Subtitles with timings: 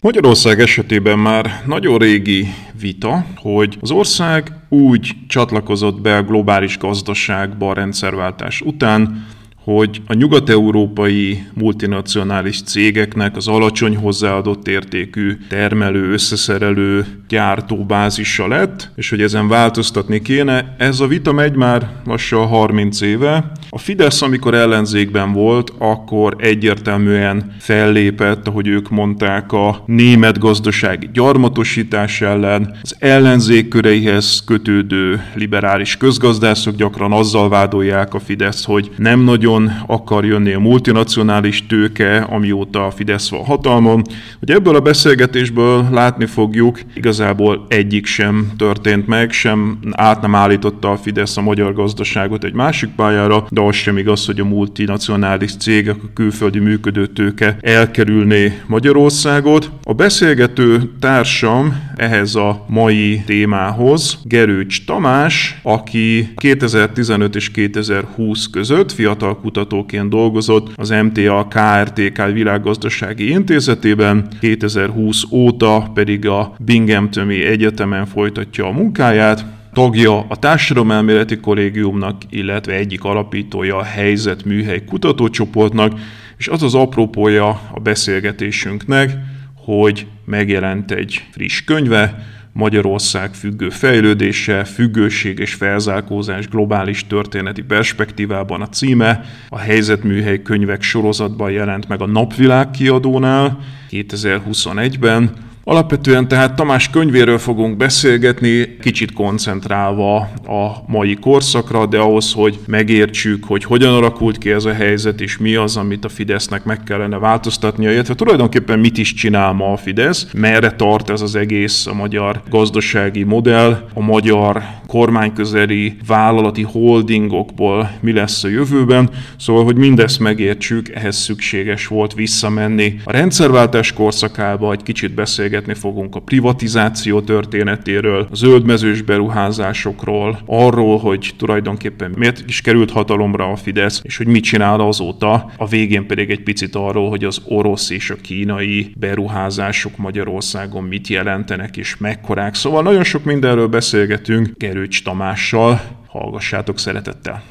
[0.00, 2.46] Magyarország esetében már nagyon régi
[2.80, 9.26] vita, hogy az ország úgy csatlakozott be a globális gazdaságba a rendszerváltás után,
[9.66, 19.10] hogy a nyugat-európai multinacionális cégeknek az alacsony hozzáadott értékű termelő, összeszerelő, gyártó bázisa lett, és
[19.10, 20.74] hogy ezen változtatni kéne.
[20.78, 23.52] Ez a vita megy már lassan 30 éve.
[23.70, 32.20] A Fidesz, amikor ellenzékben volt, akkor egyértelműen fellépett, ahogy ők mondták, a német gazdasági gyarmatosítás
[32.20, 39.55] ellen, az ellenzék köreihez kötődő liberális közgazdászok gyakran azzal vádolják a Fidesz, hogy nem nagyon
[39.58, 44.02] nagyon akar jönni a multinacionális tőke, amióta a Fidesz van hatalmon,
[44.38, 50.90] hogy ebből a beszélgetésből látni fogjuk, igazából egyik sem történt meg, sem át nem állította
[50.90, 55.56] a Fidesz a magyar gazdaságot egy másik pályára, de az sem igaz, hogy a multinacionális
[55.56, 59.70] cégek, a külföldi működő tőke elkerülné Magyarországot.
[59.82, 69.38] A beszélgető társam ehhez a mai témához Gerőcs Tamás, aki 2015 és 2020 között fiatal
[69.46, 78.72] kutatóként dolgozott az MTA KRTK világgazdasági intézetében, 2020 óta pedig a Binghamtoni Egyetemen folytatja a
[78.72, 85.92] munkáját, tagja a Társadalomelméleti Kollégiumnak, illetve egyik alapítója a Helyzet Műhely kutatócsoportnak,
[86.36, 89.10] és az az apropója a beszélgetésünknek,
[89.54, 98.68] hogy megjelent egy friss könyve, Magyarország függő fejlődése, függőség és felzárkózás globális történeti perspektívában a
[98.68, 99.24] címe.
[99.48, 103.58] A helyzetműhely könyvek sorozatban jelent meg a Napvilág kiadónál
[103.90, 105.32] 2021-ben,
[105.68, 110.16] Alapvetően tehát Tamás könyvéről fogunk beszélgetni, kicsit koncentrálva
[110.46, 115.38] a mai korszakra, de ahhoz, hogy megértsük, hogy hogyan alakult ki ez a helyzet, és
[115.38, 119.76] mi az, amit a Fidesznek meg kellene változtatnia, illetve tulajdonképpen mit is csinál ma a
[119.76, 127.90] Fidesz, merre tart ez az egész a magyar gazdasági modell, a magyar kormányközeli vállalati holdingokból
[128.00, 129.10] mi lesz a jövőben.
[129.38, 135.88] Szóval, hogy mindezt megértsük, ehhez szükséges volt visszamenni a rendszerváltás korszakába, egy kicsit beszélgetni beszélgetni
[135.88, 143.56] fogunk a privatizáció történetéről, a zöldmezős beruházásokról, arról, hogy tulajdonképpen miért is került hatalomra a
[143.56, 147.90] Fidesz, és hogy mit csinál azóta, a végén pedig egy picit arról, hogy az orosz
[147.90, 152.54] és a kínai beruházások Magyarországon mit jelentenek és mekkorák.
[152.54, 157.42] Szóval nagyon sok mindenről beszélgetünk Gerőcs Tamással, hallgassátok szeretettel!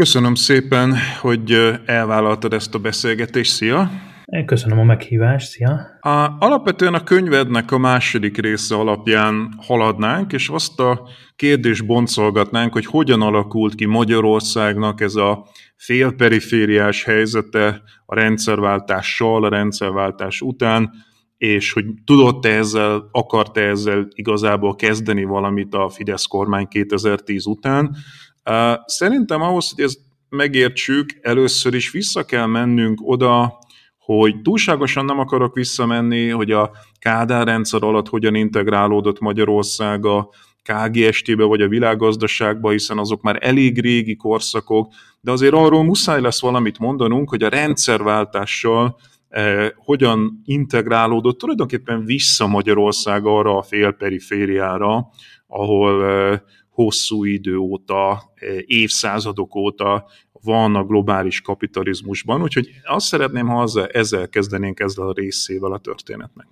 [0.00, 3.52] Köszönöm szépen, hogy elvállaltad ezt a beszélgetést.
[3.52, 3.90] Szia!
[4.46, 5.98] Köszönöm a meghívást, szia!
[6.00, 12.86] A, alapvetően a könyvednek a második része alapján haladnánk, és azt a kérdést boncolgatnánk, hogy
[12.86, 15.46] hogyan alakult ki Magyarországnak ez a
[15.76, 20.90] félperifériás helyzete a rendszerváltással, a rendszerváltás után,
[21.36, 27.96] és hogy tudott-e ezzel, akart-e ezzel igazából kezdeni valamit a Fidesz kormány 2010 után,
[28.84, 29.98] Szerintem ahhoz, hogy ezt
[30.28, 33.58] megértsük, először is vissza kell mennünk oda,
[33.98, 40.28] hogy túlságosan nem akarok visszamenni, hogy a Kádár rendszer alatt hogyan integrálódott Magyarország a
[40.62, 46.40] KGST-be vagy a világgazdaságba, hiszen azok már elég régi korszakok, de azért arról muszáj lesz
[46.40, 48.96] valamit mondanunk, hogy a rendszerváltással
[49.28, 55.08] eh, hogyan integrálódott tulajdonképpen vissza Magyarország arra a félperifériára,
[55.46, 56.38] ahol eh,
[56.82, 64.28] hosszú idő óta, eh, évszázadok óta van a globális kapitalizmusban, úgyhogy azt szeretném, ha ezzel
[64.28, 66.46] kezdenénk ezzel a részével a történetnek.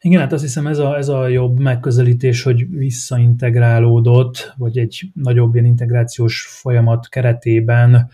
[0.00, 5.54] Igen, hát azt hiszem ez a, ez a jobb megközelítés, hogy visszaintegrálódott, vagy egy nagyobb
[5.54, 8.10] ilyen integrációs folyamat keretében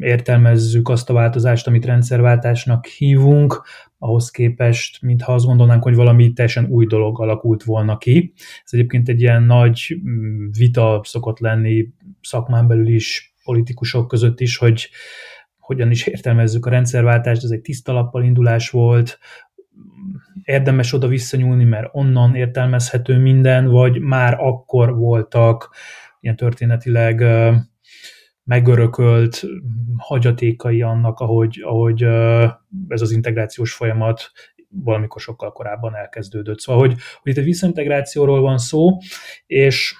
[0.00, 3.62] értelmezzük azt a változást, amit rendszerváltásnak hívunk,
[4.02, 8.32] ahhoz képest, mintha azt gondolnánk, hogy valami teljesen új dolog alakult volna ki.
[8.36, 11.88] Ez egyébként egy ilyen nagy mm, vita szokott lenni
[12.20, 14.88] szakmán belül is, politikusok között is, hogy
[15.58, 19.18] hogyan is értelmezzük a rendszerváltást, ez egy tiszta lappal indulás volt,
[20.42, 25.74] érdemes oda visszanyúlni, mert onnan értelmezhető minden, vagy már akkor voltak
[26.20, 27.24] ilyen történetileg
[28.52, 29.44] megörökölt
[29.96, 32.02] hagyatékai annak, ahogy, ahogy
[32.88, 34.30] ez az integrációs folyamat
[34.68, 36.60] valamikor sokkal korábban elkezdődött.
[36.60, 38.96] Szóval, hogy, hogy itt egy visszaintegrációról van szó,
[39.46, 39.94] és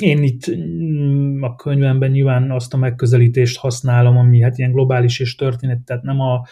[0.00, 5.34] én itt mm, a könyvemben nyilván azt a megközelítést használom, ami hát ilyen globális és
[5.34, 6.46] történet, tehát nem a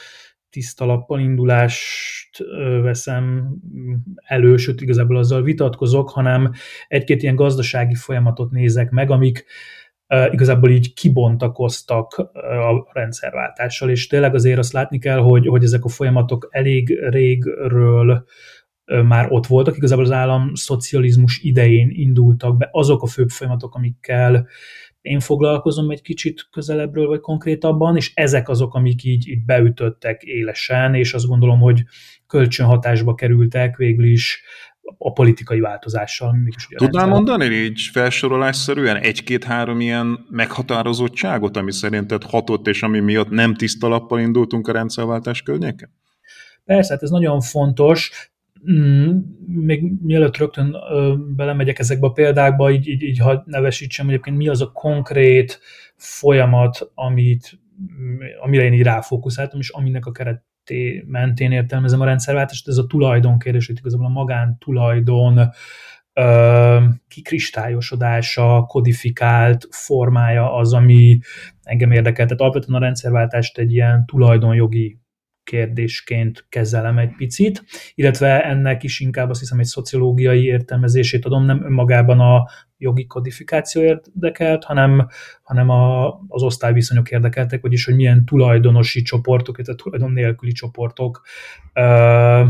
[0.50, 2.44] tiszta lappal indulást
[2.82, 3.54] veszem
[4.14, 6.52] elő, sőt igazából azzal vitatkozok, hanem
[6.88, 9.44] egy-két ilyen gazdasági folyamatot nézek meg, amik
[10.30, 15.88] igazából így kibontakoztak a rendszerváltással, és tényleg azért azt látni kell, hogy, hogy ezek a
[15.88, 18.24] folyamatok elég régről
[18.84, 22.68] már ott voltak, igazából az állam szocializmus idején indultak be.
[22.72, 24.48] Azok a főbb folyamatok, amikkel
[25.00, 30.94] én foglalkozom egy kicsit közelebbről vagy konkrétabban, és ezek azok, amik így, így beütöttek élesen,
[30.94, 31.82] és azt gondolom, hogy
[32.26, 34.42] kölcsönhatásba kerültek végül is
[34.98, 36.36] a politikai változással.
[36.76, 43.88] Tudnál mondani így felsorolásszerűen egy-két-három ilyen meghatározottságot, ami szerinted hatott, és ami miatt nem tiszta
[43.88, 45.90] lappal indultunk a rendszerváltás környéken?
[46.64, 48.30] Persze, hát ez nagyon fontos.
[48.70, 50.76] Mm, még mielőtt rögtön
[51.36, 55.60] belemegyek ezekbe a példákba, így, így, így ha nevesítsem, egyébként mi az a konkrét
[55.96, 57.58] folyamat, amit,
[58.42, 60.44] amire én így ráfókuszáltam, és aminek a keret
[61.06, 65.50] mentén értelmezem a rendszerváltást, ez a tulajdon kérdés, hogy igazából a magántulajdon
[67.08, 71.18] kikristályosodása, kodifikált formája az, ami
[71.62, 72.24] engem érdekel.
[72.24, 74.98] Tehát alapvetően a rendszerváltást egy ilyen tulajdonjogi
[75.44, 77.64] kérdésként kezelem egy picit,
[77.94, 82.48] illetve ennek is inkább azt hiszem egy szociológiai értelmezését adom, nem önmagában a
[82.78, 85.06] jogi kodifikáció érdekelt, hanem,
[85.42, 91.22] hanem a, az osztályviszonyok érdekeltek, vagyis hogy milyen tulajdonosi csoportok, illetve tulajdon nélküli csoportok
[91.72, 92.44] ö,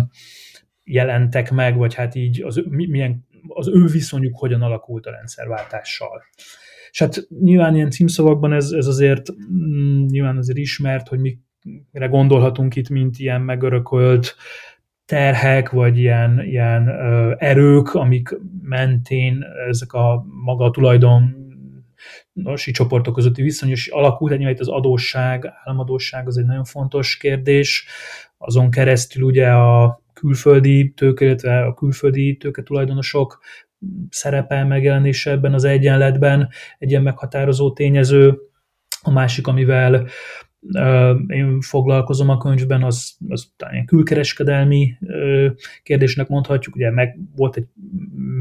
[0.84, 6.22] jelentek meg, vagy hát így az, milyen, az ő viszonyuk hogyan alakult a rendszerváltással.
[6.90, 11.53] És hát nyilván ilyen címszavakban ez, ez azért mm, nyilván azért ismert, hogy mi mire
[11.92, 14.36] gondolhatunk itt, mint ilyen megörökölt
[15.04, 16.88] terhek, vagy ilyen, ilyen
[17.38, 21.42] erők, amik mentén ezek a maga a tulajdon
[22.32, 27.86] nosi csoportok közötti viszonyos alakult, egyébként itt az adósság, államadósság az egy nagyon fontos kérdés,
[28.38, 33.40] azon keresztül ugye a külföldi tőke, illetve a külföldi tőke tulajdonosok
[34.10, 36.48] szerepel megjelenése ebben az egyenletben.
[36.78, 38.38] Egy ilyen meghatározó tényező.
[39.02, 40.06] A másik, amivel
[41.26, 44.98] én foglalkozom a könyvben, az, az talán külkereskedelmi
[45.82, 47.66] kérdésnek mondhatjuk, ugye meg volt egy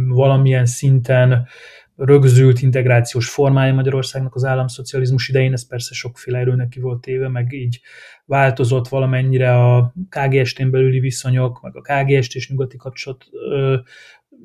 [0.07, 1.47] valamilyen szinten
[1.95, 7.53] rögzült integrációs formája Magyarországnak az államszocializmus idején, ez persze sokféle erőnek ki volt téve, meg
[7.53, 7.79] így
[8.25, 13.25] változott valamennyire a KGST-n belüli viszonyok, meg a KGST és nyugati kapcsolat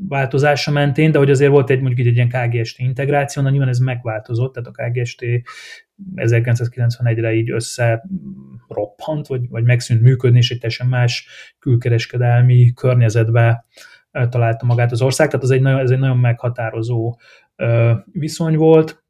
[0.08, 3.78] változása mentén, de hogy azért volt egy mondjuk egy ilyen KGST integráció, na nyilván ez
[3.78, 5.24] megváltozott, tehát a KGST
[6.16, 8.04] 1991-re így össze
[8.68, 11.28] roppant, vagy, vagy megszűnt működni, és egy teljesen más
[11.58, 13.66] külkereskedelmi környezetbe
[14.10, 17.18] találta magát az ország, tehát ez egy nagyon, ez egy nagyon meghatározó
[18.12, 19.02] viszony volt.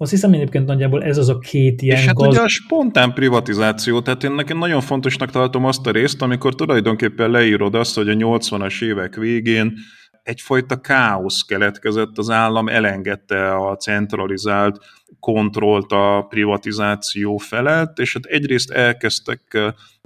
[0.00, 2.26] Azt hiszem egyébként nagyjából ez az a két ilyen És hát gaz...
[2.26, 7.30] ugye a spontán privatizáció, tehát én nekem nagyon fontosnak tartom azt a részt, amikor tulajdonképpen
[7.30, 9.74] leírod azt, hogy a 80-as évek végén
[10.22, 14.78] egyfajta káosz keletkezett, az állam elengedte a centralizált
[15.18, 19.58] kontrollt a privatizáció felett, és hát egyrészt elkezdtek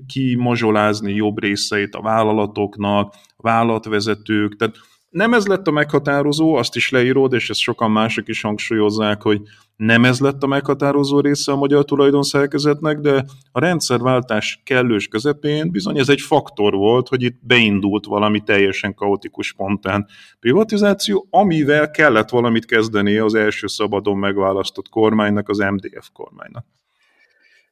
[0.06, 4.76] kimazsolázni jobb részeit a vállalatoknak, vállalatvezetők, tehát
[5.10, 9.40] nem ez lett a meghatározó, azt is leírod, és ezt sokan mások is hangsúlyozzák, hogy
[9.76, 15.98] nem ez lett a meghatározó része a magyar tulajdonszerkezetnek, de a rendszerváltás kellős közepén bizony
[15.98, 20.06] ez egy faktor volt, hogy itt beindult valami teljesen kaotikus, spontán
[20.40, 26.66] privatizáció, amivel kellett valamit kezdeni az első szabadon megválasztott kormánynak, az MDF kormánynak.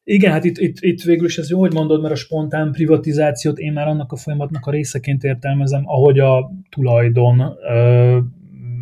[0.05, 3.59] Igen, hát itt, itt, itt végül is ez jó, hogy mondod, mert a spontán privatizációt
[3.59, 8.19] én már annak a folyamatnak a részeként értelmezem, ahogy a tulajdon ö,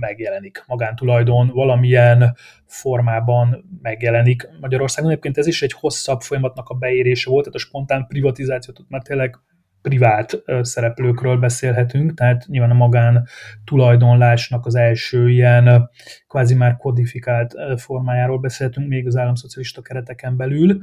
[0.01, 4.49] megjelenik, magántulajdon valamilyen formában megjelenik.
[4.61, 9.03] Magyarországon egyébként ez is egy hosszabb folyamatnak a beérése volt, tehát a spontán privatizációt már
[9.03, 9.39] tényleg
[9.83, 13.27] privát szereplőkről beszélhetünk, tehát nyilván a magán
[13.65, 15.91] tulajdonlásnak az első ilyen
[16.29, 20.81] kvázi már kodifikált formájáról beszélhetünk még az államszocialista kereteken belül.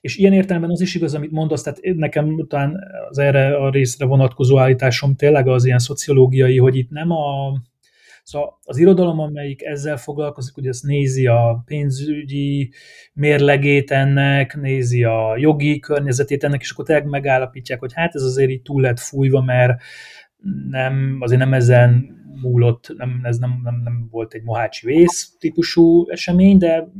[0.00, 4.06] És ilyen értelemben az is igaz, amit mondasz, tehát nekem talán az erre a részre
[4.06, 7.52] vonatkozó állításom tényleg az ilyen szociológiai, hogy itt nem a,
[8.24, 12.72] Szóval az irodalom, amelyik ezzel foglalkozik, hogy ezt nézi a pénzügyi
[13.12, 18.50] mérlegét ennek, nézi a jogi környezetét ennek, és akkor tényleg megállapítják, hogy hát ez azért
[18.50, 19.82] így túl lett fújva, mert
[20.70, 26.10] nem, azért nem ezen múlott, nem, ez nem, nem, nem volt egy mohácsi vész típusú
[26.10, 26.92] esemény, de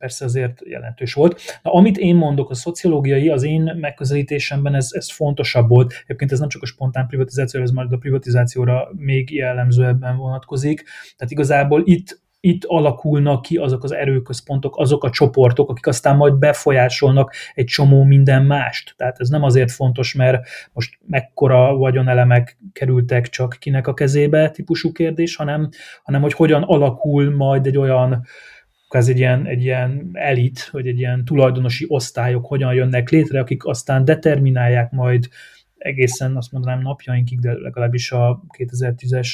[0.00, 1.40] persze azért jelentős volt.
[1.62, 5.92] Na, amit én mondok, a szociológiai, az én megközelítésemben ez, ez fontosabb volt.
[6.04, 10.84] Egyébként ez nem csak a spontán privatizáció, ez majd a privatizációra még jellemzőbben vonatkozik.
[11.16, 16.34] Tehát igazából itt itt alakulnak ki azok az erőközpontok, azok a csoportok, akik aztán majd
[16.34, 18.94] befolyásolnak egy csomó minden mást.
[18.96, 24.92] Tehát ez nem azért fontos, mert most mekkora vagyonelemek kerültek csak kinek a kezébe típusú
[24.92, 25.68] kérdés, hanem,
[26.02, 28.24] hanem hogy hogyan alakul majd egy olyan
[28.94, 33.66] ez egy ilyen, egy ilyen elit, vagy egy ilyen tulajdonosi osztályok hogyan jönnek létre, akik
[33.66, 35.28] aztán determinálják majd
[35.78, 39.28] egészen azt mondanám napjainkig, de legalábbis a 2010-es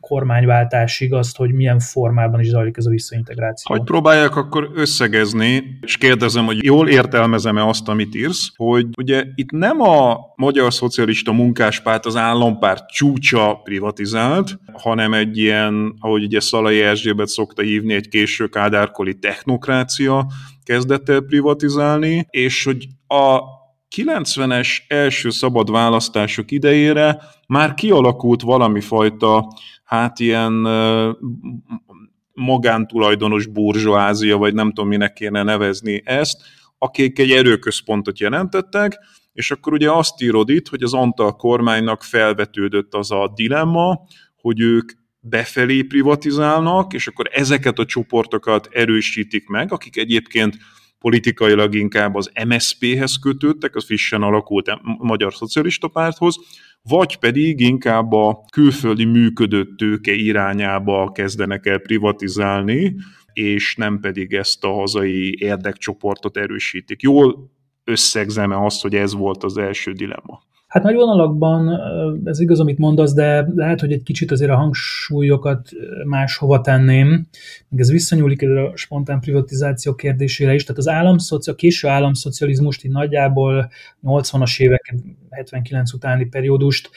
[0.00, 3.76] kormányváltásig azt, hogy milyen formában is zajlik ez a visszaintegráció.
[3.76, 9.50] Hogy próbálják akkor összegezni, és kérdezem, hogy jól értelmezem-e azt, amit írsz, hogy ugye itt
[9.50, 16.80] nem a Magyar Szocialista Munkáspárt az állampárt csúcsa privatizált, hanem egy ilyen, ahogy ugye Szalai
[16.80, 20.26] Erzsébet szokta hívni, egy késő kádárkoli technokrácia
[20.64, 23.40] kezdett el privatizálni, és hogy a
[23.96, 29.52] 90-es első szabad választások idejére már kialakult valami fajta,
[29.84, 30.52] hát ilyen
[32.32, 36.42] magántulajdonos burzsóázia, vagy nem tudom, minek kéne nevezni ezt,
[36.78, 38.98] akik egy erőközpontot jelentettek,
[39.32, 44.00] és akkor ugye azt írod itt, hogy az Antal kormánynak felvetődött az a dilemma,
[44.36, 50.56] hogy ők befelé privatizálnak, és akkor ezeket a csoportokat erősítik meg, akik egyébként
[50.98, 56.36] politikailag inkább az MSZP-hez kötődtek, az frissen alakult Magyar Szocialista Párthoz,
[56.82, 62.94] vagy pedig inkább a külföldi működő tőke irányába kezdenek el privatizálni,
[63.32, 67.02] és nem pedig ezt a hazai érdekcsoportot erősítik.
[67.02, 67.50] Jól
[67.84, 70.42] összegzeme azt, hogy ez volt az első dilemma.
[70.76, 71.80] Hát nagy vonalakban
[72.24, 75.68] ez igaz, amit mondasz, de lehet, hogy egy kicsit azért a hangsúlyokat
[76.04, 77.26] máshova tenném.
[77.68, 80.62] Meg ez visszanyúlik a spontán privatizáció kérdésére is.
[80.62, 83.70] Tehát az államszoci, a késő államszocializmust így nagyjából
[84.04, 84.94] 80-as évek,
[85.30, 86.90] 79 utáni periódust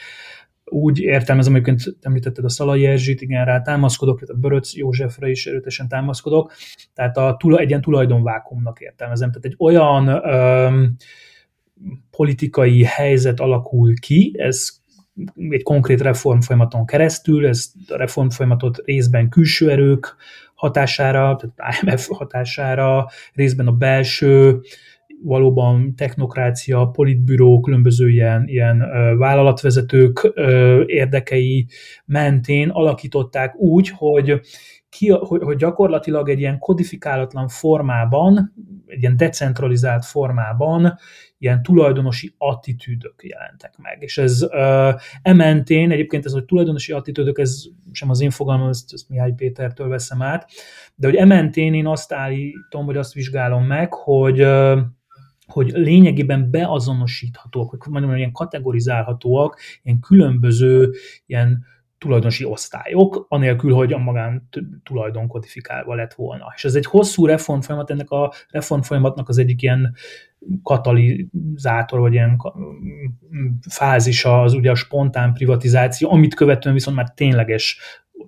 [0.64, 5.88] úgy értelmezem, egyébként említetted a Szalai Erzsit, igen, rá támaszkodok, a Böröc Józsefre is erőtesen
[5.88, 6.52] támaszkodok,
[6.94, 9.28] tehát a, egy ilyen tulajdonvákumnak értelmezem.
[9.28, 10.96] Tehát egy olyan öm,
[12.20, 14.68] politikai helyzet alakul ki, ez
[15.48, 20.16] egy konkrét reformfolyamaton keresztül, ez a reformfolyamatot részben külső erők
[20.54, 24.60] hatására, tehát IMF hatására, részben a belső,
[25.22, 28.78] valóban technokrácia, politbüró, különböző ilyen, ilyen
[29.18, 30.32] vállalatvezetők
[30.86, 31.66] érdekei
[32.04, 34.40] mentén alakították úgy, hogy
[34.88, 38.54] ki, hogy, hogy gyakorlatilag egy ilyen kodifikálatlan formában,
[38.86, 40.98] egy ilyen decentralizált formában
[41.40, 43.96] ilyen tulajdonosi attitűdök jelentek meg.
[44.00, 48.92] És ez uh, ementén, egyébként ez, hogy tulajdonosi attitűdök, ez sem az én fogalmam, ezt,
[48.92, 50.50] ezt Mihály Pétertől veszem át,
[50.94, 54.78] de hogy ementén én azt állítom, vagy azt vizsgálom meg, hogy uh,
[55.46, 60.90] hogy lényegében beazonosíthatóak, hogy mondjam, ilyen kategorizálhatóak, ilyen különböző
[61.26, 61.64] ilyen
[62.00, 64.48] tulajdonosi osztályok, anélkül, hogy a magán
[64.82, 66.52] tulajdon kodifikálva lett volna.
[66.56, 69.94] És ez egy hosszú reformfolyamat, ennek a reformfolyamatnak az egyik ilyen
[70.62, 72.36] katalizátor, vagy ilyen
[73.68, 77.78] fázisa az ugye a spontán privatizáció, amit követően viszont már tényleges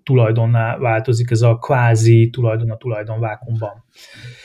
[0.02, 3.84] tulajdonná változik ez a kvázi tulajdon a tulajdon vákumban.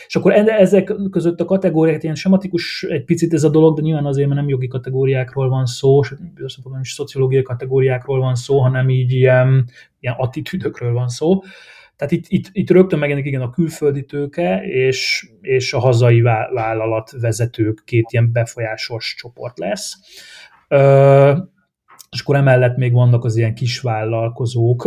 [0.07, 4.05] És akkor ezek között a kategóriák, ilyen sematikus egy picit ez a dolog, de nyilván
[4.05, 6.01] azért, mert nem jogi kategóriákról van szó,
[6.71, 11.39] nem is szociológiai kategóriákról van szó, hanem így ilyen, ilyen attitűdökről van szó.
[11.95, 17.11] Tehát itt, itt, itt rögtön megjelenik igen a külföldi tőke és, és a hazai vállalat
[17.11, 19.95] vezetők két ilyen befolyásos csoport lesz.
[22.09, 24.85] És akkor emellett még vannak az ilyen kisvállalkozók,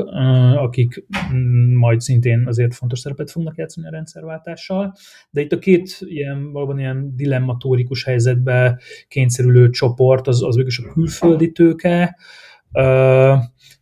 [0.57, 4.95] akik mm, majd szintén azért fontos szerepet fognak játszani a rendszerváltással,
[5.31, 10.93] de itt a két ilyen valóban ilyen dilemmatórikus helyzetbe kényszerülő csoport, az, az végül a
[10.93, 12.17] külföldi tőke,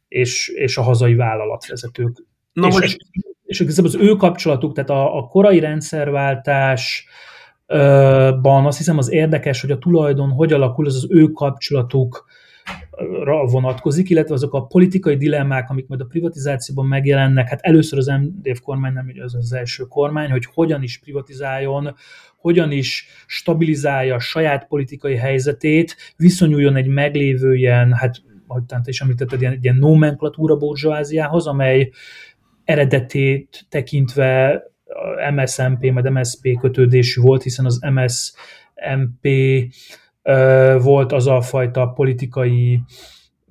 [0.08, 2.26] és, és a hazai vállalatvezetők.
[2.52, 2.96] Na és, most...
[3.44, 7.06] és, és az ő kapcsolatuk, tehát a, a korai rendszerváltás,
[8.40, 12.26] ban azt hiszem az érdekes, hogy a tulajdon hogy alakul, az az ő kapcsolatuk
[13.50, 18.60] vonatkozik, illetve azok a politikai dilemmák, amik majd a privatizációban megjelennek, hát először az MDF
[18.60, 21.94] kormány nem az az első kormány, hogy hogyan is privatizáljon,
[22.36, 29.00] hogyan is stabilizálja a saját politikai helyzetét, viszonyuljon egy meglévő ilyen, hát ahogy te is
[29.00, 31.90] említetted, ilyen, ilyen nomenklatúra burzsóáziához, amely
[32.64, 34.62] eredetét tekintve
[35.34, 39.28] MSMP, majd MSP kötődésű volt, hiszen az MSMP
[40.78, 42.82] volt az a fajta politikai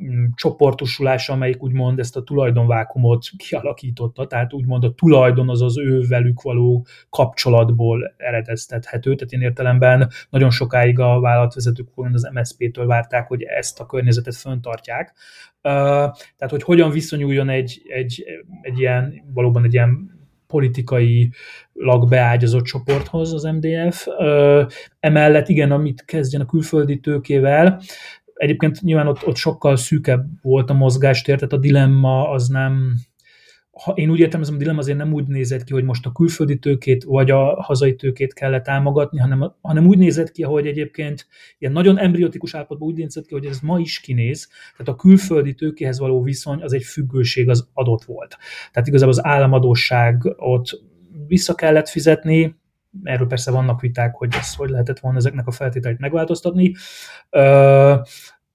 [0.03, 6.01] mm, csoportosulás, amelyik úgymond ezt a tulajdonvákumot kialakította, tehát úgymond a tulajdon az az ő
[6.07, 13.43] velük való kapcsolatból eredeztethető, tehát én értelemben nagyon sokáig a vállalatvezetők az MSZP-től várták, hogy
[13.43, 15.13] ezt a környezetet föntartják.
[15.62, 18.24] Tehát, hogy hogyan viszonyuljon egy, egy,
[18.62, 20.16] egy ilyen, valóban egy ilyen
[20.47, 21.31] politikai
[22.09, 24.07] beágyazott csoporthoz az MDF.
[24.99, 27.81] Emellett igen, amit kezdjen a külföldi tőkével,
[28.33, 32.93] egyébként nyilván ott, ott sokkal szűkebb volt a mozgástér, tehát a dilemma az nem,
[33.84, 36.12] ha én úgy értem, ez a dilemma azért nem úgy nézett ki, hogy most a
[36.12, 41.27] külföldi tőkét vagy a hazai tőkét kellett támogatni, hanem, hanem úgy nézett ki, hogy egyébként
[41.57, 45.53] ilyen nagyon embriotikus állapotban úgy nézett ki, hogy ez ma is kinéz, tehát a külföldi
[45.53, 48.38] tőkéhez való viszony az egy függőség az adott volt.
[48.72, 50.81] Tehát igazából az államadóság ott
[51.27, 52.55] vissza kellett fizetni,
[53.03, 56.74] erről persze vannak viták, hogy ezt hogy lehetett volna ezeknek a feltételeit megváltoztatni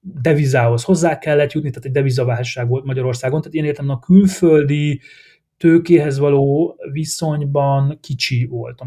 [0.03, 5.01] devizához hozzá kellett jutni, tehát egy devizaválság volt Magyarországon, tehát én értem a külföldi
[5.57, 8.81] tőkéhez való viszonyban kicsi volt,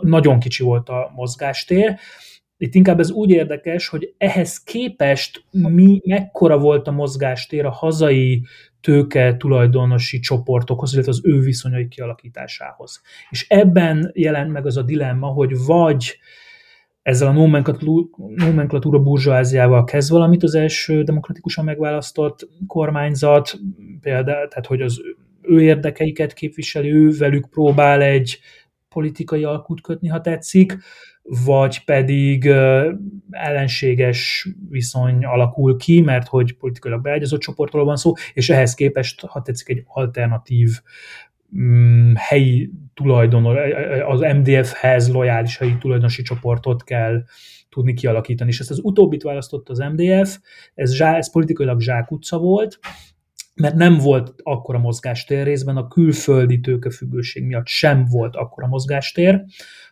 [0.00, 1.98] nagyon kicsi volt a mozgástér.
[2.56, 8.44] Itt inkább ez úgy érdekes, hogy ehhez képest mi, mekkora volt a mozgástér a hazai
[8.80, 13.02] tőke tulajdonosi csoportokhoz, illetve az ő viszonyai kialakításához.
[13.30, 16.18] És ebben jelent meg az a dilemma, hogy vagy
[17.08, 17.32] ezzel a
[18.36, 23.58] nomenklatúra burzsóáziával kezd valamit az első demokratikusan megválasztott kormányzat,
[24.00, 25.00] például, tehát hogy az
[25.42, 28.38] ő érdekeiket képviseli, ő velük próbál egy
[28.88, 30.76] politikai alkut kötni, ha tetszik,
[31.44, 32.46] vagy pedig
[33.30, 39.42] ellenséges viszony alakul ki, mert hogy politikailag beágyazott csoportról van szó, és ehhez képest, ha
[39.42, 40.70] tetszik, egy alternatív
[41.58, 43.56] mm, helyi tulajdon,
[44.06, 47.22] az MDF-hez lojális helyi tulajdonosi csoportot kell
[47.68, 48.50] tudni kialakítani.
[48.50, 50.38] És ezt az utóbbit választott az MDF,
[50.74, 52.78] ez, zsá, ez politikailag zsákutca volt,
[53.54, 59.44] mert nem volt akkora mozgástér részben, a külföldi tőkefüggőség miatt sem volt akkora mozgástér,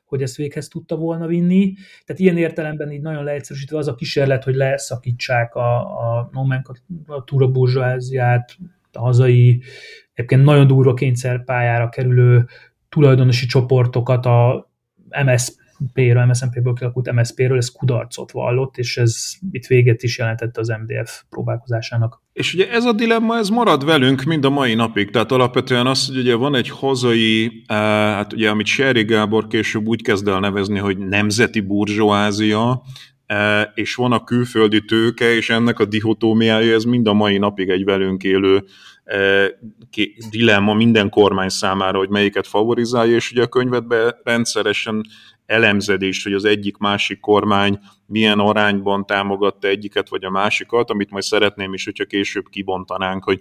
[0.05, 1.75] hogy ezt véghez tudta volna vinni.
[2.05, 8.57] Tehát ilyen értelemben így nagyon leegyszerűsítve az a kísérlet, hogy leszakítsák a, a nomenklatúra burzsóáziát,
[8.93, 9.63] a hazai,
[10.15, 12.47] egyébként nagyon durva kényszerpályára kerülő
[12.89, 14.71] tulajdonosi csoportokat a
[15.25, 21.23] MSZP-ről, MSZMP-ből kialakult MSZP-ről, ez kudarcot vallott, és ez itt véget is jelentette az MDF
[21.31, 22.23] próbálkozásának.
[22.33, 26.07] És ugye ez a dilemma, ez marad velünk mind a mai napig, tehát alapvetően az,
[26.07, 30.41] hogy ugye van egy hazai, eh, hát ugye amit Seri Gábor később úgy kezd el
[30.41, 32.83] nevezni, hogy nemzeti burzsóázia,
[33.27, 37.69] eh, és van a külföldi tőke, és ennek a dihotómiája, ez mind a mai napig
[37.69, 38.65] egy velünk élő
[40.31, 45.07] dilemma minden kormány számára, hogy melyiket favorizálja, és ugye a könyvedben rendszeresen
[45.47, 51.23] elemzedést, hogy az egyik másik kormány milyen arányban támogatta egyiket vagy a másikat, amit majd
[51.23, 53.41] szeretném is, hogyha később kibontanánk, hogy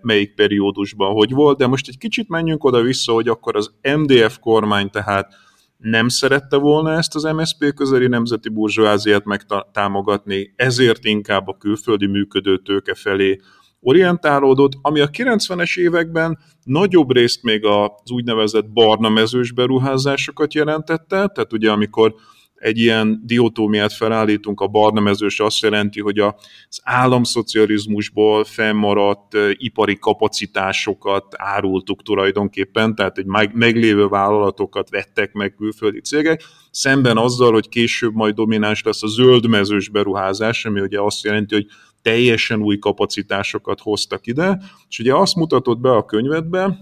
[0.00, 4.90] melyik periódusban hogy volt, de most egy kicsit menjünk oda-vissza, hogy akkor az MDF kormány
[4.90, 5.34] tehát
[5.76, 12.58] nem szerette volna ezt az MSZP közeli nemzeti burzsóáziát megtámogatni, ezért inkább a külföldi működő
[12.58, 13.40] tőke felé
[13.86, 21.52] orientálódott, ami a 90-es években nagyobb részt még az úgynevezett barna mezős beruházásokat jelentette, tehát
[21.52, 22.14] ugye amikor
[22.54, 31.34] egy ilyen diotómiát felállítunk, a barna mezős azt jelenti, hogy az államszocializmusból fennmaradt ipari kapacitásokat
[31.36, 38.34] árultuk tulajdonképpen, tehát egy meglévő vállalatokat vettek meg külföldi cégek, szemben azzal, hogy később majd
[38.34, 41.66] domináns lesz a zöldmezős beruházás, ami ugye azt jelenti, hogy
[42.06, 46.78] teljesen új kapacitásokat hoztak ide, és ugye azt mutatott be a könyvedbe,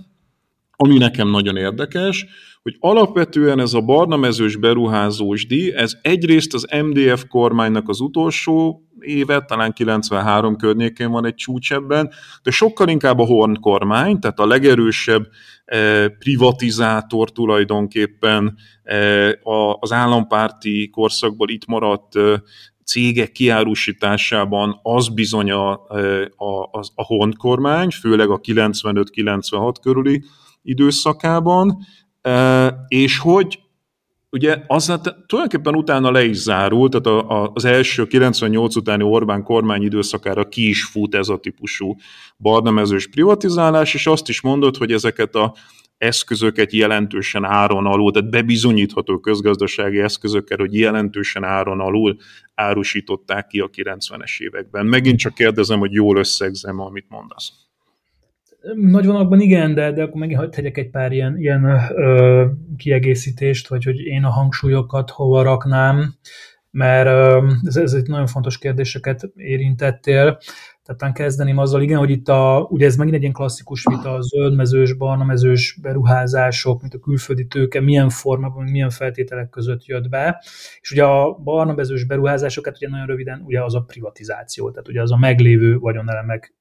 [0.77, 2.27] ami nekem nagyon érdekes,
[2.63, 8.83] hogy alapvetően ez a barna mezős beruházós díj, ez egyrészt az MDF kormánynak az utolsó
[9.01, 12.11] éve, talán 93 környékén van egy csúcs ebben,
[12.43, 15.27] de sokkal inkább a Horn kormány, tehát a legerősebb
[15.65, 19.31] eh, privatizátor tulajdonképpen eh,
[19.81, 22.35] az állampárti korszakból itt maradt eh,
[22.85, 25.99] cégek kiárusításában az bizony a, a,
[26.37, 30.25] a, a honkormány, főleg a 95-96 körüli
[30.63, 31.79] időszakában,
[32.89, 33.59] és hogy
[34.31, 39.03] ugye az hát tulajdonképpen utána le is zárult, tehát a, a, az első 98 utáni
[39.03, 41.97] Orbán kormány időszakára ki is fut ez a típusú
[42.37, 45.55] barnamezős privatizálás, és azt is mondott, hogy ezeket a
[45.99, 52.17] eszközöket jelentősen áron alul, tehát bebizonyítható közgazdasági eszközökkel, hogy jelentősen áron alul
[52.55, 54.87] árusították ki a 90-es években.
[54.87, 57.53] Megint csak kérdezem, hogy jól összegzem, amit mondasz.
[58.75, 62.45] Nagy vonalakban igen, de, de akkor megint tegyek egy pár ilyen, ilyen ö,
[62.77, 66.15] kiegészítést, vagy hogy én a hangsúlyokat hova raknám,
[66.71, 70.39] mert ö, ez, ez egy nagyon fontos kérdéseket érintettél.
[70.85, 74.21] Tehát kezdeném azzal, igen, hogy itt a, ugye ez megint egy ilyen klasszikus vita, a
[74.21, 80.45] zöldmezős, barnamezős beruházások, mint a külföldi tőke, milyen formában, milyen feltételek között jött be.
[80.81, 85.13] És ugye a barnamezős beruházásokat ugye nagyon röviden ugye az a privatizáció, tehát ugye az
[85.13, 86.55] a meglévő vagyonelemek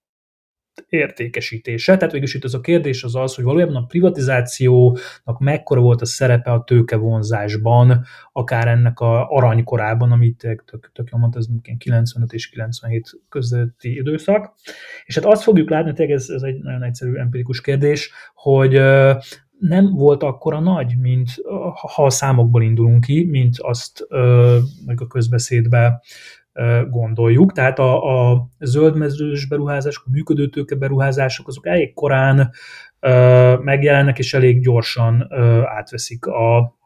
[0.90, 1.98] értékesítése.
[1.98, 6.06] Tehát végülis itt az a kérdés az az, hogy valójában a privatizációnak mekkora volt a
[6.06, 12.50] szerepe a tőkevonzásban, akár ennek a aranykorában, amit tök, tök jól mondta, ez 95 és
[12.50, 14.54] 97 közötti időszak.
[15.06, 18.82] És hát azt fogjuk látni, hogy ez, ez egy nagyon egyszerű empirikus kérdés, hogy
[19.60, 21.30] nem volt akkora nagy, mint
[21.94, 24.08] ha a számokból indulunk ki, mint azt
[24.86, 26.02] meg a közbeszédbe
[26.89, 27.52] gondoljuk.
[27.52, 32.52] Tehát a, a zöldmezős beruházások, a működőtőke beruházások, azok elég korán
[33.62, 35.28] megjelennek, és elég gyorsan
[35.66, 36.78] átveszik a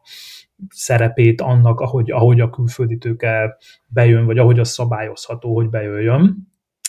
[0.68, 6.36] szerepét annak, ahogy, ahogy a külföldi tőke bejön, vagy ahogy az szabályozható, hogy bejöjjön.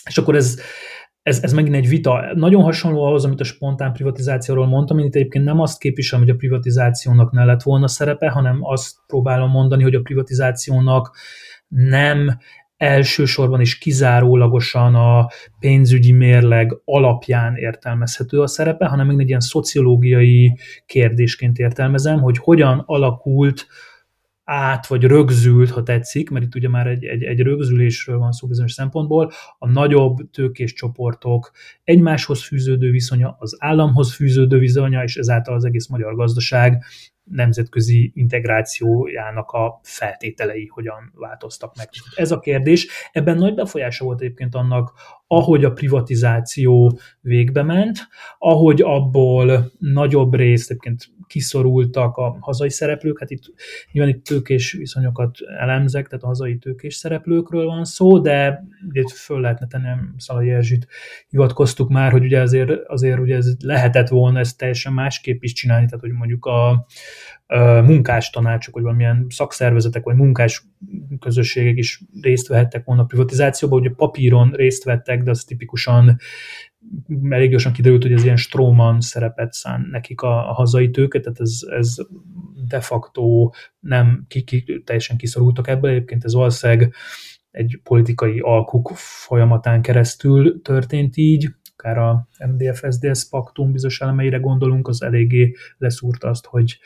[0.05, 0.59] És akkor ez,
[1.21, 2.33] ez, ez megint egy vita.
[2.33, 6.33] Nagyon hasonló ahhoz, amit a spontán privatizációról mondtam, én itt egyébként nem azt képviselem, hogy
[6.33, 11.17] a privatizációnak ne lett volna szerepe, hanem azt próbálom mondani, hogy a privatizációnak
[11.67, 12.37] nem
[12.79, 15.27] elsősorban is kizárólagosan a
[15.59, 22.83] pénzügyi mérleg alapján értelmezhető a szerepe, hanem még egy ilyen szociológiai kérdésként értelmezem, hogy hogyan
[22.85, 23.67] alakult
[24.43, 28.47] át, vagy rögzült, ha tetszik, mert itt ugye már egy, egy, egy rögzülésről van szó
[28.47, 31.51] bizonyos szempontból, a nagyobb tőkés csoportok
[31.83, 36.83] egymáshoz fűződő viszonya, az államhoz fűződő viszonya, és ezáltal az egész magyar gazdaság
[37.31, 41.89] nemzetközi integrációjának a feltételei hogyan változtak meg.
[42.15, 42.87] Ez a kérdés.
[43.11, 44.93] Ebben nagy befolyása volt egyébként annak,
[45.31, 53.29] ahogy a privatizáció végbe ment, ahogy abból nagyobb részt egyébként kiszorultak a hazai szereplők, hát
[53.29, 53.43] itt
[53.91, 59.39] nyilván itt tőkés viszonyokat elemzek, tehát a hazai tőkés szereplőkről van szó, de itt föl
[59.41, 59.87] lehetne tenni,
[60.17, 60.87] Szalai Erzsit
[61.27, 65.85] hivatkoztuk már, hogy ugye azért, azért ugye ez lehetett volna ezt teljesen másképp is csinálni,
[65.85, 66.85] tehát hogy mondjuk a,
[67.57, 70.65] munkás tanácsok, vagy valamilyen szakszervezetek, vagy munkás
[71.19, 76.17] közösségek is részt vehettek volna a privatizációban, ugye papíron részt vettek, de az tipikusan
[77.29, 81.39] elég gyorsan kiderült, hogy ez ilyen stróman szerepet szán nekik a, a hazai tőke, tehát
[81.39, 81.95] ez, ez
[82.67, 86.93] de facto nem ki, ki, teljesen kiszorultak ebből, egyébként ez valószínűleg
[87.51, 95.01] egy politikai alkuk folyamatán keresztül történt így, akár a MDF-SZDSZ paktum bizonyos elemeire gondolunk, az
[95.01, 96.79] eléggé leszúrta azt, hogy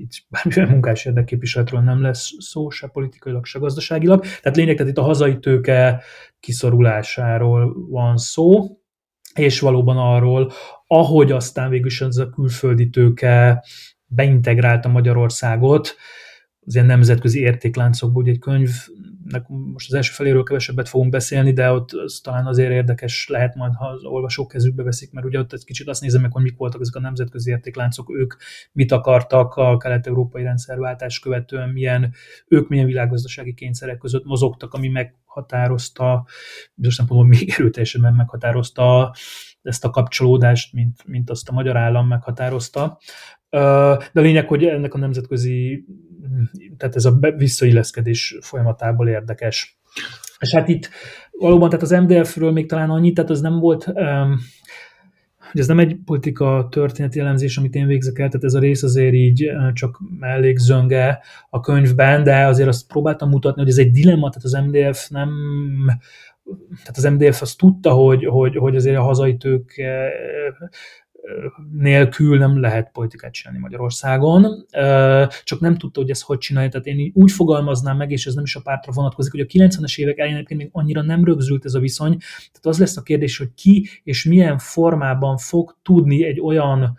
[0.00, 4.20] itt bármilyen munkás érdekképviseletről nem lesz szó, se politikailag, se gazdaságilag.
[4.20, 6.02] Tehát lényeg, tehát itt a hazai tőke
[6.40, 8.78] kiszorulásáról van szó,
[9.34, 10.52] és valóban arról,
[10.86, 13.64] ahogy aztán végül is ez a külföldi tőke
[14.06, 15.96] beintegrálta Magyarországot,
[16.70, 21.72] az ilyen nemzetközi értékláncokból, ugye egy könyvnek most az első feléről kevesebbet fogunk beszélni, de
[21.72, 25.52] ott az talán azért érdekes lehet majd, ha az olvasók kezükbe veszik, mert ugye ott
[25.52, 28.34] egy kicsit azt nézem meg, hogy mik voltak ezek a nemzetközi értékláncok, ők
[28.72, 32.12] mit akartak a kelet-európai rendszerváltás követően, milyen,
[32.48, 36.26] ők milyen világgazdasági kényszerek között mozogtak, ami meghatározta,
[36.74, 39.14] bizonyos szempontból még erőteljesebben meghatározta
[39.62, 42.98] ezt a kapcsolódást, mint, mint azt a magyar állam meghatározta.
[43.50, 45.84] De a lényeg, hogy ennek a nemzetközi,
[46.76, 49.78] tehát ez a visszailleszkedés folyamatából érdekes.
[50.38, 50.90] És hát itt
[51.30, 53.84] valóban, tehát az MDF-ről még talán annyit, tehát az nem volt,
[55.50, 58.82] hogy ez nem egy politika történeti elemzés, amit én végzek el, tehát ez a rész
[58.82, 60.00] azért így csak
[60.54, 65.08] zönge a könyvben, de azért azt próbáltam mutatni, hogy ez egy dilemma, tehát az MDF
[65.08, 65.30] nem
[66.68, 69.82] tehát az MDF azt tudta, hogy, hogy, hogy azért a hazai tők
[71.72, 74.66] nélkül nem lehet politikát csinálni Magyarországon,
[75.44, 76.68] csak nem tudta, hogy ezt hogy csinálja.
[76.68, 79.98] Tehát én úgy fogalmaznám meg, és ez nem is a pártra vonatkozik, hogy a 90-es
[79.98, 82.16] évek elején még annyira nem rögzült ez a viszony.
[82.18, 86.98] Tehát az lesz a kérdés, hogy ki és milyen formában fog tudni egy olyan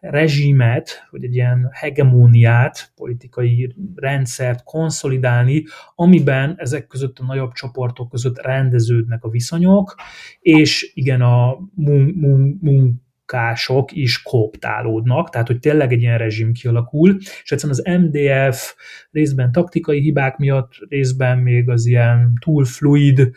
[0.00, 8.38] rezsimet, vagy egy ilyen hegemóniát, politikai rendszert konszolidálni, amiben ezek között a nagyobb csoportok között
[8.38, 9.94] rendeződnek a viszonyok,
[10.40, 12.14] és igen, a mun-
[12.60, 18.74] mun- munkások is kooptálódnak, tehát hogy tényleg egy ilyen rezsim kialakul, és egyszerűen az MDF
[19.10, 23.30] részben taktikai hibák miatt, részben még az ilyen túl fluid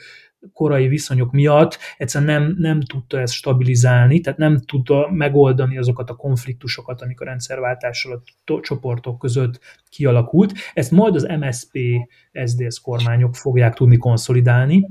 [0.53, 6.15] korai viszonyok miatt egyszerűen nem, nem tudta ezt stabilizálni, tehát nem tudta megoldani azokat a
[6.15, 10.53] konfliktusokat, amik a rendszerváltással a csoportok között kialakult.
[10.73, 11.79] Ezt majd az MSP
[12.45, 14.89] SZDSZ kormányok fogják tudni konszolidálni,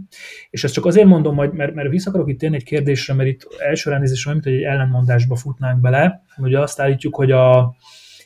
[0.51, 3.29] és ezt csak azért mondom, hogy, mert, mert vissza akarok itt térni egy kérdésre, mert
[3.29, 7.77] itt első ránézésre mint hogy egy ellenmondásba futnánk bele, hogy azt állítjuk, hogy a,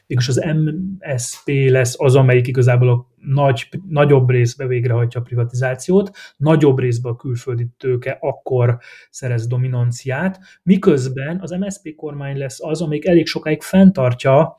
[0.06, 6.78] mégis az MSP lesz az, amelyik igazából a nagy, nagyobb részbe végrehajtja a privatizációt, nagyobb
[6.78, 8.78] részben a külföldi tőke akkor
[9.10, 14.56] szerez dominanciát, miközben az MSP kormány lesz az, amelyik elég sokáig fenntartja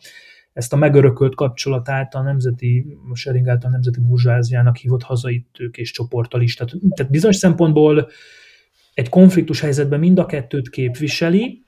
[0.54, 6.56] ezt a megörökölt kapcsolatát a nemzeti, Sering által nemzeti burzsáziának hívott hazai tőkés csoporttal is.
[6.56, 8.10] Tehát, tehát bizonyos szempontból
[8.94, 11.66] egy konfliktus helyzetben mind a kettőt képviseli,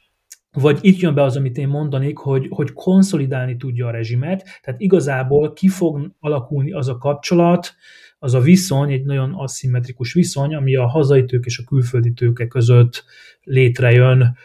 [0.53, 4.79] vagy itt jön be az, amit én mondanék, hogy, hogy konszolidálni tudja a rezsimet, tehát
[4.79, 7.75] igazából ki fog alakulni az a kapcsolat,
[8.19, 12.47] az a viszony, egy nagyon aszimmetrikus viszony, ami a hazai tők és a külföldi tőke
[12.47, 13.03] között
[13.43, 14.37] létrejön.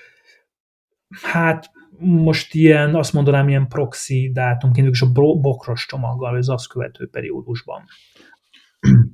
[1.23, 7.09] Hát most ilyen, azt mondanám, ilyen proxy dátumként, és a bokros csomaggal, ez azt követő
[7.09, 7.85] periódusban.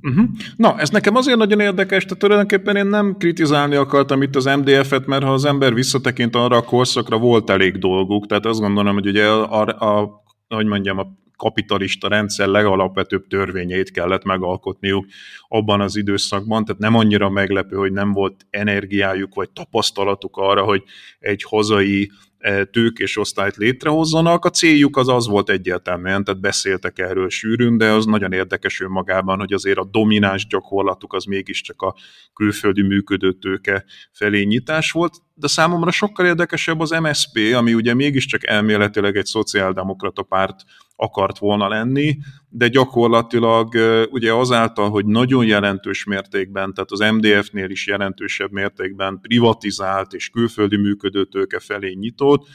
[0.03, 0.29] Uh-huh.
[0.57, 5.07] Na, ez nekem azért nagyon érdekes, tehát tulajdonképpen én nem kritizálni akartam itt az MDF-et,
[5.07, 9.07] mert ha az ember visszatekint arra a korszakra, volt elég dolguk, tehát azt gondolom, hogy
[9.07, 11.07] ugye a, a, a hogy mondjam, a
[11.37, 15.07] kapitalista rendszer legalapvetőbb törvényeit kellett megalkotniuk
[15.49, 20.83] abban az időszakban, tehát nem annyira meglepő, hogy nem volt energiájuk vagy tapasztalatuk arra, hogy
[21.19, 24.45] egy hazai E, tőkés osztályt létrehozzanak.
[24.45, 29.39] A céljuk az az volt egyértelműen, tehát beszéltek erről sűrűn, de az nagyon érdekes önmagában,
[29.39, 31.95] hogy azért a domináns gyakorlatuk az mégiscsak a
[32.35, 38.47] külföldi működő tőke felé nyitás volt, de számomra sokkal érdekesebb az MSP, ami ugye mégiscsak
[38.47, 40.61] elméletileg egy szociáldemokrata párt
[41.01, 43.75] akart volna lenni, de gyakorlatilag
[44.11, 50.77] ugye azáltal, hogy nagyon jelentős mértékben, tehát az MDF-nél is jelentősebb mértékben privatizált és külföldi
[50.77, 52.47] működőtőke felé nyitott,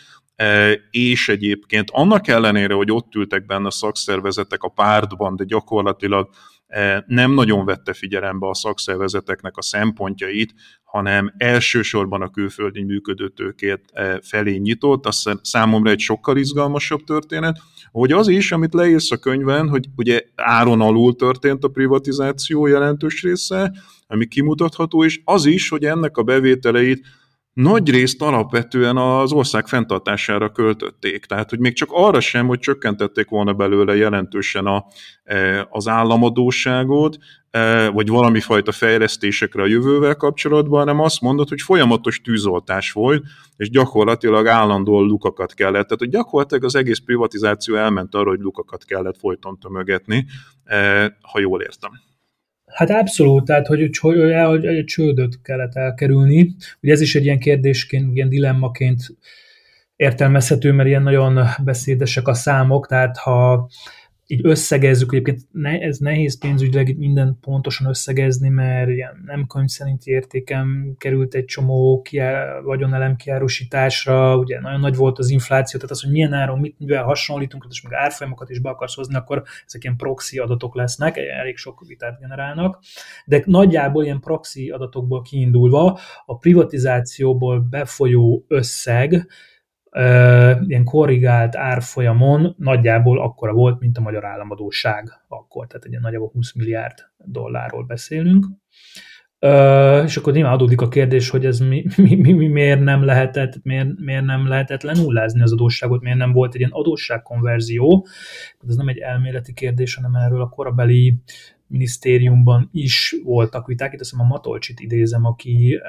[0.89, 6.29] és egyébként annak ellenére, hogy ott ültek benne szakszervezetek a pártban, de gyakorlatilag
[7.05, 13.81] nem nagyon vette figyelembe a szakszervezeteknek a szempontjait, hanem elsősorban a külföldi működőtőkét
[14.21, 17.59] felé nyitott, az számomra egy sokkal izgalmasabb történet,
[17.91, 23.21] hogy az is, amit leírsz a könyvben, hogy ugye áron alul történt a privatizáció jelentős
[23.21, 23.73] része,
[24.07, 27.05] ami kimutatható, és az is, hogy ennek a bevételeit
[27.55, 31.25] nagy részt alapvetően az ország fenntartására költötték.
[31.25, 34.85] Tehát, hogy még csak arra sem, hogy csökkentették volna belőle jelentősen a,
[35.23, 37.17] e, az államadóságot,
[37.51, 43.23] e, vagy valami fajta fejlesztésekre a jövővel kapcsolatban, hanem azt mondod, hogy folyamatos tűzoltás volt,
[43.57, 45.83] és gyakorlatilag állandóan lukakat kellett.
[45.83, 50.25] Tehát, hogy gyakorlatilag az egész privatizáció elment arra, hogy lukakat kellett folyton tömögetni,
[50.63, 51.91] e, ha jól értem.
[52.75, 56.55] Hát abszolút, tehát hogy, hogy, hogy egy csődöt kellett elkerülni.
[56.81, 59.01] Ugye ez is egy ilyen kérdésként, ilyen dilemmaként
[59.95, 63.69] értelmezhető, mert ilyen nagyon beszédesek a számok, tehát ha
[64.27, 69.67] így összegezzük, egyébként ne, ez nehéz pénzügyileg itt minden pontosan összegezni, mert ilyen nem könyv
[69.67, 75.95] szerinti értéken került egy csomó kiá, vagyonelem kiárusításra, ugye nagyon nagy volt az infláció, tehát
[75.95, 79.43] az, hogy milyen áron, mit, mivel hasonlítunk, és még árfolyamokat is be akarsz hozni, akkor
[79.65, 82.79] ezek ilyen proxy adatok lesznek, elég sok vitát generálnak,
[83.25, 89.27] de nagyjából ilyen proxy adatokból kiindulva a privatizációból befolyó összeg,
[90.67, 96.53] ilyen korrigált árfolyamon nagyjából akkora volt, mint a magyar államadóság akkor, tehát egy nagyjából 20
[96.53, 98.45] milliárd dollárról beszélünk.
[100.05, 103.63] És akkor nyilván adódik a kérdés, hogy ez mi, mi, mi, mi miért nem lehetett,
[103.63, 108.07] miért, miért nem lehetett lenullázni az adósságot, miért nem volt egy ilyen adósságkonverzió.
[108.67, 111.15] Ez nem egy elméleti kérdés, hanem erről a korabeli
[111.67, 113.93] minisztériumban is voltak viták.
[113.93, 115.79] Itt azt hiszem a Matolcsit idézem, aki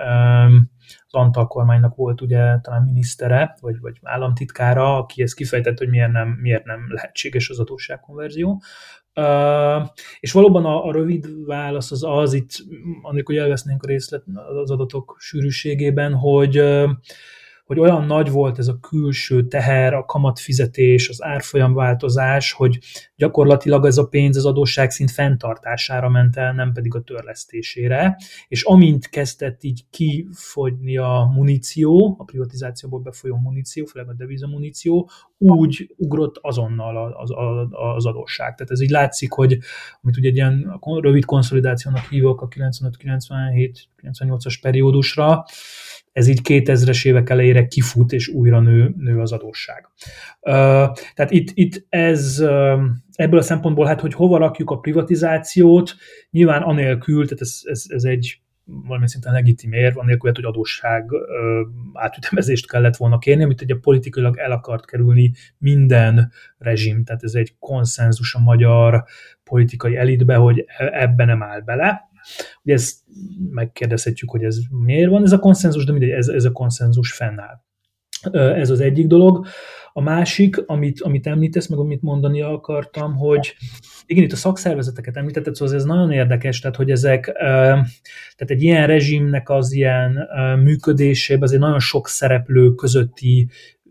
[1.06, 6.12] az Antal kormánynak volt ugye talán minisztere, vagy, vagy államtitkára, aki ezt kifejtett, hogy miért
[6.12, 8.62] nem, miért nem lehetséges az adósságkonverzió.
[9.20, 9.88] Uh,
[10.20, 12.50] és valóban a, a rövid válasz az az, itt,
[13.02, 14.22] amikor elvesznénk a részlet
[14.62, 16.90] az adatok sűrűségében, hogy uh,
[17.66, 22.79] hogy olyan nagy volt ez a külső teher, a kamatfizetés, az árfolyamváltozás, hogy
[23.16, 28.16] gyakorlatilag ez a pénz az adósságszint fenntartására ment el, nem pedig a törlesztésére,
[28.48, 35.94] és amint kezdett így kifogyni a muníció, a privatizációból befolyó muníció, főleg a devizamuníció, úgy
[35.96, 38.55] ugrott azonnal az, az, az adósság.
[38.55, 39.59] Tehát ez így látszik, hogy
[40.02, 45.44] amit ugye egy ilyen rövid konszolidációnak hívok a 95-97-98-as periódusra,
[46.16, 49.88] ez így 2000-es évek elejére kifut, és újra nő, nő az adósság.
[51.14, 52.42] Tehát itt, itt ez
[53.12, 55.94] ebből a szempontból, hát hogy hova rakjuk a privatizációt,
[56.31, 61.62] nyilván anélkül, tehát ez, ez, ez egy valami szinten legitim érv, anélkül, hogy adósság ö,
[61.92, 67.55] átütemezést kellett volna kérni, amit ugye politikailag el akart kerülni minden rezsim, tehát ez egy
[67.59, 69.05] konszenzus a magyar
[69.44, 72.11] politikai elitbe, hogy e, ebben nem áll bele.
[72.62, 72.98] Ugye ezt
[73.50, 77.60] megkérdezhetjük, hogy ez miért van ez a konszenzus, de mindegy, ez, ez a konszenzus fennáll.
[78.32, 79.46] Ez az egyik dolog.
[79.92, 83.54] A másik, amit, amit említesz, meg amit mondani akartam, hogy
[84.06, 88.86] igen, itt a szakszervezeteket említetted, szóval ez nagyon érdekes, tehát hogy ezek, tehát egy ilyen
[88.86, 90.28] rezsimnek az ilyen
[90.62, 93.48] működésében azért nagyon sok szereplő közötti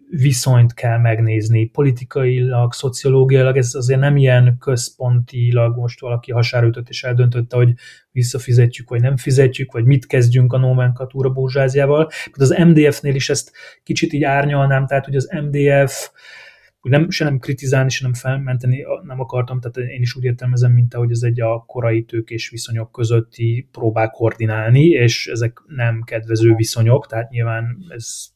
[0.10, 1.66] viszonyt kell megnézni.
[1.66, 7.74] Politikailag, szociológiailag ez azért nem ilyen központilag most valaki hasára ütött és eldöntötte, hogy
[8.12, 12.10] visszafizetjük, vagy nem fizetjük, vagy mit kezdjünk a nomenklatúra burzsáziával.
[12.32, 13.52] Az MDF-nél is ezt
[13.84, 16.10] kicsit így árnyalnám, tehát hogy az MDF
[16.82, 20.94] nem, se nem kritizálni, se nem felmenteni nem akartam, tehát én is úgy értelmezem, mint
[20.94, 27.08] ahogy ez egy a korai tőkés viszonyok közötti próbál koordinálni, és ezek nem kedvező viszonyok,
[27.08, 28.34] tehát nyilván ez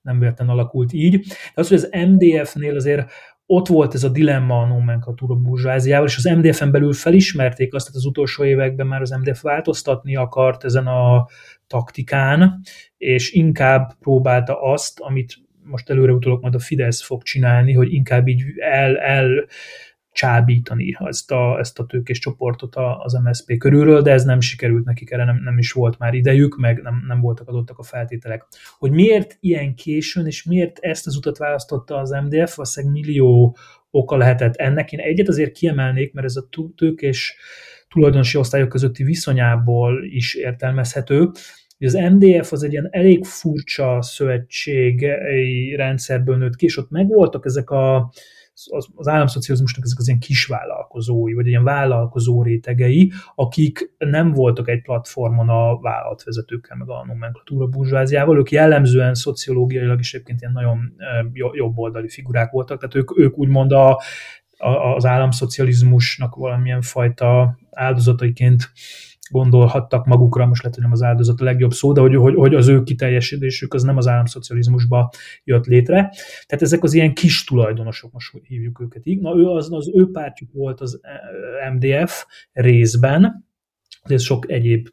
[0.00, 1.18] nem véletlen alakult így.
[1.26, 3.10] De az, hogy az MDF-nél azért
[3.50, 7.96] ott volt ez a dilemma a nomenklatúra burzsáziával, és az MDF-en belül felismerték azt, hogy
[7.96, 11.26] az utolsó években már az MDF változtatni akart ezen a
[11.66, 12.60] taktikán,
[12.96, 18.28] és inkább próbálta azt, amit most előre utolok, majd a Fidesz fog csinálni, hogy inkább
[18.28, 19.46] így el, el
[20.18, 25.10] csábítani ezt a, ezt a tőkés csoportot az MSZP körülről, de ez nem sikerült nekik,
[25.10, 28.46] erre nem, nem is volt már idejük, meg nem, nem voltak adottak a feltételek.
[28.78, 33.56] Hogy miért ilyen későn, és miért ezt az utat választotta az MDF, valószínűleg millió
[33.90, 34.92] oka lehetett ennek.
[34.92, 37.36] Én egyet azért kiemelnék, mert ez a tőkés
[37.88, 41.30] tulajdonosi osztályok közötti viszonyából is értelmezhető,
[41.80, 47.70] az MDF az egy ilyen elég furcsa szövetségi rendszerből nőtt ki, és ott megvoltak ezek
[47.70, 48.12] a
[48.66, 54.82] az, az államszocializmusnak ezek az ilyen kisvállalkozói, vagy ilyen vállalkozó rétegei, akik nem voltak egy
[54.82, 60.94] platformon a vállalatvezetőkkel, meg a nomenklatúra burzsáziával, ők jellemzően szociológiailag is egyébként ilyen nagyon
[61.52, 64.00] jobboldali figurák voltak, tehát ők, ők úgymond a,
[64.58, 68.72] a, az államszocializmusnak valamilyen fajta áldozataiként
[69.30, 72.54] gondolhattak magukra, most lehet, hogy nem az áldozat a legjobb szó, de hogy, hogy, hogy
[72.54, 75.10] az ő kiteljesedésük az nem az államszocializmusba
[75.44, 76.12] jött létre.
[76.46, 79.20] Tehát ezek az ilyen kis tulajdonosok, most hívjuk őket így.
[79.20, 83.46] Na, ő az, az ő pártjuk volt az eh, MDF részben,
[84.02, 84.88] ez sok egyéb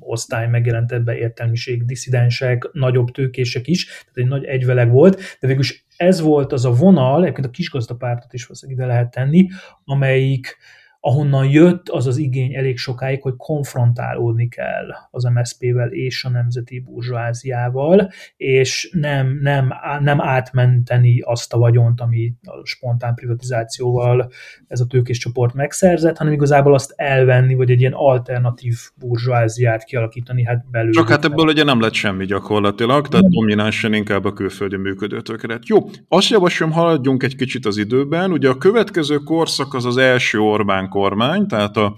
[0.00, 5.86] osztály megjelent ebbe értelmiség, diszidensek, nagyobb tőkések is, tehát egy nagy egyveleg volt, de végülis
[5.96, 9.48] ez volt az a vonal, egyébként a kisgazdapártot is valószínűleg ide lehet tenni,
[9.84, 10.56] amelyik
[11.00, 16.80] ahonnan jött az az igény elég sokáig, hogy konfrontálódni kell az MSZP-vel és a nemzeti
[16.80, 24.30] burzsóáziával, és nem, nem, nem átmenteni azt a vagyont, ami a spontán privatizációval
[24.66, 30.44] ez a tőkés csoport megszerzett, hanem igazából azt elvenni, vagy egy ilyen alternatív burzsóáziát kialakítani
[30.44, 30.92] hát belül.
[30.92, 35.68] Csak hát ebből ugye nem lett semmi gyakorlatilag, tehát dominánsan inkább a külföldi működő tökélet.
[35.68, 38.32] Jó, azt javaslom, haladjunk egy kicsit az időben.
[38.32, 41.96] Ugye a következő korszak az az első Orbán kormány, tehát a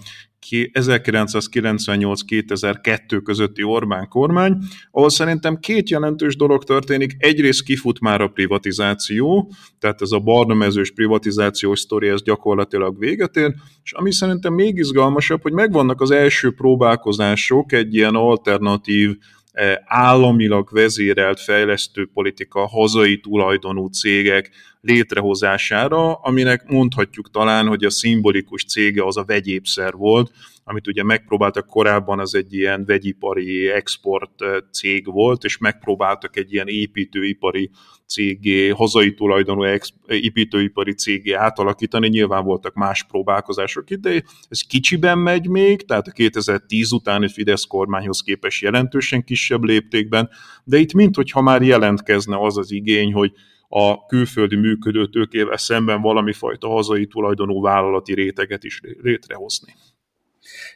[0.51, 4.57] 1998-2002 közötti Orbán kormány,
[4.91, 7.17] ahol szerintem két jelentős dolog történik.
[7.19, 13.55] Egyrészt kifut már a privatizáció, tehát ez a barnamezős privatizációs sztori, ez gyakorlatilag véget ér,
[13.83, 19.17] és ami szerintem még izgalmasabb, hogy megvannak az első próbálkozások egy ilyen alternatív
[19.53, 28.65] eh, államilag vezérelt fejlesztő politika, hazai tulajdonú cégek létrehozására, aminek mondhatjuk talán, hogy a szimbolikus
[28.65, 30.33] cége az a vegyépszer volt,
[30.65, 34.31] amit ugye megpróbáltak korábban, az egy ilyen vegyipari export
[34.73, 37.71] cég volt, és megpróbáltak egy ilyen építőipari
[38.07, 39.65] cégé, hazai tulajdonú
[40.07, 46.11] építőipari cégé átalakítani, nyilván voltak más próbálkozások itt, de ez kicsiben megy még, tehát a
[46.11, 50.29] 2010 utáni Fidesz kormányhoz képest jelentősen kisebb léptékben,
[50.65, 53.33] de itt minthogyha már jelentkezne az az igény, hogy
[53.73, 59.75] a külföldi működő tőkével szemben valami fajta hazai tulajdonú vállalati réteget is létrehozni.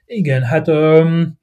[0.06, 1.38] Igen, hát öm,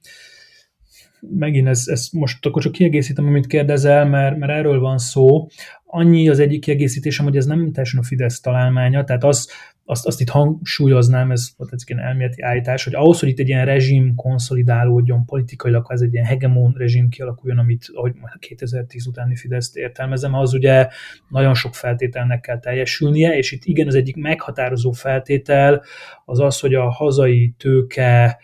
[1.20, 5.48] megint ezt, ezt most akkor csak kiegészítem, amit kérdezel, mert, mert erről van szó.
[5.86, 9.50] Annyi az egyik kiegészítésem, hogy ez nem teljesen a Fidesz találmánya, tehát az,
[9.92, 13.48] azt, azt itt hangsúlyoznám, ez volt egy ilyen elméleti állítás, hogy ahhoz, hogy itt egy
[13.48, 19.36] ilyen rezsim konszolidálódjon politikailag, ha ez egy ilyen hegemon rezsim kialakuljon, amit ahogy 2010 utáni
[19.36, 20.88] Fideszt értelmezem, az ugye
[21.30, 25.84] nagyon sok feltételnek kell teljesülnie, és itt igen, az egyik meghatározó feltétel
[26.26, 28.40] az az, hogy a hazai tőke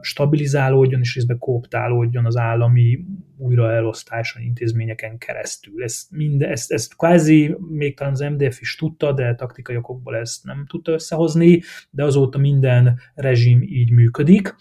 [0.00, 2.98] stabilizálódjon, és részben kooptálódjon az állami
[3.42, 5.82] újraelosztáson, intézményeken keresztül.
[5.82, 10.44] Ezt, mind, ezt, ezt kvázi még talán az MDF is tudta, de taktikai okokból ezt
[10.44, 14.54] nem tudta összehozni, de azóta minden rezsim így működik.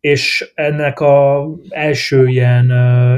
[0.00, 2.70] És ennek a első ilyen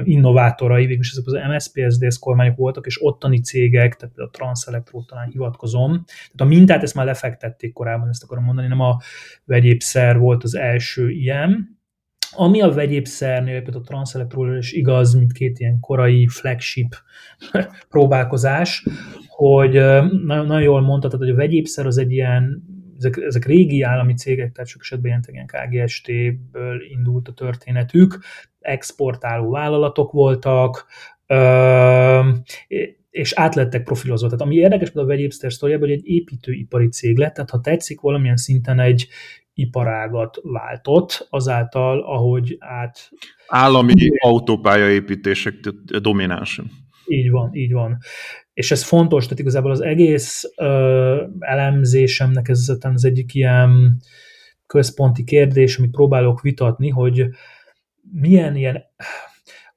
[0.05, 5.91] innovátorai, végülis ezek az MSPSDS kormányok voltak, és ottani cégek, tehát a Transelectro talán hivatkozom,
[6.07, 8.99] tehát a mintát ezt már lefektették korábban, ezt akarom mondani, nem a
[9.45, 11.80] vegyépszer volt az első ilyen,
[12.33, 16.95] ami a vegyépszernél, például a Transelectról is igaz, mint két ilyen korai flagship
[17.89, 18.87] próbálkozás,
[19.29, 22.65] hogy nagyon, nagyon jól mondtad, hogy a vegyépszer az egy ilyen
[22.99, 28.19] ezek, ezek régi állami cégek, tehát sok esetben ilyen KGST-ből indult a történetük,
[28.61, 30.87] exportáló vállalatok voltak,
[33.11, 34.27] és átlettek profilozva.
[34.27, 38.37] Tehát ami érdekes a vegyépster sztoriában, hogy egy építőipari cég lett, tehát ha tetszik, valamilyen
[38.37, 39.09] szinten egy
[39.61, 43.11] iparágat váltott, azáltal, ahogy át...
[43.47, 45.55] Állami autópályaépítések
[46.01, 46.71] dominánsan.
[47.07, 47.99] Így van, így van
[48.61, 54.01] és ez fontos, tehát igazából az egész ö, elemzésemnek ez az egyik ilyen
[54.67, 57.25] központi kérdés, amit próbálok vitatni, hogy
[58.13, 58.83] milyen ilyen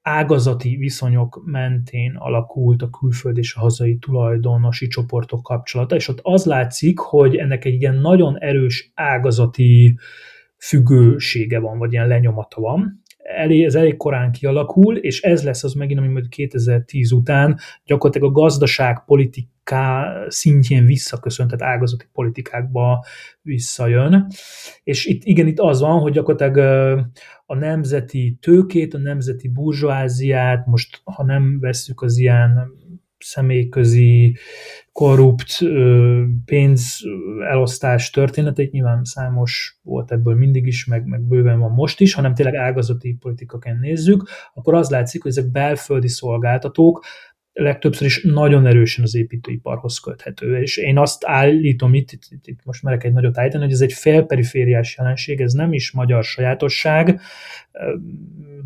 [0.04, 6.45] ágazati viszonyok mentén alakult a külföld és a hazai tulajdonosi csoportok kapcsolata, és ott az
[6.45, 9.97] látszik, hogy ennek egy ilyen nagyon erős ágazati
[10.58, 15.74] függősége van, vagy ilyen lenyomata van, elég, ez elég korán kialakul, és ez lesz az
[15.74, 23.05] megint, ami majd 2010 után gyakorlatilag a gazdaságpolitiká szintjén visszaköszönt, tehát ágazati politikákba
[23.41, 24.28] visszajön.
[24.84, 26.57] És itt igen, itt az van, hogy gyakorlatilag
[27.45, 32.71] a nemzeti tőkét, a nemzeti burzsóáziát, most ha nem vesszük az ilyen
[33.24, 34.38] személyközi
[34.91, 35.59] korrupt
[36.45, 42.34] pénzelosztás történeteit, nyilván számos volt ebből mindig is, meg, meg bőven van most is, hanem
[42.34, 47.03] tényleg ágazati politikaként nézzük, akkor az látszik, hogy ezek belföldi szolgáltatók,
[47.54, 50.62] legtöbbször is nagyon erősen az építőiparhoz köthető.
[50.62, 53.82] És én azt állítom itt, itt, itt, itt most merek egy nagyot állítani, hogy ez
[53.82, 57.20] egy félperifériás jelenség, ez nem is magyar sajátosság.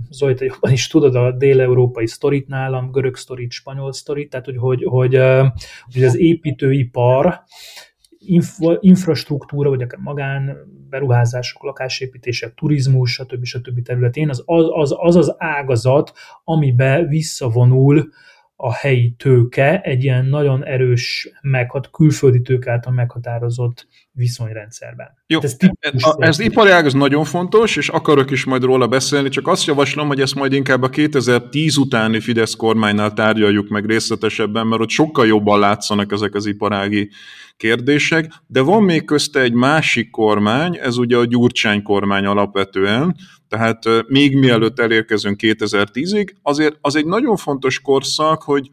[0.09, 4.57] Zoli, te jobban is tudod a dél-európai sztorit nálam, görög sztorit, spanyol sztorit, tehát hogy,
[4.57, 5.19] hogy, hogy,
[5.93, 7.41] hogy az építőipar
[8.19, 10.57] infra, infrastruktúra, vagy akár magán
[10.89, 13.43] beruházások, lakásépítések, turizmus, stb.
[13.43, 13.81] stb.
[13.81, 16.13] területén az az, az, az az ágazat,
[16.43, 18.09] amibe visszavonul
[18.59, 25.07] a helyi tőke egy ilyen nagyon erős, meghat, külföldi tőke által meghatározott viszonyrendszerben.
[25.27, 29.47] Jó, ez, ez, ez iparág, ez nagyon fontos, és akarok is majd róla beszélni, csak
[29.47, 34.81] azt javaslom, hogy ezt majd inkább a 2010 utáni Fidesz kormánynál tárgyaljuk meg részletesebben, mert
[34.81, 37.09] ott sokkal jobban látszanak ezek az iparági
[37.57, 43.15] kérdések, de van még közte egy másik kormány, ez ugye a Gyurcsány kormány alapvetően,
[43.49, 48.69] tehát még mielőtt elérkezünk 2010-ig, azért az egy nagyon fontos korszak, hogy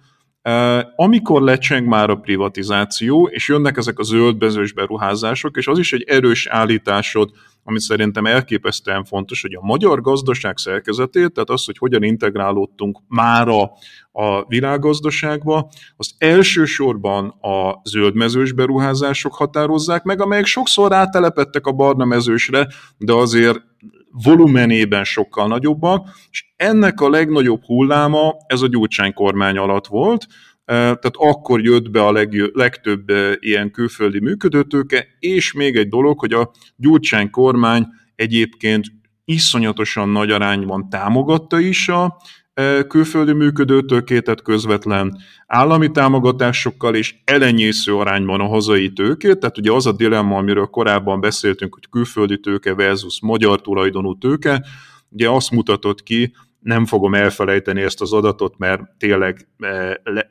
[0.97, 6.03] amikor lecseng már a privatizáció, és jönnek ezek a zöldbezős beruházások, és az is egy
[6.03, 7.31] erős állításod,
[7.65, 13.71] ami szerintem elképesztően fontos, hogy a magyar gazdaság szerkezetét, tehát az, hogy hogyan integrálódtunk mára
[14.13, 22.69] a világgazdaságba, az elsősorban a zöldmezős beruházások határozzák meg, amelyek sokszor rátelepettek a barna mezősre,
[22.99, 23.63] de azért
[24.23, 30.27] volumenében sokkal nagyobbak, és ennek a legnagyobb hulláma ez a Gyurcsány kormány alatt volt,
[30.65, 32.13] tehát akkor jött be a
[32.53, 38.87] legtöbb ilyen külföldi működőtőke, és még egy dolog, hogy a Gyurcsány kormány egyébként
[39.25, 42.17] iszonyatosan nagy arányban támogatta is a
[42.89, 49.93] külföldi működőtőkétet közvetlen állami támogatásokkal és elenyésző arányban a hazai tőkét, tehát ugye az a
[49.93, 54.65] dilemma, amiről korábban beszéltünk, hogy külföldi tőke versus magyar tulajdonú tőke,
[55.09, 59.49] ugye azt mutatott ki, nem fogom elfelejteni ezt az adatot, mert tényleg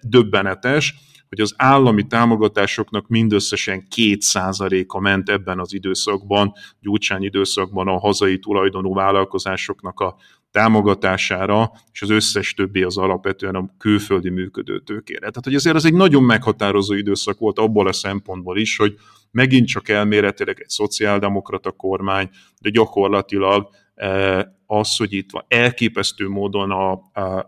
[0.02, 0.96] döbbenetes,
[1.30, 8.94] hogy az állami támogatásoknak mindösszesen 2%-a ment ebben az időszakban, gyurcsány időszakban a hazai tulajdonú
[8.94, 10.16] vállalkozásoknak a
[10.54, 15.20] támogatására, és az összes többi az alapvetően a külföldi működő tőkére.
[15.20, 18.96] Tehát, hogy ezért ez egy nagyon meghatározó időszak volt abból a szempontból is, hogy
[19.32, 22.30] megint csak elméletileg egy szociáldemokrata kormány,
[22.62, 26.92] de gyakorlatilag e, az, hogy itt van elképesztő módon a,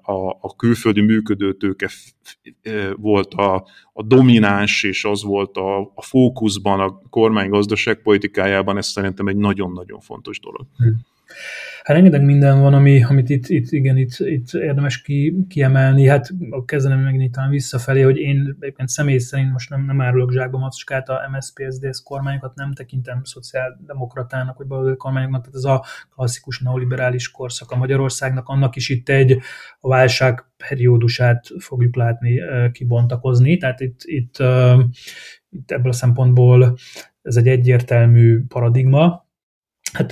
[0.02, 1.90] a, a külföldi működőtőke
[2.62, 8.88] e, volt a, a domináns, és az volt a, a fókuszban a kormány gazdaságpolitikájában, ez
[8.88, 10.66] szerintem egy nagyon-nagyon fontos dolog.
[10.78, 11.14] Hmm.
[11.84, 16.08] Hát rengeteg minden van, ami, amit itt, itt, igen, itt, itt érdemes ki, kiemelni.
[16.08, 16.30] Hát
[16.66, 21.10] kezdenem megint talán visszafelé, hogy én egyébként személy szerint most nem, nem árulok zsákba macskát,
[21.10, 27.32] a MSZP, SZDSZ kormányokat nem tekintem szociáldemokratának, vagy baloldali kormányoknak, tehát ez a klasszikus neoliberális
[27.32, 29.38] korszak a Magyarországnak, annak is itt egy
[29.80, 34.44] a válság periódusát fogjuk látni kibontakozni, tehát itt, itt,
[35.50, 36.78] itt ebből a szempontból
[37.22, 39.28] ez egy egyértelmű paradigma.
[39.94, 40.12] Hát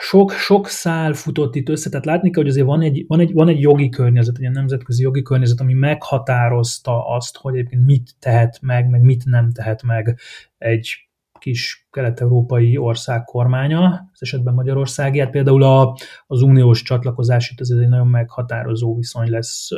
[0.00, 3.32] sok, sok szál futott itt össze, tehát látni kell, hogy azért van egy, van egy,
[3.32, 8.58] van egy jogi környezet, egy nemzetközi jogi környezet, ami meghatározta azt, hogy egyébként mit tehet
[8.62, 10.18] meg, meg mit nem tehet meg
[10.58, 11.07] egy
[11.38, 17.80] kis kelet-európai ország kormánya, az esetben Magyarország, hát például a, az uniós csatlakozás itt azért
[17.80, 19.68] egy nagyon meghatározó viszony lesz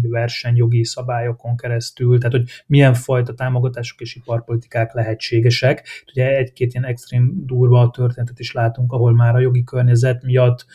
[0.00, 5.88] versenyjogi szabályokon keresztül, tehát hogy milyen fajta támogatások és iparpolitikák lehetségesek.
[6.10, 10.66] Ugye egy-két ilyen extrém durva történetet is látunk, ahol már a jogi környezet miatt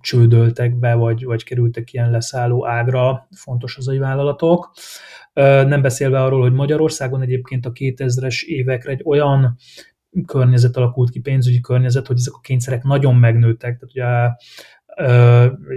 [0.00, 4.72] csődöltek be, vagy, vagy kerültek ilyen leszálló ágra fontos hazai vállalatok.
[5.34, 9.56] Nem beszélve arról, hogy Magyarországon egyébként a 2000-es évekre egy olyan
[10.26, 14.04] környezet alakult ki, pénzügyi környezet, hogy ezek a kényszerek nagyon megnőttek, tehát ugye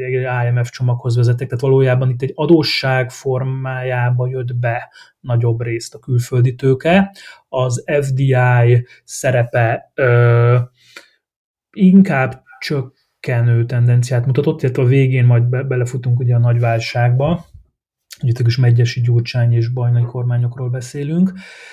[0.05, 5.99] egy IMF csomaghoz vezettek, tehát valójában itt egy adósság formájába jött be nagyobb részt a
[5.99, 7.15] külföldi tőke.
[7.49, 9.91] Az FDI szerepe
[11.71, 12.43] inkább
[13.25, 17.45] csökkenő tendenciát mutatott, illetve a végén majd be, belefutunk ugye a nagy válságba,
[18.21, 21.31] itt is Megyesi Gyurcsány és Bajnai kormányokról beszélünk.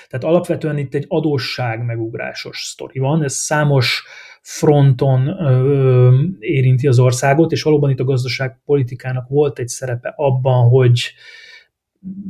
[0.09, 4.03] Tehát alapvetően itt egy adósság megugrásos sztori van, ez számos
[4.41, 11.13] fronton ö, érinti az országot, és valóban itt a gazdaságpolitikának volt egy szerepe abban, hogy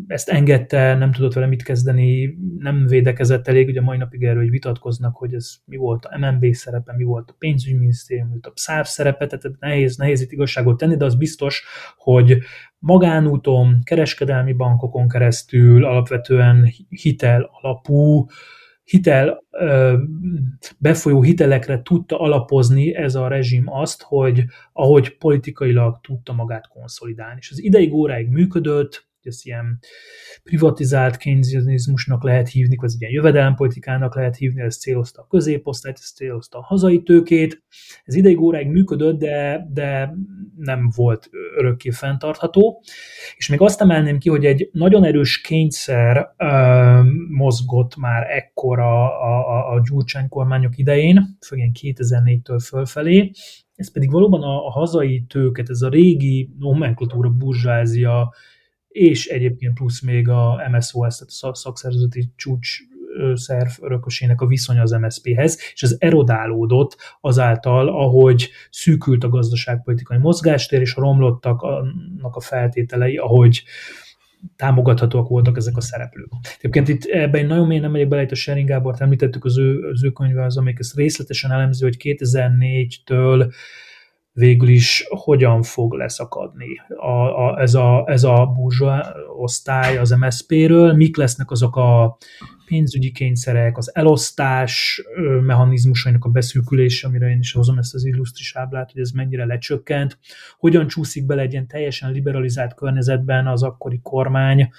[0.08, 5.16] ezt engedte, nem tudott vele mit kezdeni, nem védekezett elég, ugye mai napig erről vitatkoznak,
[5.16, 8.86] hogy ez mi volt a MNB szerepe, mi volt a pénzügyminisztérium, mi volt a PSZÁV
[8.86, 11.64] szerepe, tehát nehéz, nehéz itt igazságot tenni, de az biztos,
[11.98, 12.38] hogy
[12.80, 18.26] magánúton, kereskedelmi bankokon keresztül, alapvetően hitel alapú,
[18.84, 19.44] hitel,
[20.80, 24.44] befolyó hitelekre tudta alapozni ez a rezsim azt, hogy
[24.74, 27.38] ahogy politikailag tudta magát konszolidálni.
[27.40, 29.80] És az ideig óráig működött, hogy ezt ilyen
[30.44, 36.58] privatizált keynesianizmusnak lehet hívni, vagy ilyen jövedelempolitikának lehet hívni, ez célozta a középosztályt, ez célozta
[36.58, 37.64] a hazai tőkét.
[38.04, 40.14] Ez ideig óráig működött, de, de
[40.58, 42.84] nem volt örökké fenntartható.
[43.36, 49.04] És még azt emelném ki, hogy egy nagyon erős kényszer ö, mozgott már ekkor a,
[49.06, 53.32] a, a Gyurcsány kormányok idején, főleg 2004-től fölfelé,
[53.76, 58.34] ez pedig valóban a, a hazai tőket, ez a régi nomenklatúra burzsázia
[58.94, 62.78] és egyébként plusz még a MSOS, tehát a szakszervezeti csúcs
[63.34, 70.82] szerv örökösének a viszonya az MSZP-hez, és ez erodálódott azáltal, ahogy szűkült a gazdaságpolitikai mozgástér,
[70.82, 73.64] és romlottak annak a feltételei, ahogy
[74.56, 76.30] támogathatóak voltak ezek a szereplők.
[76.58, 79.58] Egyébként itt ebben én nagyon mélyen nem megyek bele, itt a Sharing Gábort említettük az
[79.58, 83.54] ő, az ő könyve, az, amelyik ezt részletesen elemzi, hogy 2004-től
[84.34, 86.82] végül is hogyan fog leszakadni?
[86.98, 92.18] A, a, ez, a, ez a burzsa osztály az MSZP-ről, mik lesznek azok a
[92.66, 95.04] pénzügyi kényszerek, az elosztás
[95.42, 100.18] mechanizmusainak a beszűkülése, amire én is hozom ezt az illusztris ábrát, hogy ez mennyire lecsökkent,
[100.58, 104.70] hogyan csúszik bele egy ilyen teljesen liberalizált környezetben az akkori kormány,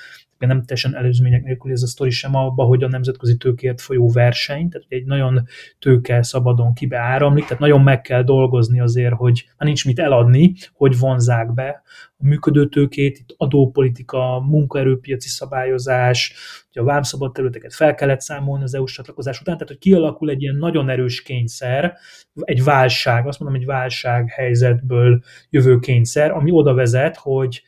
[0.46, 4.68] nem teljesen előzmények nélkül ez a sztori sem abba, hogy a nemzetközi tőkért folyó verseny,
[4.68, 5.46] tehát egy nagyon
[5.78, 10.54] tőke szabadon kibe áramlik, tehát nagyon meg kell dolgozni azért, hogy már nincs mit eladni,
[10.72, 11.82] hogy vonzák be
[12.16, 16.34] a működő tőkét, itt adópolitika, munkaerőpiaci szabályozás,
[16.72, 20.42] hogy a vámszabad területeket fel kellett számolni az EU-s csatlakozás után, tehát hogy kialakul egy
[20.42, 21.96] ilyen nagyon erős kényszer,
[22.34, 27.62] egy válság, azt mondom, egy válság helyzetből jövő kényszer, ami oda vezet, hogy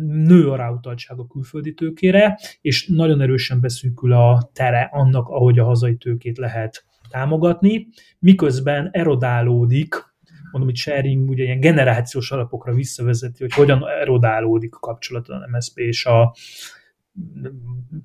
[0.00, 5.64] nő a ráutaltság a külföldi tőkére, és nagyon erősen beszűkül a tere annak, ahogy a
[5.64, 7.88] hazai tőkét lehet támogatni,
[8.18, 9.94] miközben erodálódik,
[10.50, 15.78] mondom, hogy sharing ugye ilyen generációs alapokra visszavezeti, hogy hogyan erodálódik a kapcsolat a MSZP
[15.78, 16.34] és a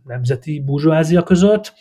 [0.04, 1.74] nemzeti burzsóázia között,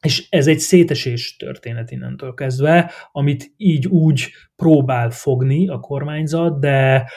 [0.00, 7.10] és ez egy szétesés történet innentől kezdve, amit így úgy próbál fogni a kormányzat, de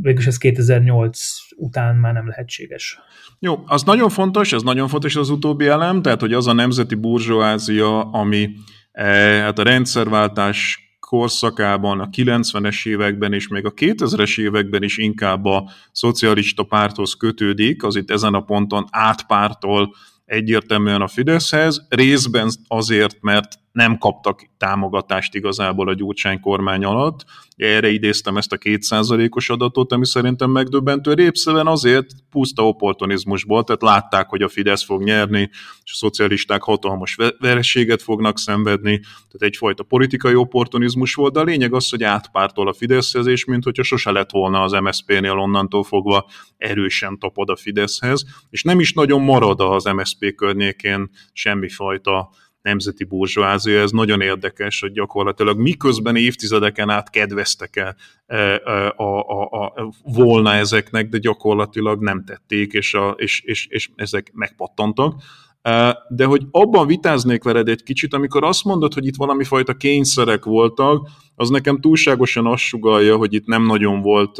[0.00, 2.98] végülis ez 2008 után már nem lehetséges.
[3.38, 6.94] Jó, az nagyon fontos, ez nagyon fontos az utóbbi elem, tehát hogy az a nemzeti
[6.94, 8.50] burzsóázia, ami
[8.92, 9.04] e,
[9.40, 15.70] hát a rendszerváltás korszakában, a 90-es években és még a 2000-es években is inkább a
[15.92, 19.94] szocialista párthoz kötődik, az itt ezen a ponton átpártol
[20.24, 27.24] egyértelműen a Fideszhez, részben azért, mert nem kaptak támogatást igazából a Gyurcsány kormány alatt.
[27.56, 31.12] Erre idéztem ezt a kétszázalékos adatot, ami szerintem megdöbbentő.
[31.12, 35.50] Répszeben azért puszta opportunizmusból, tehát látták, hogy a Fidesz fog nyerni,
[35.84, 41.74] és a szocialisták hatalmas vereséget fognak szenvedni, tehát egyfajta politikai opportunizmus volt, de a lényeg
[41.74, 46.30] az, hogy átpártol a Fideszhez, és mint hogyha sose lett volna az MSZP-nél onnantól fogva
[46.56, 52.30] erősen tapad a Fideszhez, és nem is nagyon marad az MSZP környékén semmifajta
[52.62, 57.96] nemzeti burzsóázia, ez nagyon érdekes, hogy gyakorlatilag miközben évtizedeken át kedveztek e,
[58.26, 63.90] e, a, a, a, volna ezeknek, de gyakorlatilag nem tették, és, a, és, és, és
[63.96, 65.22] ezek megpattantak.
[65.62, 69.74] E, de hogy abban vitáznék veled egy kicsit, amikor azt mondod, hogy itt valami fajta
[69.74, 74.38] kényszerek voltak, az nekem túlságosan azt sugalja, hogy itt nem nagyon volt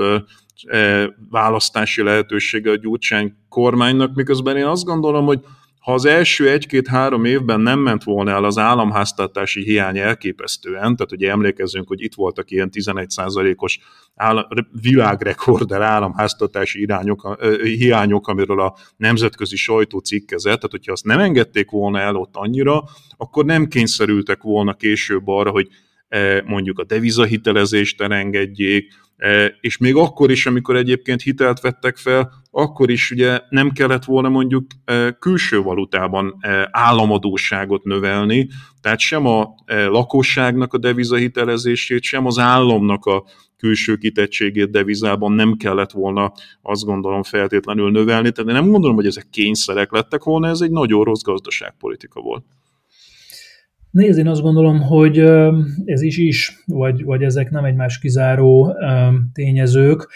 [1.30, 5.40] választási lehetősége a Gyurcsány kormánynak, miközben én azt gondolom, hogy
[5.82, 11.30] ha az első egy-két-három évben nem ment volna el az államháztartási hiány elképesztően, tehát ugye
[11.30, 13.78] emlékezzünk, hogy itt voltak ilyen 11%-os
[14.14, 14.44] állam,
[14.80, 21.98] világrekorder államháztartási irányok, hiányok, amiről a nemzetközi sajtó cikkezett, tehát hogyha azt nem engedték volna
[21.98, 22.82] el ott annyira,
[23.16, 25.68] akkor nem kényszerültek volna később arra, hogy
[26.44, 28.92] mondjuk a devizahitelezést elengedjék,
[29.60, 34.28] és még akkor is, amikor egyébként hitelt vettek fel, akkor is ugye nem kellett volna
[34.28, 34.66] mondjuk
[35.18, 36.38] külső valutában
[36.70, 38.48] államadóságot növelni,
[38.80, 43.24] tehát sem a lakosságnak a devizahitelezését, sem az államnak a
[43.56, 49.26] külső kitettségét devizában nem kellett volna azt gondolom feltétlenül növelni, tehát nem gondolom, hogy ezek
[49.30, 52.44] kényszerek lettek volna, ez egy nagyon rossz gazdaságpolitika volt.
[53.92, 55.18] Nézd, én azt gondolom, hogy
[55.84, 58.76] ez is is, vagy, vagy ezek nem egymás kizáró
[59.32, 60.12] tényezők.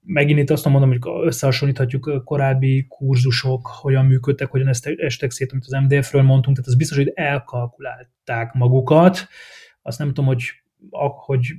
[0.00, 5.80] Megint itt azt mondom, hogy összehasonlíthatjuk korábbi kurzusok, hogyan működtek, hogyan estek szét, amit az
[5.82, 9.28] MDF-ről mondtunk, tehát az biztos, hogy elkalkulálták magukat.
[9.82, 10.42] Azt nem tudom, hogy
[11.26, 11.54] hogy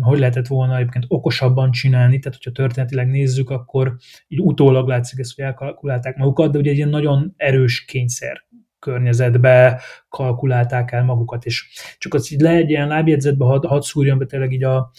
[0.00, 3.96] hogy lehetett volna egyébként okosabban csinálni, tehát hogyha történetileg nézzük, akkor
[4.28, 8.45] így utólag látszik ezt, hogy elkalkulálták magukat, de ugye egy ilyen nagyon erős kényszer
[8.86, 11.68] környezetbe kalkulálták el magukat, és
[11.98, 14.90] csak az így le egy ilyen lábjegyzetbe hadd had szúrjon be tényleg így a,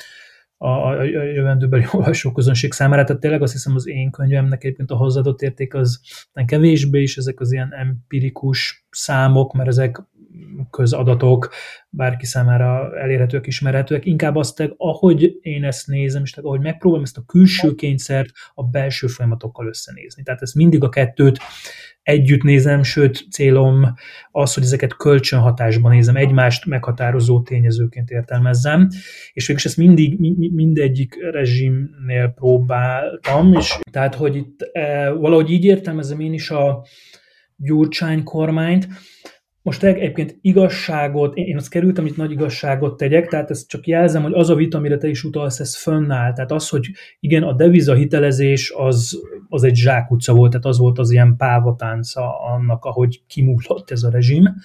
[0.58, 5.42] a, a jövendőbeli olvasóközönség számára, tehát tényleg azt hiszem az én könyvemnek egyébként a hozzáadott
[5.42, 6.02] érték az
[6.46, 10.02] kevésbé is, ezek az ilyen empirikus számok, mert ezek
[10.70, 11.50] közadatok,
[11.90, 17.26] bárki számára elérhetőek, ismerhetőek, inkább azt, ahogy én ezt nézem, és ahogy megpróbálom ezt a
[17.26, 20.24] külső kényszert a belső folyamatokkal összenézni.
[20.24, 21.40] Tehát ezt mindig a kettőt
[22.08, 23.94] együtt nézem, sőt célom
[24.32, 28.88] az, hogy ezeket kölcsönhatásban nézem, egymást meghatározó tényezőként értelmezzem,
[29.34, 30.20] és végülis ezt mindig,
[30.54, 36.86] mindegyik rezsimnél próbáltam, és tehát, hogy itt e, valahogy így értelmezem én is a
[37.56, 38.88] Gyurcsány kormányt,
[39.68, 44.34] most egyébként igazságot, én azt kerültem, itt nagy igazságot tegyek, tehát ezt csak jelzem, hogy
[44.34, 46.34] az a vita, amire te is utalsz, ez fönnáll.
[46.34, 46.90] Tehát az, hogy
[47.20, 52.40] igen, a deviza hitelezés az, az egy zsákutca volt, tehát az volt az ilyen pávatánca
[52.40, 54.56] annak, ahogy kimúlott ez a rezsim,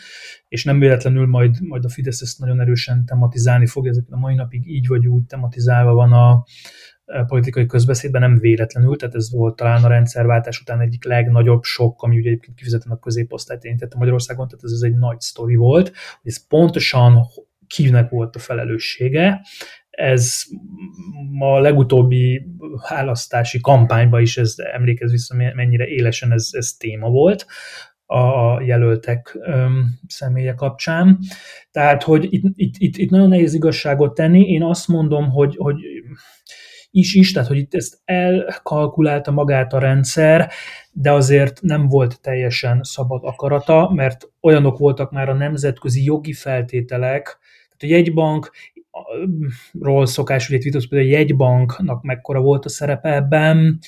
[0.49, 4.35] és nem véletlenül majd, majd a Fidesz ezt nagyon erősen tematizálni fog, ezek a mai
[4.35, 6.45] napig így vagy úgy tematizálva van a,
[7.27, 12.19] politikai közbeszédben nem véletlenül, tehát ez volt talán a rendszerváltás után egyik legnagyobb sok, ami
[12.19, 15.87] ugye egyébként kifizetően a középosztályt érintette Magyarországon, tehát ez, ez egy nagy sztori volt,
[16.23, 17.27] hogy ez pontosan
[17.67, 19.41] kinek volt a felelőssége,
[19.91, 20.43] ez
[21.39, 22.47] a legutóbbi
[22.89, 27.47] választási kampányban is ez emlékez vissza, mennyire élesen ez, ez téma volt
[28.07, 31.19] a jelöltek öm, személye kapcsán.
[31.71, 34.51] Tehát, hogy itt, itt, itt, itt nagyon nehéz igazságot tenni.
[34.51, 35.77] Én azt mondom, hogy, hogy
[36.95, 40.51] is is, tehát hogy itt ezt elkalkulálta magát a rendszer,
[40.93, 47.39] de azért nem volt teljesen szabad akarata, mert olyanok voltak már a nemzetközi jogi feltételek,
[47.77, 48.51] tehát a jegybank
[49.81, 53.79] ról szokás, hogy itt például a jegybanknak mekkora volt a szerepe ebben,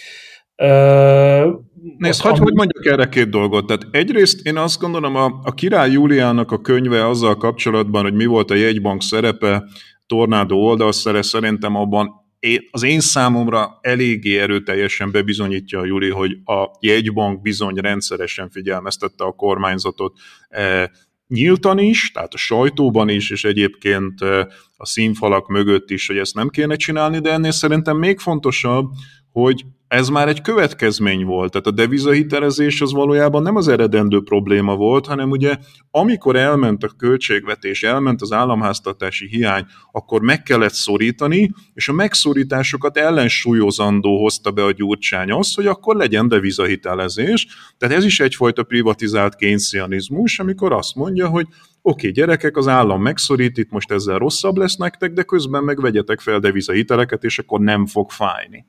[1.98, 3.66] Nézd, hogy, hogy mondjuk erre két dolgot.
[3.66, 8.24] Tehát egyrészt én azt gondolom, a, a király Júliának a könyve azzal kapcsolatban, hogy mi
[8.24, 9.64] volt a jegybank szerepe,
[10.06, 12.23] tornádó oldalszere, szerintem abban
[12.70, 19.32] az én számomra eléggé erőteljesen bebizonyítja a Juli, hogy a jegybank bizony rendszeresen figyelmeztette a
[19.32, 20.18] kormányzatot.
[20.48, 20.90] E,
[21.26, 26.34] nyíltan is, tehát a sajtóban is, és egyébként e, a színfalak mögött is, hogy ezt
[26.34, 28.90] nem kéne csinálni, de ennél szerintem még fontosabb,
[29.32, 29.64] hogy
[29.94, 31.50] ez már egy következmény volt.
[31.50, 35.56] Tehát a devizahitelezés az valójában nem az eredendő probléma volt, hanem ugye
[35.90, 42.96] amikor elment a költségvetés, elment az államháztartási hiány, akkor meg kellett szorítani, és a megszorításokat
[42.96, 47.46] ellensúlyozandó hozta be a gyurcsány azt, hogy akkor legyen devizahitelezés.
[47.78, 53.02] Tehát ez is egyfajta privatizált kényszianizmus, amikor azt mondja, hogy oké, okay, gyerekek, az állam
[53.02, 57.60] megszorít, itt most ezzel rosszabb lesz nektek, de közben meg vegyetek fel devizahiteleket, és akkor
[57.60, 58.66] nem fog fájni.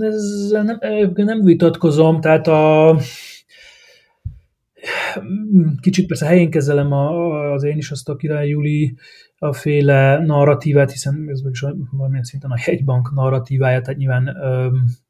[0.00, 0.78] Ezzel nem,
[1.14, 2.96] nem vitatkozom, tehát a,
[5.80, 8.96] kicsit persze helyén kezelem a, az én is azt a Király Júli
[9.38, 14.36] a féle narratívát, hiszen ez is valamilyen szinten a hegybank narratívája, tehát nyilván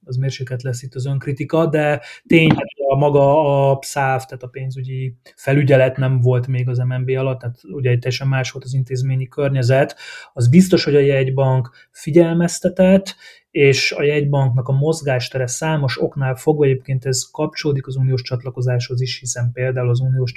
[0.04, 4.46] az mérséket lesz itt az önkritika, de tény, hogy a maga a PSZÁV, tehát a
[4.46, 8.74] pénzügyi felügyelet nem volt még az MNB alatt, tehát ugye egy teljesen más volt az
[8.74, 9.96] intézményi környezet.
[10.32, 13.16] Az biztos, hogy a jegybank figyelmeztetett,
[13.54, 19.18] és a jegybanknak a mozgástere számos oknál fogva egyébként ez kapcsolódik az uniós csatlakozáshoz is,
[19.18, 20.32] hiszen például az uniós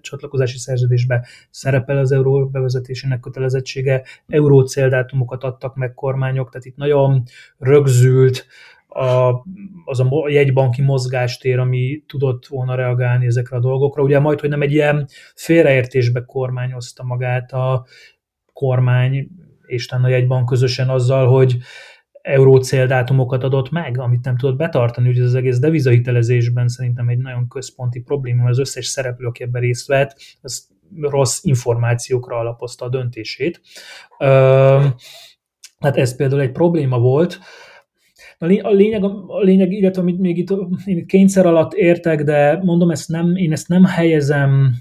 [0.00, 7.22] csatlakozási szerződésben szerepel az euró bevezetésének kötelezettsége, euró céldátumokat adtak meg kormányok, tehát itt nagyon
[7.58, 8.46] rögzült
[8.92, 9.44] a,
[9.84, 14.02] az a jegybanki mozgástér, ami tudott volna reagálni ezekre a dolgokra.
[14.02, 17.86] Ugye majd, hogy nem egy ilyen félreértésbe kormányozta magát a
[18.52, 19.28] kormány
[19.66, 21.56] és a jegybank közösen azzal, hogy
[22.22, 27.48] euró céldátumokat adott meg, amit nem tudott betartani, úgyhogy az egész devizahitelezésben szerintem egy nagyon
[27.48, 30.68] központi probléma, az összes szereplő, aki ebben részt vett, az
[31.00, 33.60] rossz információkra alapozta a döntését.
[35.78, 37.38] Hát ez például egy probléma volt.
[38.42, 40.50] A lényeg, a lényeg illetve amit még itt,
[40.84, 44.74] én itt kényszer alatt értek, de mondom, ezt nem, én ezt nem helyezem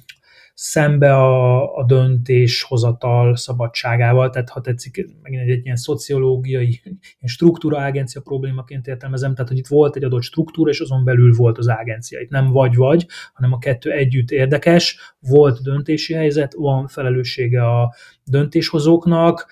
[0.53, 6.81] szembe a, a döntéshozatal szabadságával, tehát ha tetszik, megint egy, egy ilyen szociológiai,
[7.23, 11.57] struktúra agencia problémaként értelmezem, tehát hogy itt volt egy adott struktúra, és azon belül volt
[11.57, 12.19] az agencia.
[12.19, 17.93] Itt nem vagy-vagy, hanem a kettő együtt érdekes, volt döntési helyzet, van felelőssége a
[18.23, 19.47] döntéshozóknak,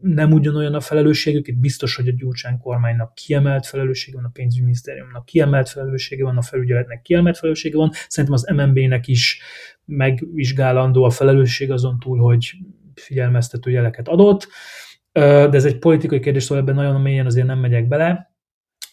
[0.00, 5.24] nem ugyanolyan a felelősségük, itt biztos, hogy a Gyurcsány kormánynak kiemelt felelőssége van, a pénzügyminisztériumnak
[5.24, 9.40] kiemelt felelőssége van, a felügyeletnek kiemelt felelőssége van, szerintem az MNB-nek is
[9.84, 12.52] megvizsgálandó a felelősség azon túl, hogy
[12.94, 14.48] figyelmeztető jeleket adott,
[15.12, 18.32] de ez egy politikai kérdés, szóval ebben nagyon mélyen azért nem megyek bele.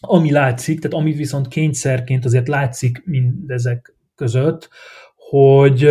[0.00, 4.68] Ami látszik, tehát ami viszont kényszerként azért látszik mindezek között,
[5.28, 5.90] hogy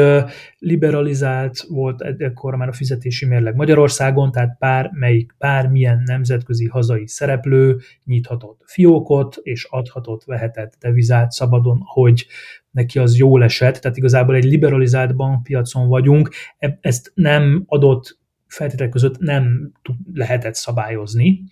[0.58, 7.78] liberalizált volt ekkor már a fizetési mérleg Magyarországon, tehát pár, melyik, bármilyen nemzetközi hazai szereplő
[8.06, 12.26] nyithatott fiókot, és adhatott, vehetett devizát szabadon, hogy
[12.72, 18.92] neki az jól esett, tehát igazából egy liberalizált bankpiacon vagyunk, e, ezt nem adott feltételek
[18.92, 19.72] között nem
[20.14, 21.44] lehetett szabályozni.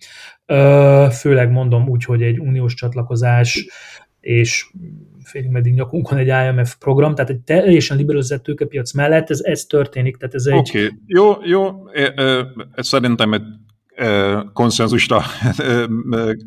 [1.10, 3.66] Főleg mondom úgy, hogy egy uniós csatlakozás
[4.20, 4.70] és
[5.24, 10.16] félig meddig nyakunkon egy IMF program, tehát egy teljesen liberalizált tőkepiac mellett ez, ez történik.
[10.16, 10.92] Tehát ez egy...
[11.06, 11.72] Jó, jó,
[12.76, 13.42] szerintem egy
[14.52, 15.22] konszenzusra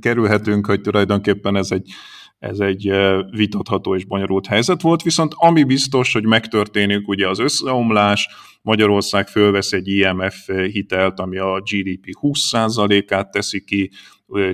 [0.02, 1.92] kerülhetünk, hogy tulajdonképpen ez egy
[2.40, 2.92] ez egy
[3.30, 8.30] vitatható és bonyolult helyzet volt, viszont ami biztos, hogy megtörténik ugye az összeomlás,
[8.62, 13.92] Magyarország fölvesz egy IMF hitelt, ami a GDP 20%-át teszi ki,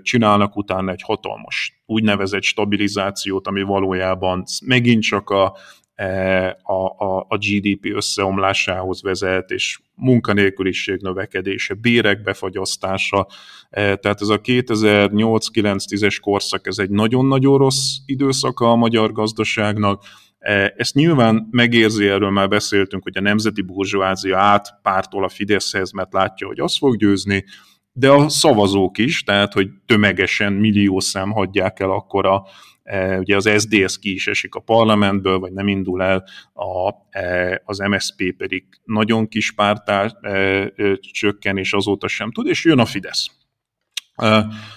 [0.02, 5.56] csinálnak utána egy hatalmas úgynevezett stabilizációt, ami valójában megint csak a,
[5.96, 13.28] e, a, a, a GDP összeomlásához vezet, és munkanélküliség növekedése, bérek befagyasztása,
[13.70, 20.04] e, tehát ez a 2008-9-10-es korszak, ez egy nagyon-nagyon rossz időszaka a magyar gazdaságnak,
[20.40, 26.14] e, ezt nyilván megérzi, erről már beszéltünk, hogy a nemzeti burzsóázia átpártol a Fideszhez, mert
[26.14, 27.46] látja, hogy az fog győzni,
[27.94, 32.46] de a szavazók is, tehát hogy tömegesen millió szem hagyják el akkor a,
[32.84, 36.24] e, ugye az SDS ki is esik a parlamentből, vagy nem indul el,
[36.54, 40.72] a, e, az MSP pedig nagyon kis pártá e,
[41.12, 43.28] csökken, és azóta sem tud, és jön a Fidesz.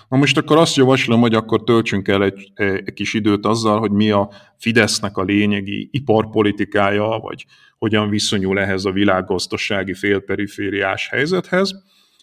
[0.08, 3.90] Na most akkor azt javaslom, hogy akkor töltsünk el egy, egy kis időt azzal, hogy
[3.90, 7.46] mi a Fidesznek a lényegi iparpolitikája, vagy
[7.78, 11.74] hogyan viszonyul ehhez a világgazdasági félperifériás helyzethez.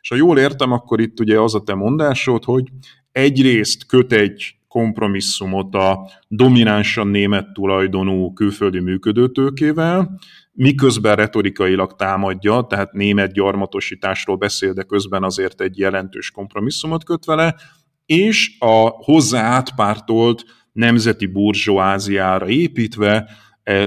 [0.03, 2.67] És ha jól értem, akkor itt ugye az a te mondásod, hogy
[3.11, 10.19] egyrészt köt egy kompromisszumot a dominánsan német tulajdonú külföldi működőtőkével,
[10.51, 17.55] miközben retorikailag támadja, tehát német gyarmatosításról beszél, de közben azért egy jelentős kompromisszumot köt vele,
[18.05, 23.29] és a hozzá átpártolt nemzeti burzsóáziára építve
[23.63, 23.85] eh,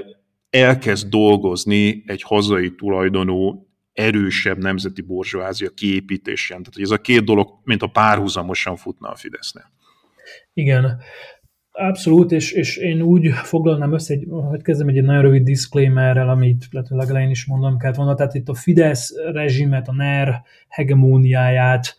[0.51, 3.67] elkezd dolgozni egy hazai tulajdonú
[3.97, 6.57] erősebb nemzeti borzsóázia kiépítésén.
[6.57, 9.71] Tehát hogy ez a két dolog, mint a párhuzamosan futna a Fidesznél.
[10.53, 11.01] Igen,
[11.79, 16.69] Abszolút, és, és én úgy foglalnám össze, egy, hogy kezdem egy nagyon rövid disclaimerrel, amit
[16.71, 18.15] lehet, hogy legelején is mondom kellett volna.
[18.15, 21.97] Tehát itt a Fidesz rezsimet, a NER hegemóniáját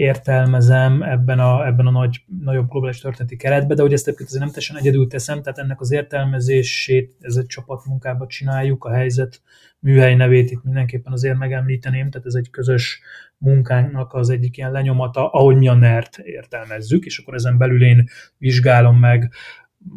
[0.00, 4.44] értelmezem ebben a, ebben a nagy, nagyobb globális történeti keretben, de hogy ezt egyébként azért
[4.44, 9.42] nem teljesen egyedül teszem, tehát ennek az értelmezését ez egy csapatmunkában csináljuk, a helyzet
[9.78, 13.00] műhely nevét itt mindenképpen azért megemlíteném, tehát ez egy közös
[13.38, 18.08] munkánknak az egyik ilyen lenyomata, ahogy mi a NERT értelmezzük, és akkor ezen belül én
[18.38, 19.32] vizsgálom meg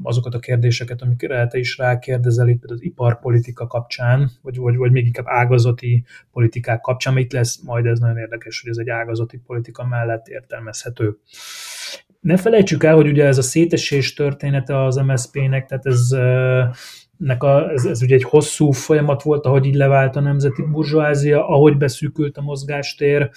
[0.03, 5.05] azokat a kérdéseket, amikre te is rákérdezel itt az iparpolitika kapcsán, vagy, vagy, vagy még
[5.05, 9.86] inkább ágazati politikák kapcsán, itt lesz majd ez nagyon érdekes, hogy ez egy ágazati politika
[9.86, 11.17] mellett értelmezhető.
[12.19, 16.09] Ne felejtsük el, hogy ugye ez a szétesés története az MSZP-nek, tehát ez,
[17.17, 21.47] nek a, ez, ez ugye egy hosszú folyamat volt, ahogy így levált a nemzeti burzsóázia,
[21.47, 23.29] ahogy beszűkült a mozgástér,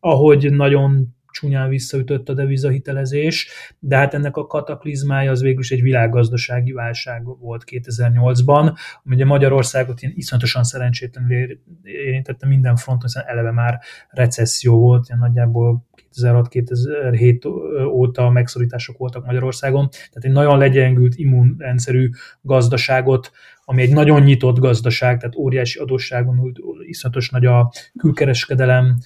[0.00, 5.82] ahogy nagyon csúnyán visszaütött a devizahitelezés, de hát ennek a kataklizmája az végül is egy
[5.82, 13.50] világgazdasági válság volt 2008-ban, ami ugye Magyarországot ilyen iszonyatosan szerencsétlenül érintette minden fronton, hiszen eleve
[13.50, 13.80] már
[14.10, 22.10] recesszió volt, ilyen nagyjából 2006-2007 óta megszorítások voltak Magyarországon, tehát egy nagyon legyengült immunrendszerű
[22.40, 23.30] gazdaságot,
[23.64, 26.52] ami egy nagyon nyitott gazdaság, tehát óriási adósságon,
[26.86, 28.98] iszonyatos nagy a külkereskedelem,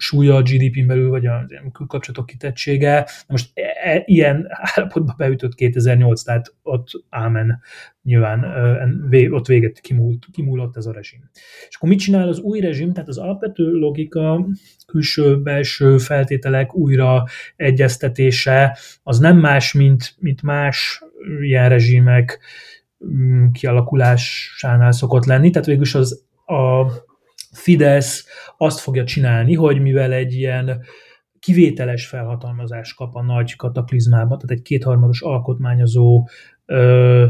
[0.00, 3.06] súlya a GDP-n belül, vagy a külkapcsolatok kitettsége.
[3.26, 7.60] Most e, e, ilyen állapotba beütött 2008, tehát ott ámen
[8.02, 8.44] nyilván
[9.10, 11.30] e, ott véget kimúlt, kimúlott ez a rezsim.
[11.68, 12.92] És akkor mit csinál az új rezsim?
[12.92, 14.46] Tehát az alapvető logika,
[14.86, 17.24] külső-belső feltételek újra
[17.56, 21.02] egyeztetése, az nem más, mint, mint más
[21.40, 22.38] ilyen rezsimek
[23.06, 25.50] mm, kialakulásánál szokott lenni.
[25.50, 26.86] Tehát végülis az a
[27.52, 28.26] Fidesz
[28.56, 30.82] azt fogja csinálni, hogy mivel egy ilyen
[31.38, 36.28] kivételes felhatalmazást kap a nagy kataklizmába, tehát egy kétharmados alkotmányozó
[36.66, 37.26] ö,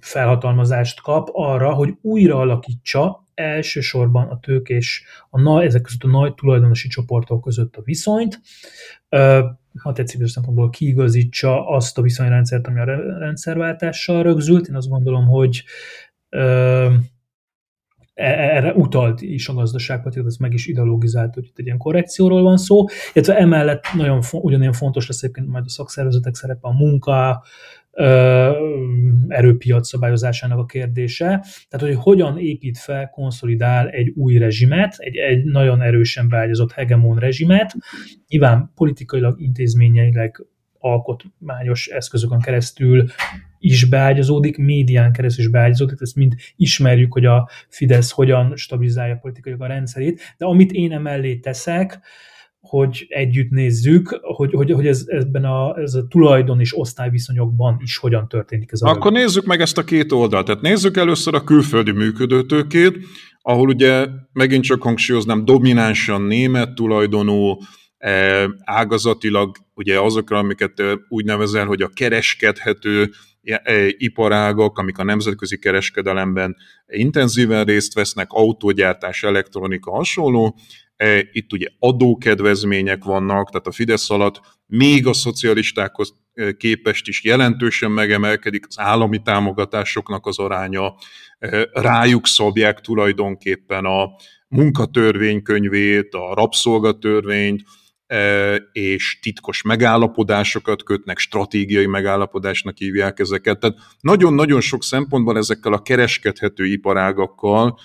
[0.00, 6.34] felhatalmazást kap arra, hogy újra alakítsa elsősorban a tőkés, a nagy, ezek között a nagy
[6.34, 8.40] tulajdonosi csoportok között a viszonyt,
[9.08, 9.46] ö,
[9.78, 12.84] ha tetszik, a szempontból kiigazítsa azt a viszonyrendszert, ami a
[13.18, 14.66] rendszerváltással rögzült.
[14.66, 15.64] Én azt gondolom, hogy
[16.28, 16.94] ö,
[18.14, 22.56] erre utalt is a gazdaságpolitika, ez meg is ideologizált, hogy itt egy ilyen korrekcióról van
[22.56, 27.42] szó, illetve emellett nagyon ugyanilyen fontos lesz egyébként majd a szakszervezetek szerepe, a munka,
[29.28, 31.44] erőpiac szabályozásának a kérdése.
[31.68, 37.18] Tehát, hogy hogyan épít fel, konszolidál egy új rezsimet, egy, egy nagyon erősen beágyazott hegemon
[37.18, 37.74] rezsimet,
[38.28, 40.46] nyilván politikailag, intézményeileg
[40.84, 43.04] alkotmányos eszközökön keresztül
[43.58, 49.62] is beágyazódik, médián keresztül is beágyazódik, ezt mind ismerjük, hogy a Fidesz hogyan stabilizálja politikailag
[49.62, 52.00] a rendszerét, de amit én emellé teszek,
[52.60, 57.96] hogy együtt nézzük, hogy, hogy, hogy ez, ebben a, ez a tulajdon és osztályviszonyokban is
[57.96, 59.26] hogyan történik ez a Akkor rövid.
[59.26, 60.46] nézzük meg ezt a két oldalt.
[60.46, 62.98] Tehát nézzük először a külföldi működőtőkét,
[63.42, 67.56] ahol ugye megint csak hangsúlyoznám dominánsan német tulajdonú,
[68.64, 73.10] ágazatilag ugye azokra, amiket úgy nevezel, hogy a kereskedhető
[73.88, 80.58] iparágok, amik a nemzetközi kereskedelemben intenzíven részt vesznek, autógyártás, elektronika, hasonló.
[81.32, 86.14] Itt ugye adókedvezmények vannak, tehát a Fidesz alatt még a szocialistákhoz
[86.56, 90.94] képest is jelentősen megemelkedik az állami támogatásoknak az aránya,
[91.72, 94.08] rájuk szabják tulajdonképpen a
[94.48, 97.62] munkatörvénykönyvét, a rabszolgatörvényt,
[98.72, 103.58] és titkos megállapodásokat kötnek, stratégiai megállapodásnak hívják ezeket.
[103.58, 107.78] Tehát nagyon-nagyon sok szempontból ezekkel a kereskedhető iparágakkal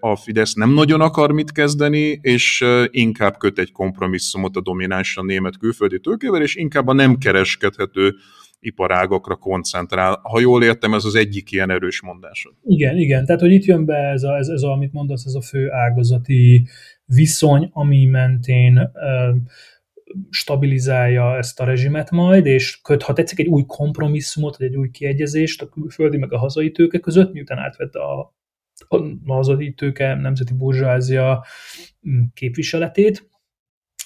[0.00, 5.58] a Fidesz nem nagyon akar mit kezdeni, és inkább köt egy kompromisszumot a dominánsan német
[5.58, 8.14] külföldi tőkével, és inkább a nem kereskedhető
[8.60, 10.20] iparágokra koncentrál.
[10.22, 12.52] Ha jól értem, ez az egyik ilyen erős mondásod.
[12.64, 13.24] Igen, igen.
[13.24, 15.70] Tehát, hogy itt jön be ez, a, ez, ez a, amit mondasz, ez a fő
[15.70, 16.68] ágazati
[17.14, 18.90] viszony, ami mentén
[20.30, 24.90] stabilizálja ezt a rezsimet majd, és köt, ha tetszik, egy új kompromisszumot, vagy egy új
[24.90, 28.34] kiegyezést a külföldi meg a hazai tőke között, miután átvette a,
[28.88, 28.96] a
[29.26, 31.44] hazai tőke, nemzeti burzsázia
[32.08, 33.28] mm, képviseletét.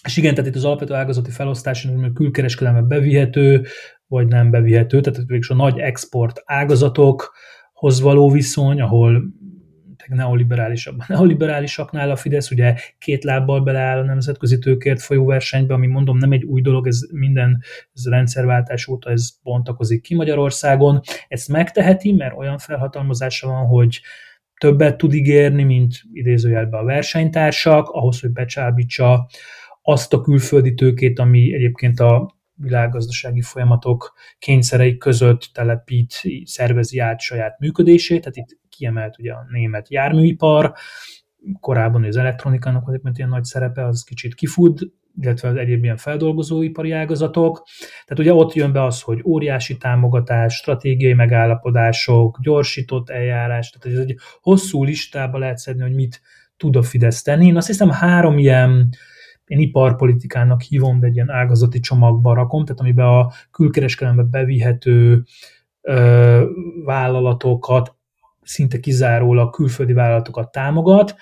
[0.04, 3.66] És igen, tehát itt az alapvető ágazati felosztás, hogy külkereskedelme bevihető,
[4.06, 9.22] vagy nem bevihető, tehát végül a nagy export ágazatokhoz való viszony, ahol
[10.08, 10.98] neoliberálisabb.
[10.98, 16.18] A neoliberálisaknál a Fidesz ugye két lábbal beleáll a nemzetközi tőkért folyó versenybe, ami mondom
[16.18, 17.62] nem egy új dolog, ez minden
[17.94, 21.00] ez rendszerváltás óta ez bontakozik ki Magyarországon.
[21.28, 24.00] Ezt megteheti, mert olyan felhatalmazása van, hogy
[24.60, 29.26] többet tud ígérni, mint idézőjelben a versenytársak, ahhoz, hogy becsábítsa
[29.82, 37.58] azt a külföldi tőkét, ami egyébként a világgazdasági folyamatok kényszerei között telepít, szervezi át saját
[37.58, 40.72] működését, tehát itt kiemelt ugye a német járműipar,
[41.60, 44.80] korábban az elektronikának volt ilyen nagy szerepe, az kicsit kifut,
[45.20, 47.66] illetve az egyéb ilyen feldolgozóipari ágazatok.
[47.78, 54.04] Tehát ugye ott jön be az, hogy óriási támogatás, stratégiai megállapodások, gyorsított eljárás, tehát ez
[54.04, 56.20] egy hosszú listába lehet szedni, hogy mit
[56.56, 57.46] tud a Fidesz tenni.
[57.46, 58.88] Én azt hiszem három ilyen
[59.46, 65.22] én iparpolitikának hívom, de egy ilyen ágazati csomagba rakom, tehát amiben a külkereskedelembe bevihető
[65.80, 66.44] ö,
[66.84, 67.96] vállalatokat
[68.42, 71.14] szinte kizárólag külföldi vállalatokat támogat,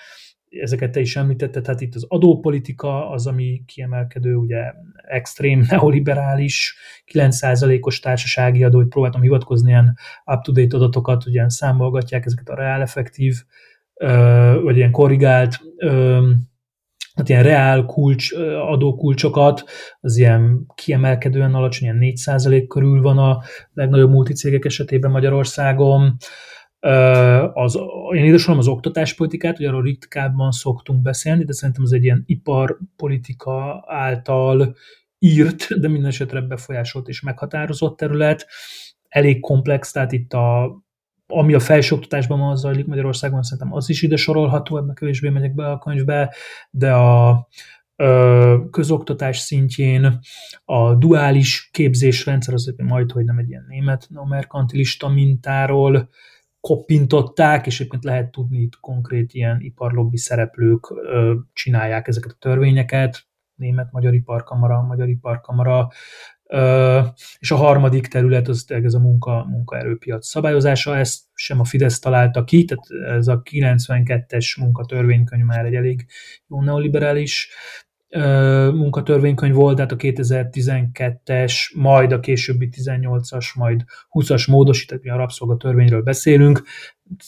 [0.61, 4.73] ezeket te is említetted, tehát itt az adópolitika az, ami kiemelkedő, ugye
[5.07, 6.75] extrém neoliberális,
[7.13, 13.35] 9%-os társasági adó, hogy próbáltam hivatkozni ilyen up-to-date adatokat, ugye számolgatják ezeket a reál effektív,
[14.63, 15.59] vagy ilyen korrigált
[17.13, 18.33] hát ilyen reál kulcs,
[18.67, 19.63] adókulcsokat,
[19.99, 23.41] az ilyen kiemelkedően alacsony, ilyen 4% körül van a
[23.73, 26.17] legnagyobb multicégek esetében Magyarországon.
[27.53, 27.79] Az,
[28.15, 33.83] én ide az oktatáspolitikát, hogy arról ritkábban szoktunk beszélni, de szerintem az egy ilyen iparpolitika
[33.87, 34.75] által
[35.19, 38.47] írt, de minden esetre befolyásolt és meghatározott terület.
[39.09, 40.77] Elég komplex, tehát itt a
[41.37, 45.71] ami a felsőoktatásban van zajlik Magyarországon, szerintem az is ide sorolható, ebben kevésbé megyek be
[45.71, 46.33] a könyvbe,
[46.69, 47.47] de a
[48.71, 50.19] közoktatás szintjén
[50.65, 56.09] a duális képzésrendszer, az majd, hogy nem egy ilyen német merkantilista mintáról
[56.59, 60.93] koppintották, és egyébként lehet tudni itt konkrét ilyen iparlobbi szereplők
[61.53, 65.87] csinálják ezeket a törvényeket, német-magyar iparkamara, magyar iparkamara,
[67.39, 72.43] és a harmadik terület az ez a munka, munkaerőpiac szabályozása, ezt sem a Fidesz találta
[72.43, 76.05] ki, tehát ez a 92-es munkatörvénykönyv már egy elég
[76.47, 77.49] jó neoliberális
[78.73, 86.01] munkatörvénykönyv volt, tehát a 2012-es, majd a későbbi 18-as, majd 20-as módosított, mi a rabszolgatörvényről
[86.01, 86.63] beszélünk,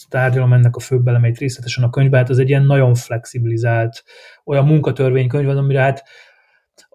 [0.08, 4.04] tárgyalom ennek a főbb elemeit részletesen a könyvben, hát ez egy ilyen nagyon flexibilizált
[4.44, 6.04] olyan munkatörvénykönyv, amire hát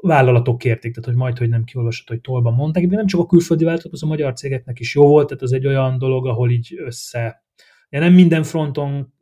[0.01, 3.25] vállalatok kérték, tehát hogy majd, hogy nem kiolvasott, hogy tolban mondták, de nem csak a
[3.25, 6.51] külföldi vállalatok, az a magyar cégeknek is jó volt, tehát az egy olyan dolog, ahol
[6.51, 7.45] így össze,
[7.91, 9.13] de nem minden fronton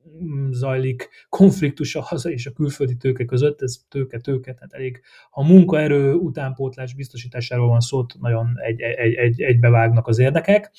[0.52, 5.02] zajlik konfliktus a haza és a külföldi tőke között, ez tőke-tőke, tehát elég,
[5.32, 10.72] ha munkaerő utánpótlás biztosításáról van szó, nagyon egy, egy, egy, egybevágnak az érdekek.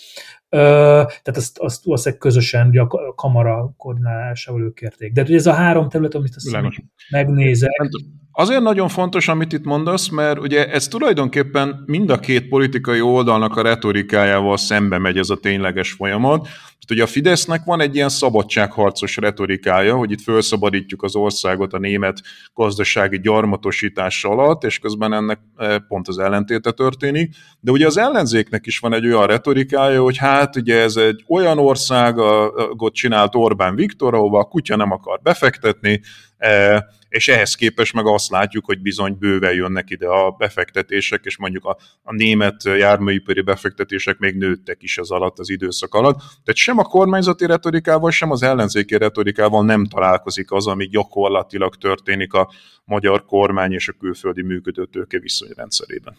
[0.48, 5.12] Tehát azt, azt valószínűleg közösen a kamara koordinálásával ők kérték.
[5.12, 6.50] De ez a három terület, amit azt
[7.10, 7.88] megnézek.
[8.32, 13.56] Azért nagyon fontos, amit itt mondasz, mert ugye ez tulajdonképpen mind a két politikai oldalnak
[13.56, 16.48] a retorikájával szembe megy ez a tényleges folyamat.
[16.90, 21.78] Tehát ugye a Fidesznek van egy ilyen szabadságharcos retorikája, hogy itt felszabadítjuk az országot a
[21.78, 22.20] német
[22.54, 27.34] gazdasági gyarmatosítás alatt, és közben ennek e, pont az ellentéte történik.
[27.60, 31.58] De ugye az ellenzéknek is van egy olyan retorikája, hogy hát ugye ez egy olyan
[31.58, 36.00] országot csinált Orbán Viktor, ahova a kutya nem akar befektetni,
[37.08, 41.64] és ehhez képest meg azt látjuk, hogy bizony bőven jönnek ide a befektetések, és mondjuk
[41.64, 46.18] a, a német járműipari befektetések még nőttek is az alatt, az időszak alatt.
[46.18, 52.32] Tehát sem a kormányzati retorikával, sem az ellenzéki retorikával nem találkozik az, ami gyakorlatilag történik
[52.32, 52.50] a
[52.84, 56.16] magyar kormány és a külföldi működőtőke viszonyrendszerében.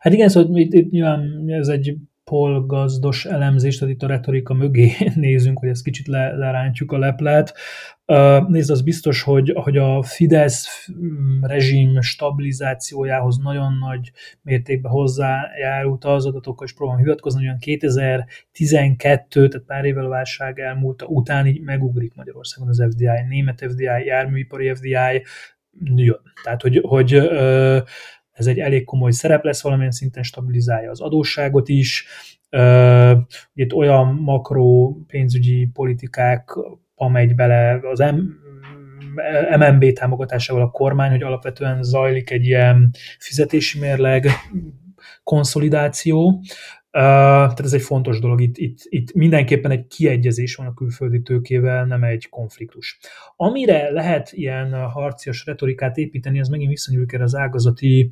[0.00, 1.94] Hát igen, szóval itt, itt nyilván ez egy
[2.30, 7.54] polgazdos elemzés, tehát itt a retorika mögé nézünk, hogy ezt kicsit le, lerántjuk a leplet.
[8.48, 14.10] Nézd, az biztos, hogy, hogy a Fidesz mm, rezsim stabilizációjához nagyon nagy
[14.42, 21.06] mértékben hozzájárult az adatokkal, és próbálom hivatkozni, hogy 2012, tehát pár évvel a válság elmúlta
[21.06, 25.22] után így megugrik Magyarországon az FDI, német FDI, járműipari FDI,
[25.94, 26.20] jön.
[26.42, 27.30] Tehát, hogy, hogy
[28.40, 32.06] ez egy elég komoly szerep lesz, valamilyen szinten stabilizálja az adósságot is.
[33.54, 36.50] Itt olyan makro pénzügyi politikák
[36.96, 38.04] megy bele az
[39.58, 44.26] MNB támogatásával a kormány, hogy alapvetően zajlik egy ilyen fizetési mérleg
[45.22, 46.42] konszolidáció,
[46.90, 51.84] tehát ez egy fontos dolog, itt, itt, itt mindenképpen egy kiegyezés van a külföldi tőkével,
[51.84, 52.98] nem egy konfliktus.
[53.36, 58.10] Amire lehet ilyen harcias retorikát építeni, az megint visszanyúlik erre az ágazati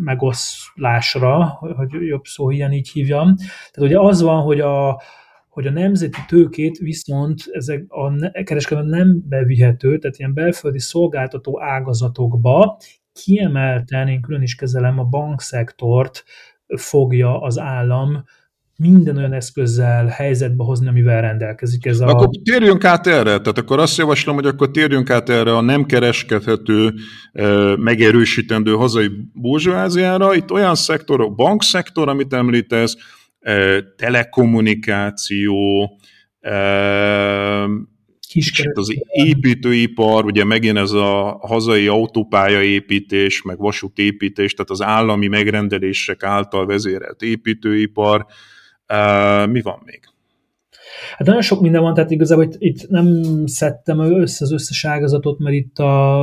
[0.00, 1.44] megoszlásra,
[1.76, 3.34] hogy jobb szó ilyen így hívjam.
[3.72, 5.02] Tehát ugye az van, hogy a,
[5.48, 12.78] hogy a nemzeti tőkét viszont ezek a kereskedelem nem bevihető, tehát ilyen belföldi szolgáltató ágazatokba
[13.12, 16.24] kiemelten, én külön is kezelem a bankszektort,
[16.76, 18.24] fogja az állam
[18.80, 21.86] minden olyan eszközzel helyzetbe hozni, amivel rendelkezik.
[21.86, 22.06] Ez a...
[22.06, 25.84] Akkor térjünk át erre, tehát akkor azt javaslom, hogy akkor térjünk át erre a nem
[25.84, 26.94] kereskedhető,
[27.76, 30.34] megerősítendő hazai burzsóáziára.
[30.34, 32.96] Itt olyan szektorok, bankszektor, amit említesz,
[33.96, 35.90] telekommunikáció,
[38.28, 46.22] Kicsit az építőipar, ugye megint ez a hazai autópályaépítés, meg vasútépítés, tehát az állami megrendelések
[46.22, 48.26] által vezérelt építőipar.
[49.50, 50.00] Mi van még?
[51.16, 55.38] Hát nagyon sok minden van, tehát igazából itt, itt nem szedtem össze az összes ágazatot,
[55.38, 56.22] mert itt a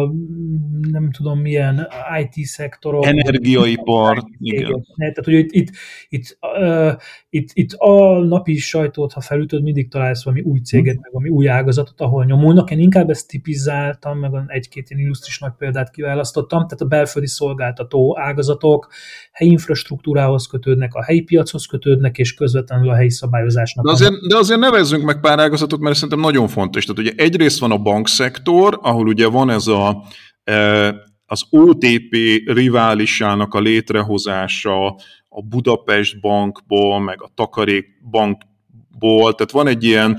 [0.92, 1.88] nem tudom milyen
[2.22, 3.06] IT szektorok.
[3.06, 4.86] Energiaipar, igen.
[4.98, 5.70] Tehát, hogy itt, itt,
[6.10, 6.94] itt, uh,
[7.30, 11.48] itt, itt a napi sajtót, ha felütöd, mindig találsz valami új céget, meg valami új
[11.50, 12.72] ágazatot, ahol nyomulnak.
[12.72, 18.18] Én inkább ezt tipizáltam, meg egy-két ilyen illusztris nagy példát kiválasztottam, tehát a belföldi szolgáltató
[18.20, 18.88] ágazatok
[19.32, 23.86] helyi infrastruktúrához kötődnek, a helyi piachoz kötődnek, és közvetlenül a helyi szabályozásnak.
[23.86, 26.86] De azért, de azért nevezzünk meg pár ágazatot, mert szerintem nagyon fontos.
[26.86, 30.04] Tehát ugye egyrészt van a bankszektor, ahol ugye van ez a
[30.44, 30.88] e,
[31.26, 34.86] az OTP riválisának a létrehozása
[35.30, 40.18] a Budapest bankból, meg a Takarék bankból, tehát van egy ilyen...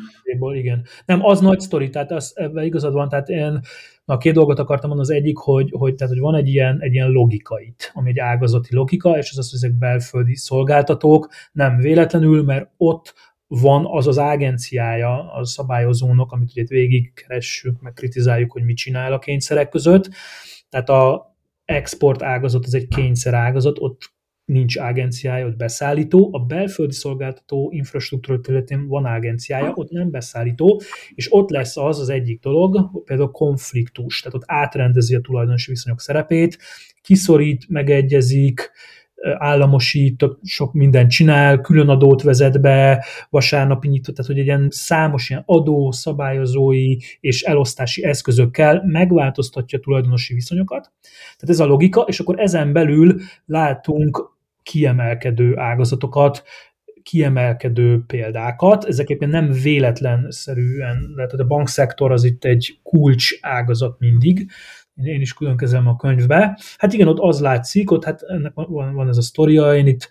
[0.54, 0.86] Igen.
[1.06, 3.60] Nem, az nagy sztori, tehát az, ebben igazad van, tehát én
[4.06, 6.92] Na, két dolgot akartam mondani, az egyik, hogy, hogy, tehát, hogy van egy ilyen, egy
[6.92, 11.76] ilyen logika itt, ami egy ágazati logika, és az az, hogy ezek belföldi szolgáltatók, nem
[11.76, 13.14] véletlenül, mert ott
[13.46, 19.18] van az az agenciája a szabályozónak, amit ugye végigkeressük, meg kritizáljuk, hogy mit csinál a
[19.18, 20.10] kényszerek között.
[20.68, 21.34] Tehát a
[21.64, 28.40] export ágazat az egy kényszer ágazat, ott nincs agenciája, ott beszállító, a belföldi szolgáltató infrastruktúra
[28.40, 30.80] területén van agenciája, ott nem beszállító,
[31.14, 36.00] és ott lesz az az egyik dolog, például konfliktus, tehát ott átrendezi a tulajdonosi viszonyok
[36.00, 36.58] szerepét,
[37.00, 38.70] kiszorít, megegyezik,
[39.38, 45.30] államosít, sok mindent csinál, külön adót vezet be, vasárnapi nyitott, tehát hogy egy ilyen számos
[45.30, 50.92] ilyen adó, szabályozói és elosztási eszközökkel megváltoztatja tulajdonosi viszonyokat.
[51.02, 56.42] Tehát ez a logika, és akkor ezen belül látunk kiemelkedő ágazatokat,
[57.02, 58.84] kiemelkedő példákat.
[58.84, 64.50] Ezek éppen nem véletlenszerűen, hogy a bankszektor az itt egy kulcs ágazat mindig,
[65.02, 66.58] én is külön kezelem a könyvbe.
[66.76, 70.08] Hát igen, ott az látszik, ott hát ennek van, van ez a sztoria, én itt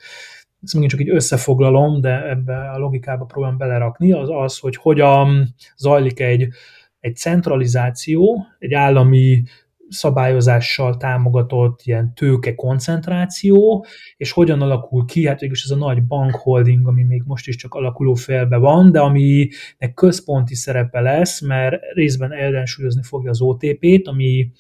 [0.64, 5.56] ezt megint csak így összefoglalom, de ebbe a logikába próbálom belerakni, az az, hogy hogyan
[5.78, 6.48] zajlik egy,
[7.00, 9.44] egy centralizáció, egy állami
[9.96, 13.86] szabályozással támogatott ilyen tőke koncentráció,
[14.18, 17.74] és hogyan alakul ki, hát végülis ez a nagy bankholding, ami még most is csak
[17.74, 24.52] alakuló félbe van, de aminek központi szerepe lesz, mert részben ellensúlyozni fogja az OTP-t, ami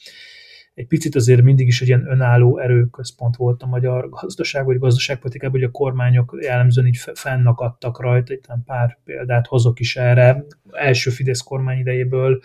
[0.75, 5.59] egy picit azért mindig is egy ilyen önálló erőközpont volt a magyar gazdaság, vagy gazdaságpolitikában,
[5.59, 10.45] hogy a kormányok jellemzően így fennakadtak rajta, itt pár példát hozok is erre.
[10.71, 12.41] Első Fidesz kormány idejéből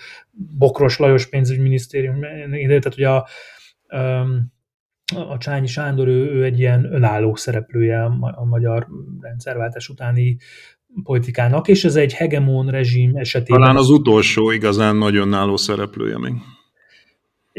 [0.59, 3.27] Bokros Lajos pénzügyminisztérium tehát ugye a,
[5.09, 8.87] a Csányi Sándor, ő, ő egy ilyen önálló szereplője a magyar
[9.21, 10.37] rendszerváltás utáni
[11.03, 13.61] politikának, és ez egy hegemon rezsim esetében...
[13.61, 16.33] Talán az utolsó igazán nagyon önálló szereplője még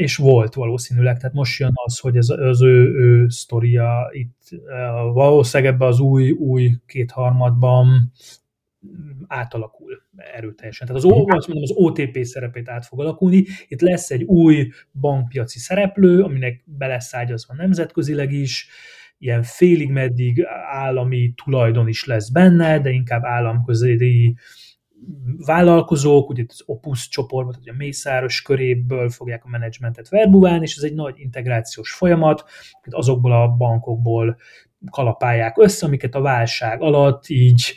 [0.02, 4.48] és volt valószínűleg, tehát most jön az, hogy ez az ő, ő sztoria itt
[5.12, 8.12] valószínűleg ebbe az új, új kétharmadban
[9.26, 10.02] átalakul
[10.34, 10.86] erőteljesen.
[10.86, 13.44] Tehát az, azt mondom, az OTP szerepét át fog alakulni.
[13.68, 14.68] Itt lesz egy új
[15.00, 18.68] bankpiaci szereplő, aminek be lesz ágyazva nemzetközileg is,
[19.18, 24.36] ilyen félig meddig állami tulajdon is lesz benne, de inkább államközeli
[25.46, 30.82] vállalkozók, ugye az Opus csoportban, ugye a Mészáros köréből fogják a menedzsmentet verbuválni, és ez
[30.82, 32.44] egy nagy integrációs folyamat,
[32.90, 34.36] azokból a bankokból
[34.90, 37.74] kalapálják össze, amiket a válság alatt így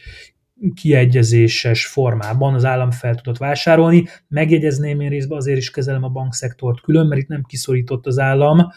[0.74, 4.08] kiegyezéses formában az állam fel tudott vásárolni.
[4.28, 8.68] Megjegyezném én részben azért is kezelem a bankszektort külön, mert itt nem kiszorított az állam,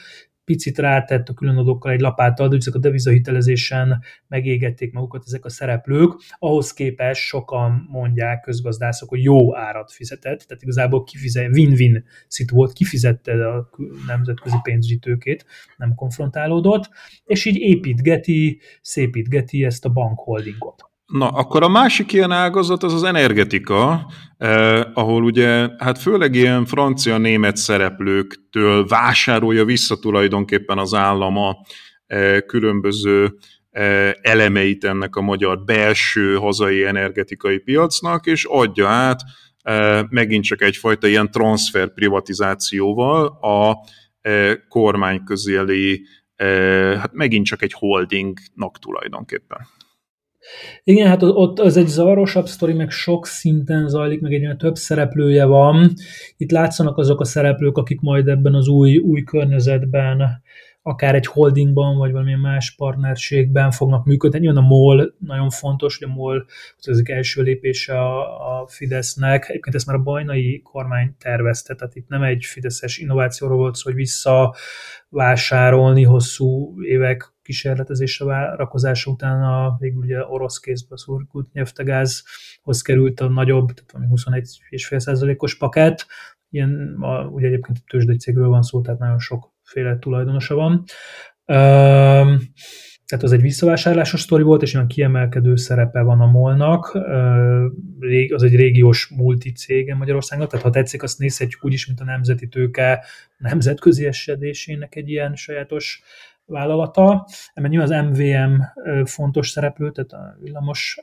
[0.49, 6.12] picit rátett a különadókkal egy lapáttal, de ezek a devizahitelezésen megégették magukat ezek a szereplők.
[6.38, 12.72] Ahhoz képest sokan mondják közgazdászok, hogy jó árat fizetett, tehát igazából kifizet, win-win szitu volt,
[12.72, 13.70] kifizette a
[14.07, 15.46] nemzetközi pénzügyi tőkét,
[15.76, 16.90] nem konfrontálódott,
[17.24, 20.88] és így építgeti, szépítgeti ezt a bankholdingot.
[21.09, 24.06] Na, akkor a másik ilyen ágazat az az energetika,
[24.36, 31.56] eh, ahol ugye, hát főleg ilyen francia-német szereplőktől vásárolja vissza tulajdonképpen az állama
[32.06, 33.35] eh, különböző
[33.70, 39.20] eh, elemeit ennek a magyar belső hazai energetikai piacnak, és adja át
[39.62, 43.76] eh, megint csak egyfajta ilyen transfer privatizációval a
[44.20, 49.59] eh, kormány közeli, eh, hát megint csak egy holdingnak tulajdonképpen.
[50.84, 54.76] Igen, hát ott az egy zavarosabb sztori, meg sok szinten zajlik, meg egy olyan több
[54.76, 55.92] szereplője van.
[56.36, 60.42] Itt látszanak azok a szereplők, akik majd ebben az új, új környezetben
[60.82, 64.38] akár egy holdingban, vagy valamilyen más partnerségben fognak működni.
[64.38, 66.46] Nyilván a MOL nagyon fontos, hogy a MOL
[66.86, 69.48] az első lépése a, a Fidesznek.
[69.48, 73.90] Egyébként ezt már a bajnai kormány tervezte, tehát itt nem egy fideszes innovációról volt szó,
[73.90, 83.20] hogy visszavásárolni hosszú évek kísérletezésre rakozása után a végül ugye orosz kézbe szurkult nyelvtegázhoz került
[83.20, 86.06] a nagyobb, tehát 21,5%-os paket,
[86.50, 89.18] ilyen, a, ugye egyébként tőzsdei cégről van szó, tehát nagyon
[89.69, 90.85] sokféle tulajdonosa van.
[93.07, 96.99] tehát az egy visszavásárlásos sztori volt, és olyan kiemelkedő szerepe van a molnak.
[98.35, 102.49] Az egy régiós multicége Magyarországnak, tehát ha tetszik, azt nézhetjük úgy is, mint a nemzeti
[102.49, 103.05] tőke
[103.39, 106.03] nemzetközi esedésének egy ilyen sajátos
[106.45, 107.27] vállalata.
[107.55, 108.55] Ebben nyilván az MVM
[109.05, 110.99] fontos szereplő, tehát a villamos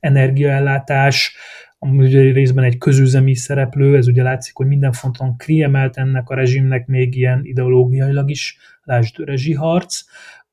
[0.00, 1.36] energiaellátás,
[1.78, 6.86] ugye részben egy közüzemi szereplő, ez ugye látszik, hogy minden fonton kriemelt ennek a rezsimnek
[6.86, 10.02] még ilyen ideológiailag is, lásd rezsiharc.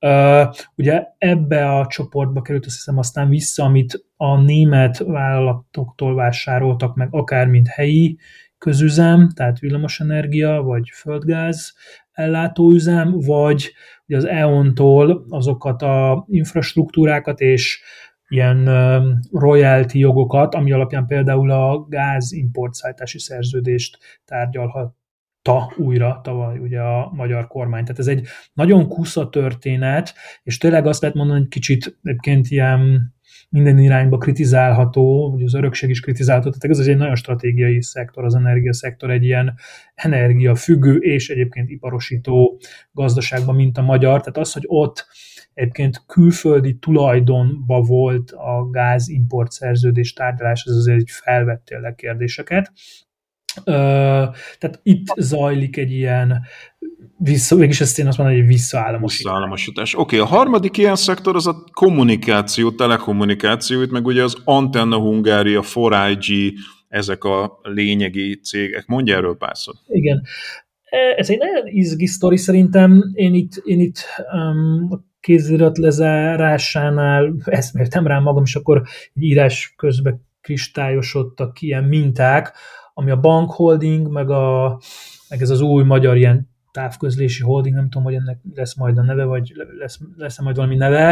[0.01, 6.95] Uh, ugye ebbe a csoportba került azt hiszem aztán vissza, amit a német vállalatoktól vásároltak
[6.95, 8.17] meg, akár mint helyi
[8.57, 11.73] közüzem, tehát villamosenergia, vagy földgáz
[12.11, 13.73] ellátóüzem, vagy
[14.07, 17.81] ugye az EON-tól azokat a infrastruktúrákat és
[18.29, 18.69] ilyen
[19.31, 22.35] royalty jogokat, ami alapján például a gáz
[23.17, 27.83] szerződést tárgyalhatta újra tavaly ugye a magyar kormány.
[27.83, 33.13] Tehát ez egy nagyon kusza történet, és tényleg azt lehet mondani, hogy kicsit egyébként ilyen
[33.49, 38.35] minden irányba kritizálható, vagy az örökség is kritizálható, tehát ez egy nagyon stratégiai szektor, az
[38.35, 39.53] energiaszektor egy ilyen
[39.95, 42.59] energiafüggő és egyébként iparosító
[42.91, 45.07] gazdaságban, mint a magyar, tehát az, hogy ott
[45.53, 52.71] egyébként külföldi tulajdonba volt a gázimport szerződés tárgyalás, ez azért egy felvett tényleg kérdéseket.
[53.63, 56.45] Tehát itt zajlik egy ilyen
[57.17, 59.23] vissza, mégis ezt én azt mondom, hogy egy visszaállamosítás.
[59.23, 59.93] Visszaállamosítás.
[59.95, 64.97] Oké, okay, a harmadik ilyen szektor az a kommunikáció, telekommunikáció, itt meg ugye az Antenna
[64.97, 66.53] Hungária, 4IG,
[66.87, 68.85] ezek a lényegi cégek.
[68.87, 69.77] Mondja erről pár szót.
[69.87, 70.21] Igen.
[71.17, 73.11] Ez egy nagyon izgi sztori szerintem.
[73.13, 78.81] Én itt, én itt um, kézirat lezárásánál eszméltem rá magam, és akkor
[79.13, 82.53] egy írás közben kristályosodtak ilyen minták,
[82.93, 84.79] ami a bankholding, meg, a,
[85.29, 89.01] meg ez az új magyar ilyen távközlési holding, nem tudom, hogy ennek lesz majd a
[89.01, 91.03] neve, vagy lesz, lesz majd valami neve.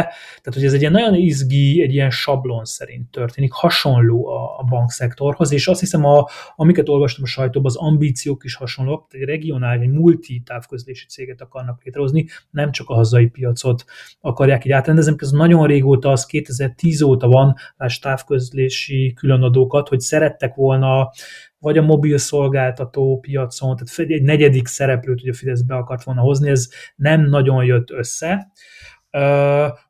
[0.42, 4.62] Tehát, hogy ez egy ilyen nagyon izgi, egy ilyen sablon szerint történik, hasonló a, a
[4.62, 9.82] bankszektorhoz, és azt hiszem, a, amiket olvastam a sajtóban, az ambíciók is hasonlók, egy regionális,
[9.82, 13.84] egy multi távközlési céget akarnak létrehozni, nem csak a hazai piacot
[14.20, 20.54] akarják így átrendezni, ez nagyon régóta, az 2010 óta van, más távközlési különadókat, hogy szerettek
[20.54, 21.10] volna
[21.58, 26.50] vagy a mobil szolgáltató piacon, tehát egy negyedik szereplőt ugye Fidesz be akart volna hozni,
[26.50, 28.52] ez nem nagyon jött össze.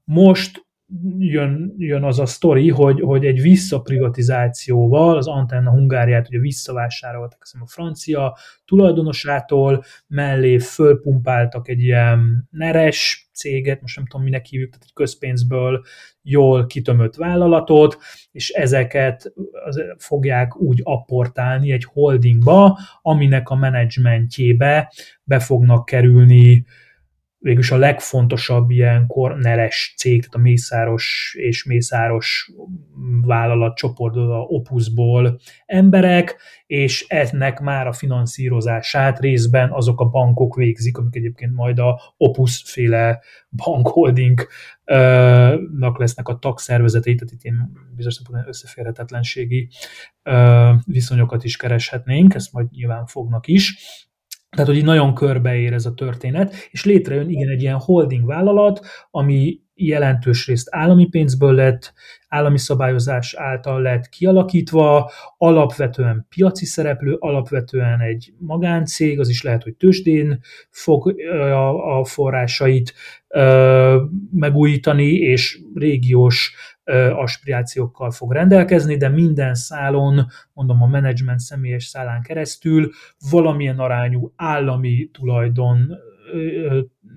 [0.05, 0.67] Most
[1.19, 7.67] jön, jön az a sztori, hogy, hogy egy visszaprivatizációval az Antenna Hungáriát ugye visszavásároltak a
[7.67, 14.93] francia tulajdonosától, mellé fölpumpáltak egy ilyen neres céget, most nem tudom minek hívjuk, tehát egy
[14.93, 15.85] közpénzből
[16.23, 17.97] jól kitömött vállalatot,
[18.33, 19.33] és ezeket
[19.99, 24.93] fogják úgy apportálni egy holdingba, aminek a menedzsmentjébe
[25.25, 26.65] be fognak kerülni
[27.39, 32.51] végülis a legfontosabb ilyenkor neres cég, tehát a Mészáros és Mészáros
[33.23, 36.37] vállalat csoportból, a Opusból emberek,
[36.67, 42.63] és ennek már a finanszírozását részben azok a bankok végzik, amik egyébként majd a Opus
[42.67, 44.49] féle bankholdingnak
[45.99, 49.69] lesznek a tagszervezetei, tehát itt én bizonyos szempontból összeférhetetlenségi
[50.85, 53.77] viszonyokat is kereshetnénk, ezt majd nyilván fognak is.
[54.51, 58.87] Tehát, hogy így nagyon körbeér ez a történet, és létrejön igen egy ilyen holding vállalat,
[59.11, 61.93] ami jelentős részt állami pénzből lett,
[62.29, 69.75] állami szabályozás által lett kialakítva, alapvetően piaci szereplő, alapvetően egy magáncég, az is lehet, hogy
[69.75, 70.41] tőzsdén
[70.71, 72.95] fog a, a forrásait
[73.29, 76.53] ö, megújítani, és régiós
[77.13, 82.91] aspirációkkal fog rendelkezni, de minden szálon, mondom a menedzsment személyes szálán keresztül
[83.31, 85.99] valamilyen arányú állami tulajdon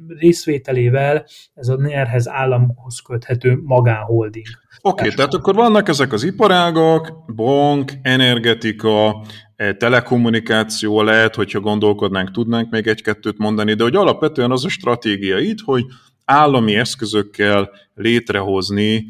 [0.08, 4.46] részvételével ez a NER-hez államhoz köthető magánholding.
[4.82, 9.26] Oké, okay, tehát akkor vannak ezek az iparágak, bank, energetika,
[9.56, 15.38] e, telekommunikáció lehet, hogyha gondolkodnánk, tudnánk még egy-kettőt mondani, de hogy alapvetően az a stratégia
[15.38, 15.84] itt, hogy
[16.26, 19.06] állami eszközökkel létrehozni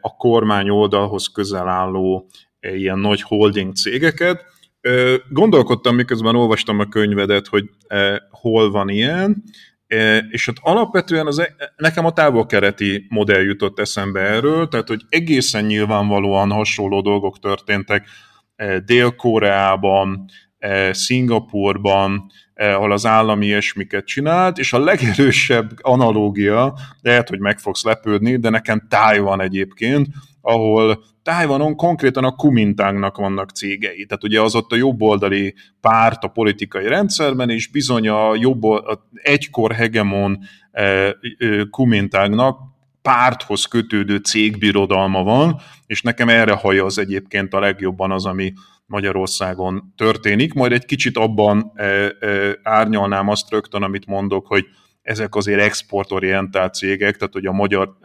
[0.00, 2.26] a kormány oldalhoz közel álló
[2.60, 4.44] ilyen nagy holding cégeket.
[5.28, 7.70] Gondolkodtam, miközben olvastam a könyvedet, hogy
[8.30, 9.42] hol van ilyen,
[10.30, 15.64] és ott alapvetően az, e, nekem a távol-kereti modell jutott eszembe erről, tehát hogy egészen
[15.64, 18.06] nyilvánvalóan hasonló dolgok történtek
[18.84, 20.24] Dél-Koreában,
[20.90, 28.36] Szingapurban, ahol az állam ilyesmiket csinált, és a legerősebb analógia, lehet, hogy meg fogsz lepődni,
[28.36, 30.06] de nekem Tájvan egyébként,
[30.46, 34.06] ahol Tájvanon konkrétan a Kumintángnak vannak cégei.
[34.06, 39.08] Tehát ugye az ott a jobboldali párt a politikai rendszerben, és bizony a, jobb, a
[39.12, 40.38] egykor hegemon
[40.70, 41.16] e,
[41.70, 42.58] Kumintángnak
[43.02, 48.52] párthoz kötődő cégbirodalma van, és nekem erre hajaz egyébként a legjobban az, ami
[48.86, 50.54] Magyarországon történik.
[50.54, 52.12] Majd egy kicsit abban e, e,
[52.62, 54.66] árnyalnám azt rögtön, amit mondok, hogy
[55.06, 57.96] ezek azért exportorientált cégek, tehát hogy a magyar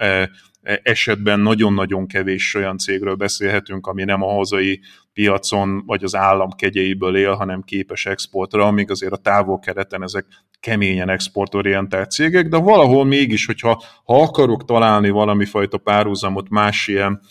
[0.83, 4.81] esetben nagyon-nagyon kevés olyan cégről beszélhetünk, ami nem a hazai
[5.13, 10.25] piacon vagy az állam kegyeiből él, hanem képes exportra, amíg azért a távol-kereten ezek
[10.59, 17.21] keményen exportorientált cégek, de valahol mégis, hogyha ha akarok találni valami fajta párhuzamot más ilyen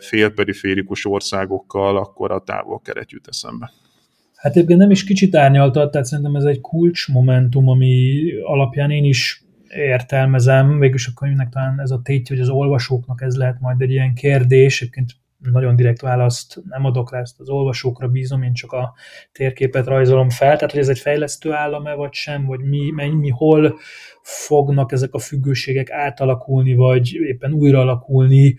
[0.00, 3.72] félperiférikus országokkal, akkor a távol-keret jut eszembe.
[4.40, 9.44] Hát egyébként nem is kicsit árnyaltat, tehát szerintem ez egy kulcsmomentum, ami alapján én is
[9.68, 13.90] értelmezem, végülis a könyvnek talán ez a tétje, hogy az olvasóknak ez lehet majd egy
[13.90, 18.72] ilyen kérdés, egyébként nagyon direkt választ nem adok rá, ezt az olvasókra bízom, én csak
[18.72, 18.94] a
[19.32, 23.78] térképet rajzolom fel, tehát hogy ez egy fejlesztő állam-e vagy sem, vagy mi, mennyi, hol
[24.22, 28.56] fognak ezek a függőségek átalakulni, vagy éppen újra alakulni,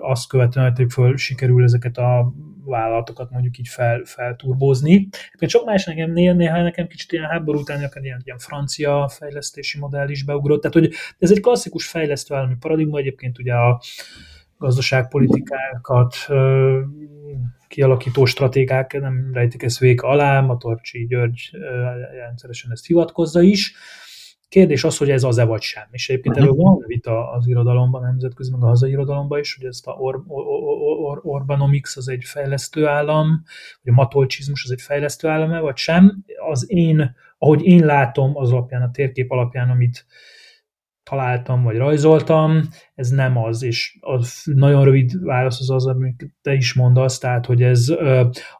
[0.00, 2.32] azt követően, hogy föl sikerül ezeket a
[2.72, 4.92] vállalatokat mondjuk így fel, felturbózni.
[4.92, 9.78] Egyébként sok más nekem néha, nekem kicsit ilyen háború után akár ilyen, ilyen francia fejlesztési
[9.78, 10.60] modell is beugrott.
[10.60, 13.80] Tehát, hogy ez egy klasszikus fejlesztő állami paradigma, egyébként ugye a
[14.58, 16.16] gazdaságpolitikákat
[17.68, 21.50] kialakító stratégák nem rejtik ezt vék alá, Matorcsi György
[22.18, 23.74] rendszeresen ezt hivatkozza is.
[24.52, 25.82] Kérdés az, hogy ez az-e vagy sem.
[25.90, 29.86] És egyébként erről van vita az irodalomban, nemzetközi, meg a hazai irodalomban is, hogy ezt
[29.86, 30.46] a Or- Or-
[31.00, 33.42] Or- Orbanomics az egy fejlesztő állam,
[33.82, 36.24] vagy a matolcsizmus az egy fejlesztő állam-e, vagy sem.
[36.50, 40.06] Az én, ahogy én látom az alapján, a térkép alapján, amit
[41.12, 42.60] találtam, vagy rajzoltam,
[42.94, 47.46] ez nem az, és a nagyon rövid válasz az az, amit te is mondasz, tehát,
[47.46, 47.94] hogy ez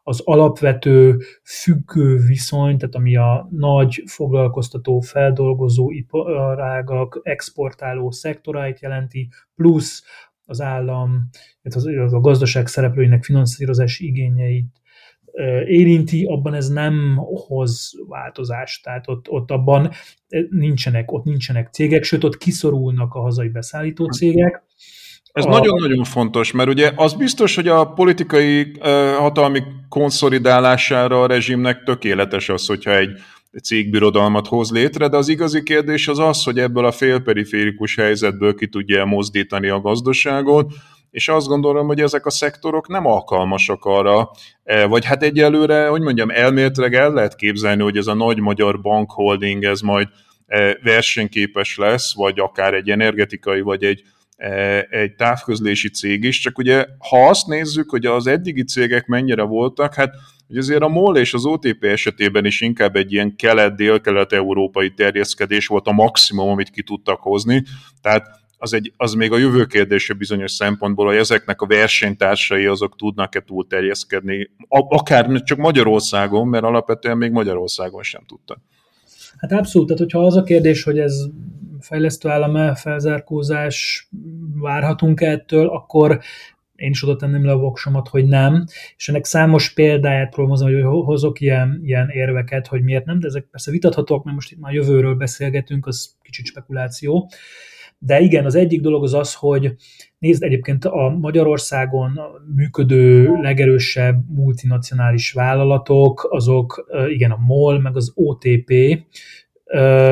[0.02, 10.04] az alapvető függő viszony, tehát ami a nagy foglalkoztató, feldolgozó iparágak, exportáló szektoráit jelenti, plusz
[10.44, 11.28] az állam,
[11.62, 14.81] az a gazdaság szereplőinek finanszírozási igényeit
[15.66, 18.82] érinti, abban ez nem hoz változást.
[18.82, 19.90] Tehát ott, ott abban
[20.50, 24.62] nincsenek, ott nincsenek cégek, sőt ott kiszorulnak a hazai beszállító cégek.
[25.32, 26.04] Ez nagyon-nagyon a...
[26.04, 28.72] fontos, mert ugye az biztos, hogy a politikai
[29.18, 33.10] hatalmi konszolidálására a rezsimnek tökéletes az, hogyha egy
[33.62, 38.68] cégbirodalmat hoz létre, de az igazi kérdés az az, hogy ebből a félperiférikus helyzetből ki
[38.68, 40.72] tudja mozdítani a gazdaságot,
[41.12, 44.30] és azt gondolom, hogy ezek a szektorok nem alkalmasak arra,
[44.64, 48.80] e, vagy hát egyelőre, hogy mondjam, elméletileg el lehet képzelni, hogy ez a nagy magyar
[48.80, 50.08] bankholding, ez majd
[50.46, 54.02] e, versenyképes lesz, vagy akár egy energetikai, vagy egy,
[54.36, 59.42] e, egy távközlési cég is, csak ugye ha azt nézzük, hogy az eddigi cégek mennyire
[59.42, 60.14] voltak, hát
[60.46, 65.86] hogy azért a MOL és az OTP esetében is inkább egy ilyen kelet-dél-kelet-európai terjeszkedés volt
[65.86, 67.62] a maximum, amit ki tudtak hozni,
[68.00, 72.96] tehát az, egy, az még a jövő kérdése bizonyos szempontból, hogy ezeknek a versenytársai azok
[72.96, 78.58] tudnak-e túlterjeszkedni, akár csak Magyarországon, mert alapvetően még Magyarországon sem tudtak.
[79.36, 81.14] Hát abszolút, tehát hogyha az a kérdés, hogy ez
[81.80, 84.08] fejlesztő állam felzárkózás,
[84.54, 86.20] várhatunk -e ettől, akkor
[86.76, 88.64] én is oda tenném le a voksomat, hogy nem,
[88.96, 93.46] és ennek számos példáját próbálom hogy hozok ilyen, ilyen érveket, hogy miért nem, de ezek
[93.50, 97.30] persze vitathatók, mert most itt már jövőről beszélgetünk, az kicsit spekuláció.
[98.04, 99.74] De igen, az egyik dolog az az, hogy
[100.18, 102.20] nézd egyébként a Magyarországon
[102.54, 108.72] működő legerősebb multinacionális vállalatok, azok igen a MOL, meg az OTP,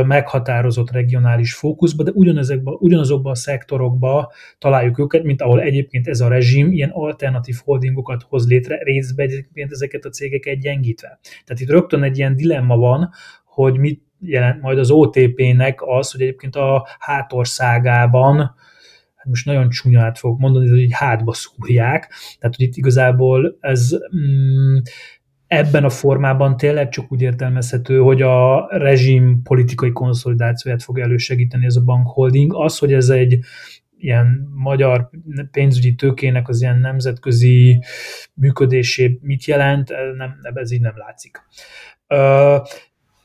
[0.06, 4.26] meghatározott regionális fókuszba, de ugyanezekben, ugyanazokban a szektorokban
[4.58, 9.72] találjuk őket, mint ahol egyébként ez a rezsim ilyen alternatív holdingokat hoz létre, részben egyébként
[9.72, 11.18] ezeket a cégeket gyengítve.
[11.44, 13.10] Tehát itt rögtön egy ilyen dilemma van,
[13.44, 18.38] hogy mit jelent majd az OTP-nek az, hogy egyébként a hátországában,
[19.14, 23.90] hát most nagyon csúnyát fogok mondani, hogy így hátba szúrják, tehát hogy itt igazából ez
[24.16, 24.76] mm,
[25.46, 31.76] ebben a formában tényleg csak úgy értelmezhető, hogy a rezsim politikai konszolidációját fog elősegíteni ez
[31.76, 32.54] a bankholding.
[32.54, 33.38] Az, hogy ez egy
[33.98, 35.10] ilyen magyar
[35.50, 37.84] pénzügyi tőkének az ilyen nemzetközi
[38.34, 41.40] működésé mit jelent, nem, ez így nem látszik.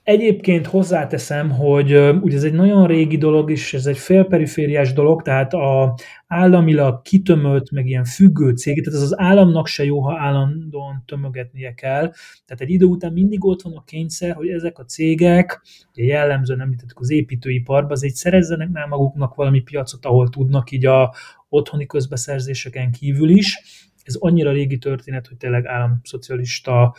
[0.06, 1.92] Egyébként hozzáteszem, hogy
[2.22, 5.96] ugye ez egy nagyon régi dolog, és ez egy félperifériás dolog, tehát a
[6.28, 11.74] államilag kitömött, meg ilyen függő cég, tehát ez az államnak se jó, ha állandóan tömögetnie
[11.74, 12.12] kell.
[12.46, 15.62] Tehát egy idő után mindig ott van a kényszer, hogy ezek a cégek,
[15.96, 21.14] ugye jellemzően említettük az építőiparban, azért szerezzenek már maguknak valami piacot, ahol tudnak így a
[21.50, 23.62] otthoni közbeszerzéseken kívül is.
[24.06, 26.96] Ez annyira régi történet, hogy tényleg államszocialista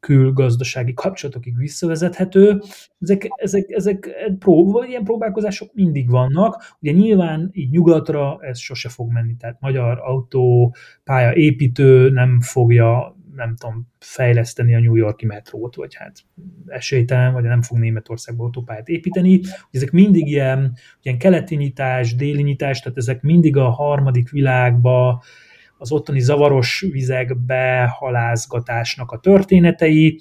[0.00, 2.62] külgazdasági kapcsolatokig visszavezethető.
[3.00, 4.08] Ezek, ezek, ezek
[4.38, 6.76] prób, ilyen próbálkozások mindig vannak.
[6.80, 13.56] Ugye nyilván így nyugatra ez sose fog menni, tehát magyar autópálya építő nem fogja nem
[13.56, 16.18] tudom, fejleszteni a New Yorki metrót, vagy hát
[16.66, 19.40] esélytelen, vagy nem fog Németországban autópályát építeni.
[19.70, 20.72] Ezek mindig ilyen,
[21.02, 25.22] ilyen keleti nyitás, déli nyitás, tehát ezek mindig a harmadik világba
[25.80, 30.20] az ottani zavaros vizekbe halázgatásnak a történetei.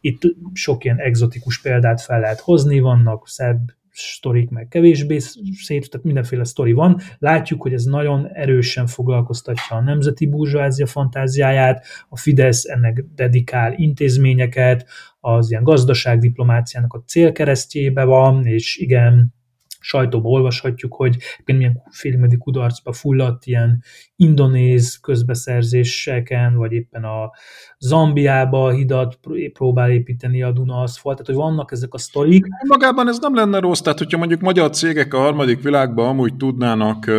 [0.00, 0.20] Itt
[0.52, 3.60] sok ilyen egzotikus példát fel lehet hozni, vannak szebb
[3.92, 5.18] sztorik, meg kevésbé
[5.52, 7.00] szép, tehát mindenféle sztori van.
[7.18, 14.86] Látjuk, hogy ez nagyon erősen foglalkoztatja a nemzeti burzsázia fantáziáját, a Fidesz ennek dedikál intézményeket,
[15.20, 19.34] az ilyen gazdaságdiplomáciának a célkeresztjébe van, és igen,
[19.82, 23.82] sajtóban olvashatjuk, hogy milyen félimedi kudarcba fulladt ilyen
[24.16, 27.30] indonéz közbeszerzéseken, vagy éppen a
[27.78, 29.18] Zambiába hidat
[29.52, 32.46] próbál építeni a Duna aszfalt, tehát hogy vannak ezek a sztorik.
[32.68, 37.10] Magában ez nem lenne rossz, tehát hogyha mondjuk magyar cégek a harmadik világban amúgy tudnának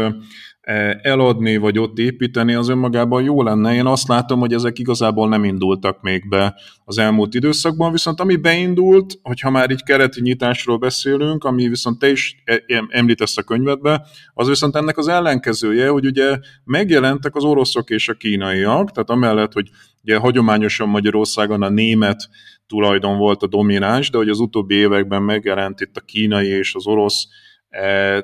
[1.01, 3.73] eladni, vagy ott építeni, az önmagában jó lenne.
[3.73, 8.35] Én azt látom, hogy ezek igazából nem indultak még be az elmúlt időszakban, viszont ami
[8.35, 13.43] beindult, hogyha már így kereti nyitásról beszélünk, ami viszont te is e, e, említesz a
[13.43, 19.09] könyvedbe, az viszont ennek az ellenkezője, hogy ugye megjelentek az oroszok és a kínaiak, tehát
[19.09, 19.69] amellett, hogy
[20.03, 22.29] ugye hagyományosan Magyarországon a német
[22.67, 26.87] tulajdon volt a domináns, de hogy az utóbbi években megjelent itt a kínai és az
[26.87, 27.31] orosz e,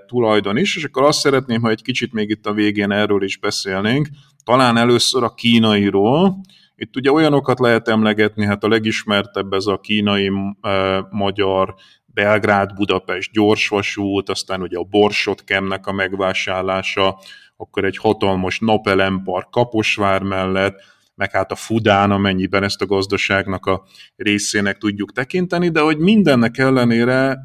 [0.06, 3.38] tulajdon is, és akkor azt szeretném, ha egy kicsit még itt a végén erről is
[3.38, 4.08] beszélnénk,
[4.44, 6.42] talán először a kínairól,
[6.76, 10.32] itt ugye olyanokat lehet emlegetni, hát a legismertebb ez a kínai,
[10.62, 17.20] e, magyar, Belgrád, Budapest gyorsvasút, aztán ugye a Borsot Kemnek a megvásárlása,
[17.58, 20.82] akkor egy hatalmas napelempar Kaposvár mellett,
[21.16, 23.84] meg hát a Fudán, amennyiben ezt a gazdaságnak a
[24.16, 27.40] részének tudjuk tekinteni, de hogy mindennek ellenére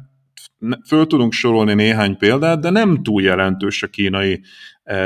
[0.87, 4.41] föl tudunk sorolni néhány példát, de nem túl jelentős a kínai
[4.83, 4.97] e,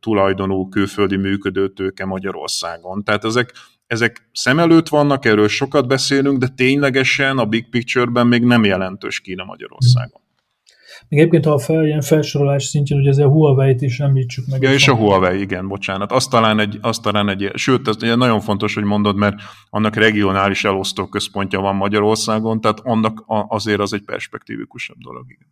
[0.00, 3.04] tulajdonú külföldi működőtőke Magyarországon.
[3.04, 3.52] Tehát ezek,
[3.86, 9.20] ezek szem előtt vannak, erről sokat beszélünk, de ténylegesen a big picture-ben még nem jelentős
[9.20, 10.20] Kína Magyarországon.
[11.08, 14.62] Még egyébként, ha a fel, ilyen felsorolás szintjén, hogy ez a Huawei-t is említsük meg.
[14.62, 16.12] Ja, és a Huawei, igen, bocsánat.
[16.12, 19.34] Azt talán egy, azt talán egy sőt, ez nagyon fontos, hogy mondod, mert
[19.70, 25.46] annak regionális elosztó központja van Magyarországon, tehát annak azért az egy perspektívikusabb dolog, igen.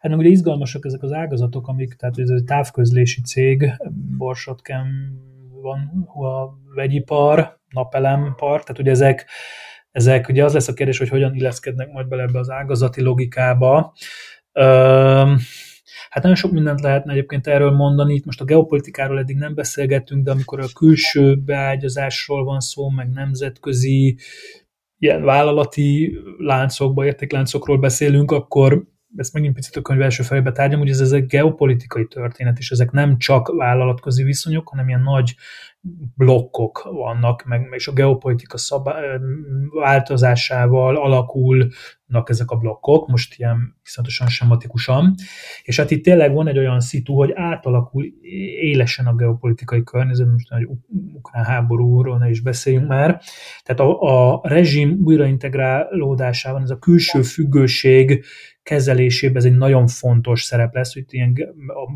[0.00, 3.72] Hát meg ugye izgalmasak ezek az ágazatok, amik, tehát ez egy távközlési cég,
[4.16, 4.86] Borsotkem
[5.62, 9.26] van, a vegyipar, napelempar, tehát ugye ezek,
[9.90, 13.92] ezek, ugye az lesz a kérdés, hogy hogyan illeszkednek majd bele ebbe az ágazati logikába.
[16.10, 20.24] Hát nagyon sok mindent lehetne egyébként erről mondani, itt most a geopolitikáról eddig nem beszélgettünk,
[20.24, 24.18] de amikor a külső beágyazásról van szó, meg nemzetközi
[24.98, 28.86] ilyen vállalati láncokba, értékláncokról beszélünk, akkor
[29.16, 32.70] ezt megint picit a könyv első fejbe tárgyam, hogy ez, ez egy geopolitikai történet, és
[32.70, 35.34] ezek nem csak vállalatközi viszonyok, hanem ilyen nagy
[36.16, 39.20] blokkok vannak, meg és a geopolitika szabá-
[39.80, 45.14] változásával alakulnak ezek a blokkok, most ilyen viszontosan sematikusan,
[45.62, 48.04] és hát itt tényleg van egy olyan szitu, hogy átalakul
[48.60, 50.68] élesen a geopolitikai környezet, most egy
[51.12, 53.20] ukrán háborúról ne is beszéljünk már,
[53.62, 54.00] tehát a,
[54.32, 58.24] a rezsim újraintegrálódásában ez a külső függőség
[58.68, 61.34] kezelésében ez egy nagyon fontos szerep lesz, hogy ilyen,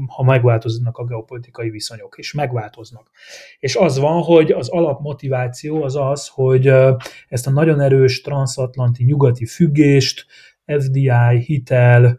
[0.06, 3.10] ha megváltoznak a geopolitikai viszonyok, és megváltoznak.
[3.58, 6.66] És az van, hogy az alapmotiváció az az, hogy
[7.28, 10.26] ezt a nagyon erős transatlanti nyugati függést,
[10.64, 11.10] FDI,
[11.46, 12.18] hitel,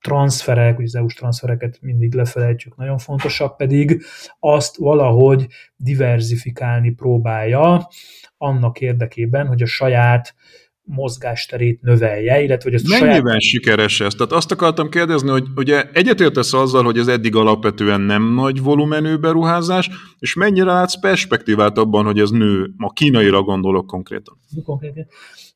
[0.00, 4.02] transferek, ugye az EU-s transfereket mindig lefelejtjük, nagyon fontosak pedig,
[4.38, 5.46] azt valahogy
[5.76, 7.88] diversifikálni próbálja
[8.36, 10.34] annak érdekében, hogy a saját
[10.84, 13.40] mozgásterét növelje, illetve hogy ezt Mennyiben saját...
[13.40, 14.14] sikeres ez?
[14.14, 19.16] Tehát azt akartam kérdezni, hogy ugye egyetértesz azzal, hogy ez eddig alapvetően nem nagy volumenű
[19.16, 22.70] beruházás, és mennyire látsz perspektívát abban, hogy ez nő?
[22.76, 24.38] Ma kínaira gondolok konkrétan.
[24.64, 25.06] Konkrétan.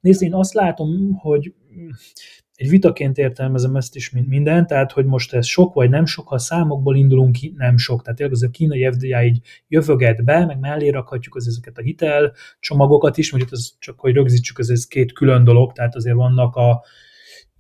[0.01, 1.53] Nézd, én azt látom, hogy
[2.57, 6.29] egy vitaként értelmezem ezt is, mint minden, tehát hogy most ez sok vagy nem sok,
[6.29, 8.03] ha számokból indulunk ki, nem sok.
[8.03, 11.83] Tehát tényleg az a kínai FDA így jövöget be, meg mellé rakhatjuk az ezeket a
[11.83, 16.17] hitel csomagokat is, mondjuk az csak, hogy rögzítsük, ez, ez két külön dolog, tehát azért
[16.17, 16.85] vannak a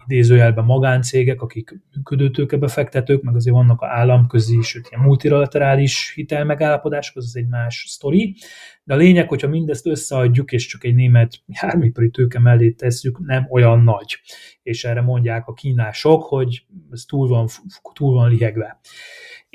[0.06, 7.48] idézőjelben magáncégek, akik működőtőkebefektetők, meg azért vannak a államközi, sőt ilyen multilaterális hitelmegállapodások, az egy
[7.48, 8.36] más sztori.
[8.84, 13.46] De a lényeg, hogyha mindezt összeadjuk, és csak egy német járműipari tőke mellé tesszük, nem
[13.50, 14.16] olyan nagy.
[14.62, 17.48] És erre mondják a kínások, hogy ez túl van,
[17.92, 18.80] túl van lihegve.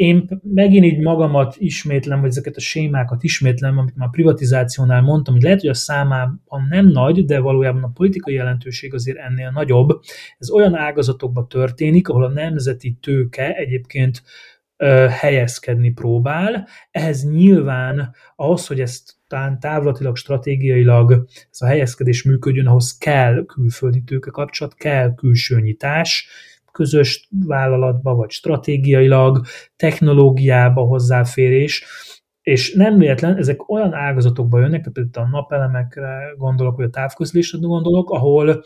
[0.02, 5.34] Én megint így magamat ismétlem, vagy ezeket a sémákat ismétlem, amit már a privatizációnál mondtam,
[5.34, 10.02] hogy lehet, hogy a számában nem nagy, de valójában a politikai jelentőség azért ennél nagyobb.
[10.38, 14.24] Ez olyan ágazatokban történik, ahol a nemzeti tőke egyébként
[15.10, 16.68] helyezkedni próbál.
[16.92, 24.04] Ehhez nyilván ahhoz, hogy ezt talán távlatilag, stratégiailag ez a helyezkedés működjön, ahhoz kell külföldi
[24.04, 26.28] tőke kapcsolat, kell külső nyitás,
[26.72, 29.46] közös vállalatba, vagy stratégiailag,
[29.76, 31.86] technológiába hozzáférés,
[32.42, 37.58] és nem véletlen, ezek olyan ágazatokba jönnek, tehát például a napelemekre gondolok, vagy a távközlésre
[37.62, 38.64] gondolok, ahol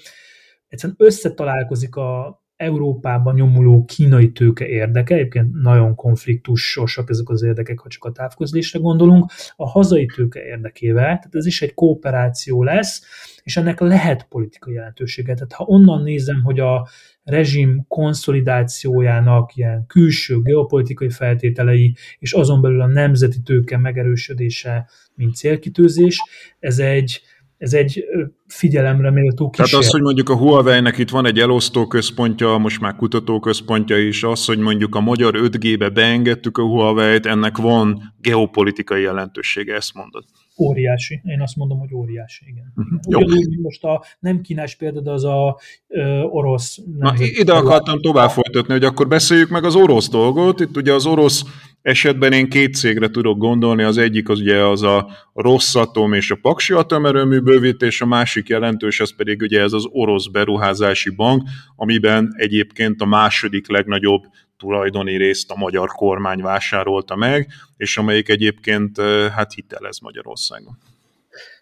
[0.67, 7.89] egyszerűen összetalálkozik a Európában nyomuló kínai tőke érdeke, egyébként nagyon konfliktusosak ezek az érdekek, ha
[7.89, 13.03] csak a távközlésre gondolunk, a hazai tőke érdekével, tehát ez is egy kooperáció lesz,
[13.43, 15.33] és ennek lehet politikai jelentősége.
[15.33, 16.87] Tehát ha onnan nézem, hogy a
[17.23, 26.21] rezsim konszolidációjának ilyen külső geopolitikai feltételei, és azon belül a nemzeti tőke megerősödése, mint célkitűzés,
[26.59, 27.21] ez egy,
[27.57, 28.05] ez egy
[28.47, 29.71] figyelemre méltó kísérlet.
[29.71, 34.23] Tehát az, hogy mondjuk a Huawei-nek itt van egy elosztó központja, most már kutatóközpontja is,
[34.23, 40.23] az, hogy mondjuk a magyar 5G-be beengedtük a Huawei-t, ennek van geopolitikai jelentősége, ezt mondod.
[40.57, 41.21] Óriási.
[41.23, 42.73] Én azt mondom, hogy óriási, igen.
[42.75, 43.23] igen.
[43.23, 46.79] Ugyanúgy most a nem kínás példa, de az a ö, orosz...
[46.99, 50.59] Na, ide akartam tovább folytatni, hogy akkor beszéljük meg az orosz dolgot.
[50.59, 51.43] Itt ugye az orosz
[51.85, 56.37] esetben én két cégre tudok gondolni, az egyik az ugye az a Rosszatom és a
[56.41, 61.43] Paksi atomerőmű bővítés, a másik jelentős, ez pedig ugye ez az orosz beruházási bank,
[61.75, 64.23] amiben egyébként a második legnagyobb
[64.57, 67.47] tulajdoni részt a magyar kormány vásárolta meg,
[67.77, 69.01] és amelyik egyébként
[69.35, 70.77] hát hitelez Magyarországon.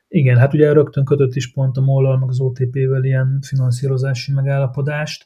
[0.08, 5.26] Igen, hát ugye rögtön kötött is pont a mol meg az OTP-vel ilyen finanszírozási megállapodást.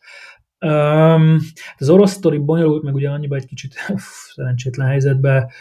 [0.66, 1.38] Um,
[1.78, 3.76] az orosz sztori bonyolult, meg ugye annyiba egy kicsit
[4.36, 5.52] szerencsétlen helyzetbe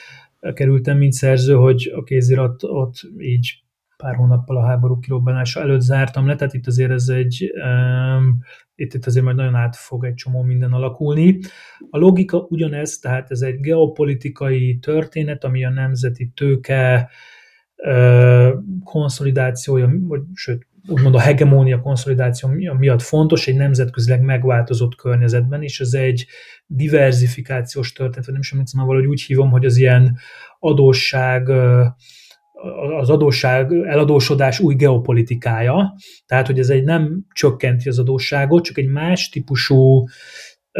[0.52, 3.64] kerültem, mint szerző, hogy a kézirat ott így
[3.97, 8.39] pár hónappal a háború kirobbanása előtt zártam le, tehát itt azért ez egy, um,
[8.74, 11.39] itt, itt azért majd nagyon át fog egy csomó minden alakulni.
[11.90, 17.10] A logika ugyanez, tehát ez egy geopolitikai történet, ami a nemzeti tőke
[18.85, 22.49] konszolidációja, vagy sőt, úgymond a hegemónia konszolidáció
[22.79, 26.27] miatt fontos egy nemzetközileg megváltozott környezetben, és ez egy
[26.67, 30.19] diversifikációs történet, vagy nem is emlékszem, valahogy úgy hívom, hogy az ilyen
[30.59, 31.49] adósság
[33.01, 35.95] az adósság, eladósodás új geopolitikája,
[36.27, 40.05] tehát hogy ez egy nem csökkenti az adósságot, csak egy más típusú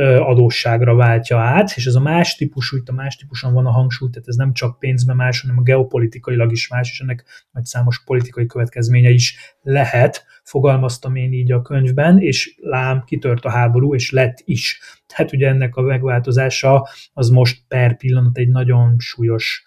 [0.03, 4.11] adósságra váltja át, és ez a más típusú, itt a más típuson van a hangsúly,
[4.11, 8.05] tehát ez nem csak pénzben más, hanem a geopolitikailag is más, és ennek nagy számos
[8.05, 14.11] politikai következménye is lehet, fogalmaztam én így a könyvben, és lám, kitört a háború, és
[14.11, 14.81] lett is.
[15.07, 19.65] Tehát ugye ennek a megváltozása az most per pillanat egy nagyon súlyos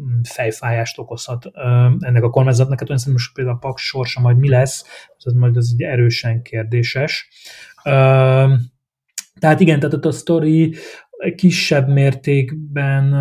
[0.00, 1.46] mm, fejfájást okozhat
[2.00, 2.78] ennek a kormányzatnak.
[2.78, 4.84] Hát olyan szerintem most például a Paks sorsa majd mi lesz,
[5.18, 7.28] az majd az egy erősen kérdéses.
[9.40, 10.74] Tehát igen, tehát a sztori
[11.34, 13.14] kisebb mértékben,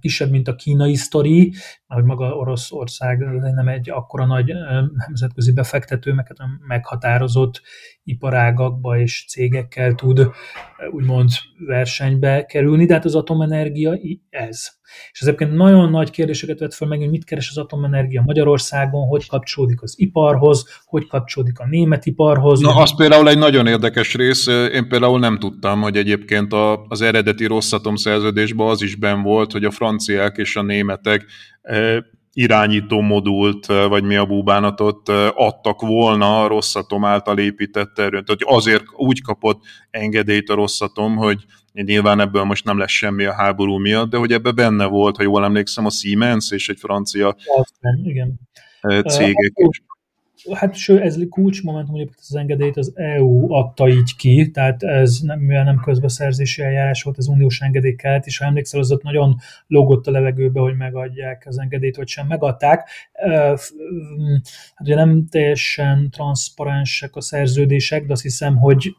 [0.00, 1.52] kisebb, mint a kínai sztori,
[1.86, 3.18] hogy maga Oroszország
[3.54, 4.52] nem egy akkora nagy
[5.06, 7.62] nemzetközi befektető, meg hát meghatározott
[8.04, 10.30] iparágakba és cégekkel tud
[10.90, 11.28] úgymond
[11.66, 13.98] versenybe kerülni, de hát az atomenergia
[14.30, 14.66] ez.
[15.12, 19.06] És ez egyébként nagyon nagy kérdéseket vett fel meg, hogy mit keres az atomenergia Magyarországon,
[19.06, 22.60] hogy kapcsolódik az iparhoz, hogy kapcsolódik a német iparhoz.
[22.60, 24.46] Na, az például egy nagyon érdekes rész.
[24.46, 26.52] Én például nem tudtam, hogy egyébként
[26.88, 31.24] az eredeti Rosszatom szerződésben az is ben volt, hogy a franciák és a németek
[32.32, 38.24] irányító modult, vagy mi a búbánatot adtak volna a rosszatom által épített erőt.
[38.24, 43.34] Tehát azért úgy kapott engedélyt a rosszatom, hogy nyilván ebből most nem lesz semmi a
[43.34, 47.36] háború miatt, de hogy ebbe benne volt, ha jól emlékszem, a Siemens és egy francia
[47.56, 48.40] Aztán, igen.
[49.06, 49.82] cégek is.
[50.50, 55.38] Hát ső, ez kulcsmomentum, hogy az engedélyt az EU adta így ki, tehát ez nem,
[55.38, 59.36] mivel nem közbeszerzési eljárás volt, az uniós engedély kellett, és ha emlékszel, az ott nagyon
[59.66, 62.88] lógott a levegőbe, hogy megadják az engedélyt, vagy sem megadták.
[64.74, 68.96] Hát ugye nem teljesen transzparensek a szerződések, de azt hiszem, hogy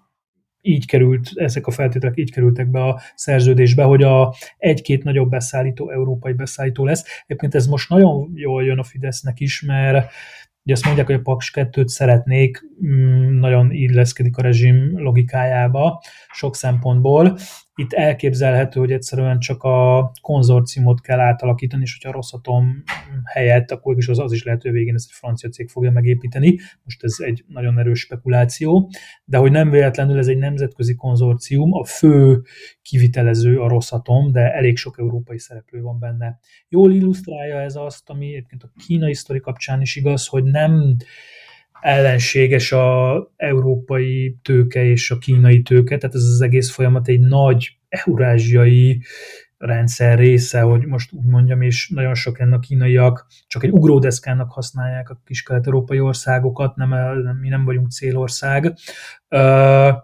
[0.66, 5.92] így került, ezek a feltételek így kerültek be a szerződésbe, hogy a egy-két nagyobb beszállító,
[5.92, 7.06] európai beszállító lesz.
[7.26, 10.12] Egyébként ez most nagyon jól jön a Fidesznek is, mert
[10.64, 16.56] Ugye azt mondják, hogy a Paks 2-t szeretnék, mm, nagyon illeszkedik a rezsim logikájába sok
[16.56, 17.38] szempontból.
[17.76, 22.84] Itt elképzelhető, hogy egyszerűen csak a konzorciumot kell átalakítani, és hogyha a Rosszatom
[23.26, 26.60] helyett, akkor is az, az is lehető végén ezt egy francia cég fogja megépíteni.
[26.84, 28.90] Most ez egy nagyon erős spekuláció,
[29.26, 32.42] de hogy nem véletlenül ez egy nemzetközi konzorcium, a fő
[32.82, 36.40] kivitelező a Rosszatom, de elég sok európai szereplő van benne.
[36.70, 40.96] Jól illusztrálja ez azt, ami egyébként a kínai sztori kapcsán is igaz, hogy nem
[41.84, 47.78] ellenséges a európai tőke és a kínai tőke, tehát ez az egész folyamat egy nagy
[47.90, 49.02] eurázsiai
[49.58, 55.10] rendszer része, hogy most úgy mondjam, és nagyon sok ennek kínaiak csak egy ugródeszkának használják
[55.10, 56.90] a kis kelet-európai országokat, nem,
[57.24, 58.74] nem, mi nem vagyunk célország,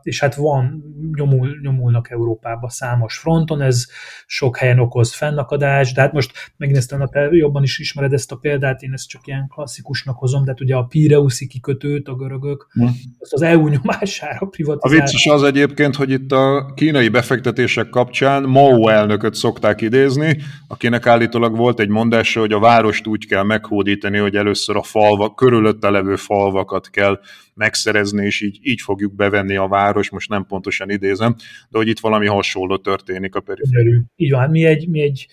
[0.01, 0.83] és hát van,
[1.13, 3.85] nyomul, nyomulnak Európába számos fronton, ez
[4.25, 8.81] sok helyen okoz fennakadást, de hát most megnéztem, te jobban is ismered ezt a példát,
[8.81, 12.85] én ezt csak ilyen klasszikusnak hozom, de hát ugye a Pireuszi kikötőt, a görögök, hm.
[13.19, 15.01] azt az EU nyomására privatizálják.
[15.01, 20.37] A vicces az egyébként, hogy itt a kínai befektetések kapcsán Mao elnököt szokták idézni,
[20.67, 25.33] akinek állítólag volt egy mondása, hogy a várost úgy kell meghódítani, hogy először a falva,
[25.33, 27.19] körülötte levő falvakat kell
[27.59, 31.35] megszerezni, és így, így fogjuk bevenni a város, most nem pontosan idézem,
[31.69, 34.11] de hogy itt valami hasonló történik a periférián.
[34.15, 35.27] Így van, hát mi egy, mi egy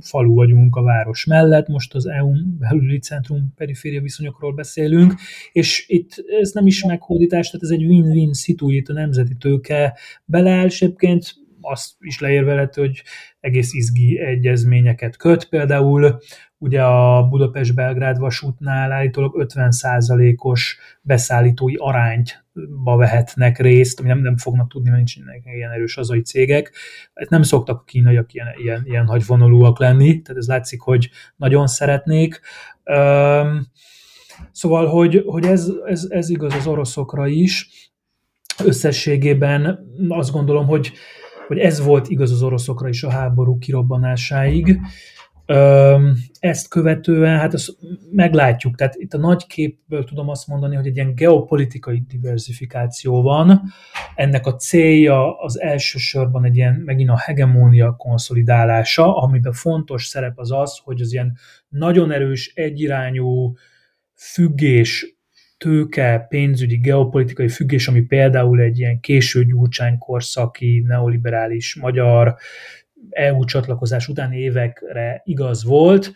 [0.00, 5.14] falu vagyunk a város mellett, most az EU belüli centrum periféria viszonyokról beszélünk,
[5.52, 9.98] és itt ez nem is meghódítás, tehát ez egy win-win szitu, itt a nemzeti tőke
[10.24, 10.68] beleáll,
[11.62, 13.02] azt is leérvelhető, hogy
[13.40, 16.20] egész izgi egyezményeket köt, például
[16.58, 22.44] ugye a Budapest-Belgrád vasútnál állítólag 50%-os beszállítói arányt
[22.84, 26.72] vehetnek részt, ami nem, nem fognak tudni, mert nincsenek ilyen erős hazai cégek.
[27.14, 31.66] Hát nem szoktak a kínaiak ilyen, ilyen, ilyen nagyvonalúak lenni, tehát ez látszik, hogy nagyon
[31.66, 32.40] szeretnék.
[34.52, 37.68] Szóval, hogy, hogy ez, ez, ez igaz az oroszokra is.
[38.64, 40.92] Összességében azt gondolom, hogy,
[41.52, 44.80] hogy ez volt igaz az oroszokra is a háború kirobbanásáig.
[46.38, 47.76] Ezt követően, hát ezt
[48.10, 53.62] meglátjuk, tehát itt a nagy képből tudom azt mondani, hogy egy ilyen geopolitikai diversifikáció van.
[54.14, 60.52] Ennek a célja az elsősorban egy ilyen megint a hegemónia konszolidálása, amiben fontos szerep az
[60.52, 61.36] az, hogy az ilyen
[61.68, 63.54] nagyon erős egyirányú
[64.14, 65.11] függés
[65.62, 72.34] tőke, pénzügyi, geopolitikai függés, ami például egy ilyen késő gyurcsány korszaki, neoliberális magyar
[73.10, 76.12] EU csatlakozás utáni évekre igaz volt,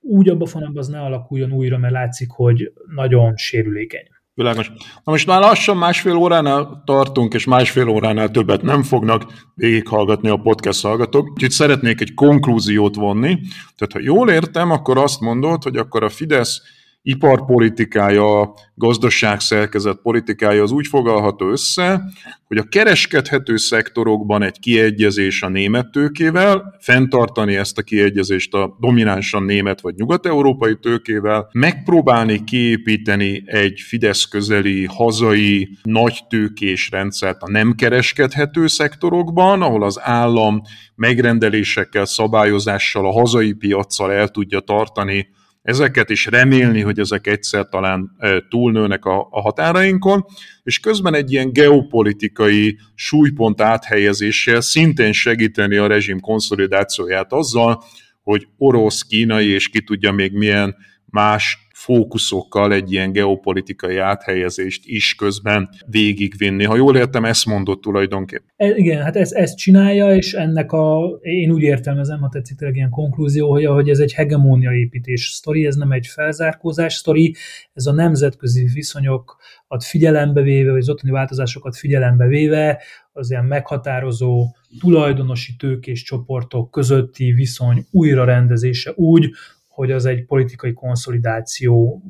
[0.00, 4.06] úgy abban fonában az ne alakuljon újra, mert látszik, hogy nagyon sérülékeny.
[4.34, 4.68] Világos.
[5.04, 10.36] Na most már lassan másfél óránál tartunk, és másfél óránál többet nem fognak végighallgatni a
[10.36, 11.30] podcast hallgatók.
[11.30, 13.38] Úgyhogy szeretnék egy konklúziót vonni.
[13.76, 16.62] Tehát ha jól értem, akkor azt mondod, hogy akkor a Fidesz
[17.02, 22.02] iparpolitikája, gazdaságszerkezet politikája az úgy fogalható össze,
[22.46, 29.42] hogy a kereskedhető szektorokban egy kiegyezés a német tőkével, fenntartani ezt a kiegyezést a dominánsan
[29.42, 37.74] német vagy nyugat-európai tőkével, megpróbálni kiépíteni egy Fidesz közeli hazai nagy tőkés rendszert a nem
[37.74, 40.62] kereskedhető szektorokban, ahol az állam
[40.94, 45.28] megrendelésekkel, szabályozással, a hazai piaccal el tudja tartani
[45.70, 48.10] ezeket is remélni, hogy ezek egyszer talán
[48.48, 50.24] túlnőnek a, a határainkon,
[50.62, 57.82] és közben egy ilyen geopolitikai súlypont áthelyezéssel szintén segíteni a rezsim konszolidációját azzal,
[58.22, 65.14] hogy orosz, kínai és ki tudja még milyen más fókuszokkal egy ilyen geopolitikai áthelyezést is
[65.14, 66.64] közben végigvinni.
[66.64, 68.52] Ha jól értem, ezt mondott tulajdonképpen.
[68.56, 72.76] E, igen, hát ezt, ezt csinálja, és ennek a, én úgy értelmezem, ha tetszik tényleg
[72.76, 77.34] ilyen konklúzió, hogy, hogy ez egy hegemónia építés sztori, ez nem egy felzárkózás sztori,
[77.72, 82.82] ez a nemzetközi viszonyokat figyelembe véve, vagy az ottani változásokat figyelembe véve,
[83.12, 89.30] az ilyen meghatározó tulajdonosi tőkés csoportok közötti viszony újrarendezése úgy,
[89.70, 92.02] hogy az egy politikai konszolidáció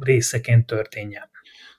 [0.00, 1.28] részeként történjen.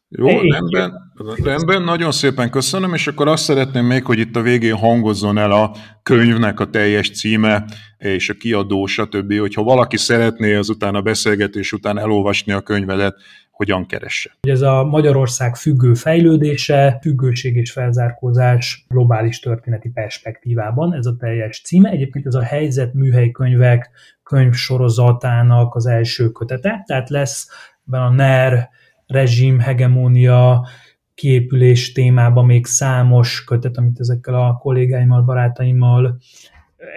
[0.10, 1.12] Jó, rendben,
[1.44, 5.52] rendben, nagyon szépen köszönöm, és akkor azt szeretném még, hogy itt a végén hangozzon el
[5.52, 7.66] a könyvnek a teljes címe,
[7.98, 13.16] és a kiadó, stb., hogyha valaki szeretné azután a beszélgetés után elolvasni a könyvedet,
[13.52, 14.38] hogyan keresse.
[14.42, 21.90] Ez a Magyarország függő fejlődése, függőség és felzárkózás globális történeti perspektívában, ez a teljes címe.
[21.90, 23.90] Egyébként ez a helyzet műhely könyvek
[24.28, 27.48] könyvsorozatának az első kötete, tehát lesz
[27.88, 28.70] ebben a NER
[29.06, 30.68] rezsim, hegemónia,
[31.14, 36.18] kiépülés témában még számos kötet, amit ezekkel a kollégáimmal, barátaimmal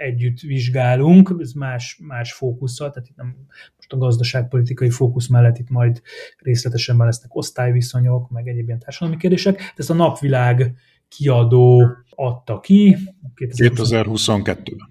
[0.01, 3.35] együtt vizsgálunk, ez más, más fókusszal, tehát itt nem
[3.75, 6.01] most a gazdaságpolitikai fókusz mellett itt majd
[6.37, 9.73] részletesen lesznek osztályviszonyok, meg egyéb ilyen társadalmi kérdések.
[9.75, 10.75] Ezt a napvilág
[11.07, 12.97] kiadó adta ki.
[13.35, 14.90] 2022-ben.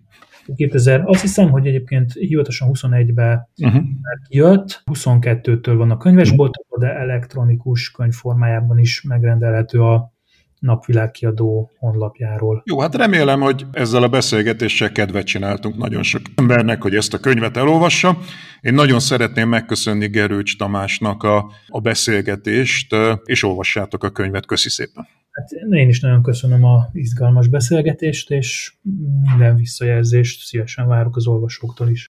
[0.55, 3.82] 2000, azt hiszem, hogy egyébként hivatalosan 21-ben uh-huh.
[4.28, 10.12] jött, 22-től van a könyvesboltokban, de elektronikus könyvformájában is megrendelhető a
[10.60, 12.62] napvilágkiadó honlapjáról.
[12.64, 17.18] Jó, hát remélem, hogy ezzel a beszélgetéssel kedvet csináltunk nagyon sok embernek, hogy ezt a
[17.18, 18.18] könyvet elolvassa.
[18.60, 24.47] Én nagyon szeretném megköszönni Gerőcs Tamásnak a, a beszélgetést, és olvassátok a könyvet.
[24.47, 25.19] Köszi szépen!
[25.31, 28.74] Hát én is nagyon köszönöm a izgalmas beszélgetést, és
[29.23, 32.07] minden visszajelzést szívesen várok az olvasóktól is.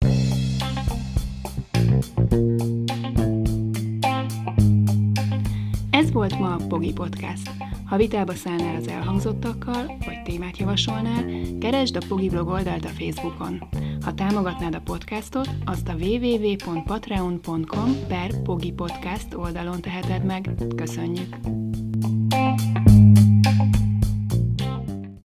[5.91, 7.51] Ez volt ma a Pogi Podcast.
[7.85, 11.25] Ha vitába szállnál az elhangzottakkal, vagy témát javasolnál,
[11.61, 13.63] keresd a Pogi blog oldalt a Facebookon.
[14.01, 20.51] Ha támogatnád a podcastot, azt a www.patreon.com per Pogi Podcast oldalon teheted meg.
[20.77, 21.37] Köszönjük!